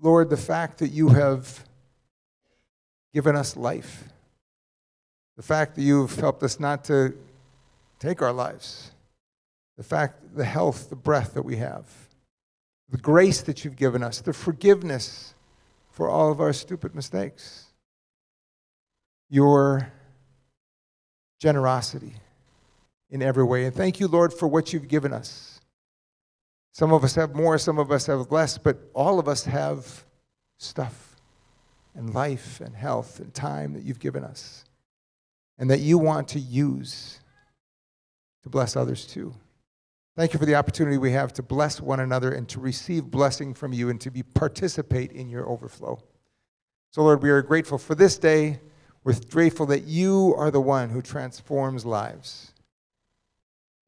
Lord, 0.00 0.30
the 0.30 0.36
fact 0.36 0.78
that 0.78 0.88
you 0.88 1.08
have 1.08 1.64
given 3.12 3.36
us 3.36 3.56
life, 3.56 4.04
the 5.36 5.42
fact 5.42 5.76
that 5.76 5.82
you've 5.82 6.14
helped 6.16 6.42
us 6.42 6.60
not 6.60 6.84
to 6.84 7.14
take 7.98 8.22
our 8.22 8.32
lives. 8.32 8.90
The 9.76 9.82
fact, 9.82 10.36
the 10.36 10.44
health, 10.44 10.90
the 10.90 10.96
breath 10.96 11.34
that 11.34 11.44
we 11.44 11.56
have, 11.56 11.86
the 12.88 12.98
grace 12.98 13.42
that 13.42 13.64
you've 13.64 13.76
given 13.76 14.02
us, 14.02 14.20
the 14.20 14.32
forgiveness 14.32 15.34
for 15.90 16.08
all 16.08 16.30
of 16.30 16.40
our 16.40 16.52
stupid 16.52 16.94
mistakes, 16.94 17.66
your 19.30 19.92
generosity 21.40 22.14
in 23.10 23.22
every 23.22 23.44
way. 23.44 23.64
And 23.64 23.74
thank 23.74 24.00
you, 24.00 24.08
Lord, 24.08 24.32
for 24.32 24.46
what 24.46 24.72
you've 24.72 24.88
given 24.88 25.12
us. 25.12 25.60
Some 26.72 26.92
of 26.92 27.04
us 27.04 27.14
have 27.14 27.34
more, 27.34 27.58
some 27.58 27.78
of 27.78 27.92
us 27.92 28.06
have 28.06 28.32
less, 28.32 28.58
but 28.58 28.78
all 28.94 29.18
of 29.18 29.28
us 29.28 29.44
have 29.44 30.04
stuff 30.58 31.16
and 31.94 32.12
life 32.12 32.60
and 32.60 32.74
health 32.74 33.20
and 33.20 33.32
time 33.32 33.74
that 33.74 33.84
you've 33.84 34.00
given 34.00 34.24
us 34.24 34.64
and 35.58 35.70
that 35.70 35.80
you 35.80 35.98
want 35.98 36.28
to 36.28 36.40
use 36.40 37.20
to 38.44 38.48
bless 38.50 38.76
others 38.76 39.04
too. 39.04 39.34
Thank 40.16 40.32
you 40.32 40.38
for 40.38 40.46
the 40.46 40.54
opportunity 40.54 40.96
we 40.96 41.10
have 41.10 41.32
to 41.32 41.42
bless 41.42 41.80
one 41.80 41.98
another 41.98 42.32
and 42.32 42.48
to 42.50 42.60
receive 42.60 43.04
blessing 43.10 43.52
from 43.52 43.72
you 43.72 43.88
and 43.88 44.00
to 44.02 44.12
be 44.12 44.22
participate 44.22 45.10
in 45.10 45.28
your 45.28 45.48
overflow. 45.48 46.00
So 46.92 47.02
Lord, 47.02 47.22
we 47.22 47.30
are 47.30 47.42
grateful 47.42 47.78
for 47.78 47.96
this 47.96 48.16
day. 48.16 48.60
We're 49.02 49.18
grateful 49.28 49.66
that 49.66 49.84
you 49.84 50.34
are 50.36 50.52
the 50.52 50.60
one 50.60 50.90
who 50.90 51.02
transforms 51.02 51.84
lives. 51.84 52.52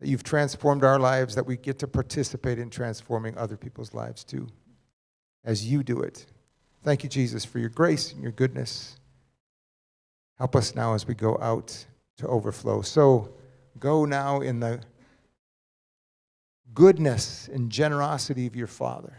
That 0.00 0.08
you've 0.08 0.24
transformed 0.24 0.82
our 0.82 0.98
lives, 0.98 1.36
that 1.36 1.46
we 1.46 1.56
get 1.56 1.78
to 1.78 1.86
participate 1.86 2.58
in 2.58 2.70
transforming 2.70 3.38
other 3.38 3.56
people's 3.56 3.94
lives 3.94 4.24
too, 4.24 4.48
as 5.44 5.64
you 5.64 5.82
do 5.82 6.00
it. 6.00 6.26
Thank 6.82 7.02
you, 7.02 7.08
Jesus, 7.08 7.44
for 7.44 7.58
your 7.60 7.68
grace 7.68 8.12
and 8.12 8.22
your 8.22 8.32
goodness. 8.32 8.98
Help 10.38 10.56
us 10.56 10.74
now 10.74 10.94
as 10.94 11.06
we 11.06 11.14
go 11.14 11.38
out 11.40 11.86
to 12.18 12.26
overflow. 12.26 12.82
So, 12.82 13.32
Go 13.78 14.04
now 14.04 14.40
in 14.40 14.60
the 14.60 14.80
goodness 16.74 17.48
and 17.52 17.70
generosity 17.70 18.46
of 18.46 18.56
your 18.56 18.66
Father. 18.66 19.16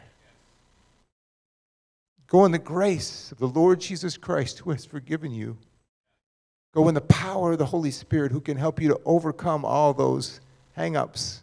Go 2.27 2.45
in 2.45 2.51
the 2.51 2.59
grace 2.59 3.31
of 3.31 3.39
the 3.39 3.47
Lord 3.47 3.79
Jesus 3.79 4.17
Christ 4.17 4.59
who 4.59 4.71
has 4.71 4.85
forgiven 4.85 5.31
you. 5.31 5.57
Go 6.73 6.87
in 6.89 6.93
the 6.93 7.01
power 7.01 7.53
of 7.53 7.57
the 7.57 7.65
Holy 7.65 7.91
Spirit 7.91 8.31
who 8.31 8.41
can 8.41 8.57
help 8.57 8.81
you 8.81 8.89
to 8.89 8.99
overcome 9.05 9.63
all 9.63 9.93
those 9.93 10.41
hang 10.73 10.95
ups 10.95 11.41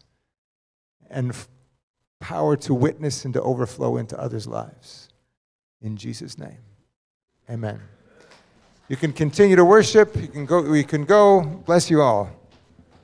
and 1.11 1.35
power 2.21 2.57
to 2.57 2.75
witness 2.75 3.25
and 3.25 3.35
to 3.35 3.43
overflow 3.43 3.97
into 3.97 4.19
others' 4.21 4.47
lives. 4.47 5.09
In 5.81 5.97
Jesus' 5.97 6.39
name. 6.39 6.59
Amen. 7.51 7.81
You 8.89 8.97
can 8.97 9.13
continue 9.13 9.57
to 9.57 9.65
worship. 9.65 10.15
You 10.17 10.29
can 10.29 10.47
go. 10.47 10.63
We 10.63 10.85
can 10.85 11.05
go. 11.05 11.43
Bless 11.67 11.91
you 11.91 12.03
all. 12.03 12.31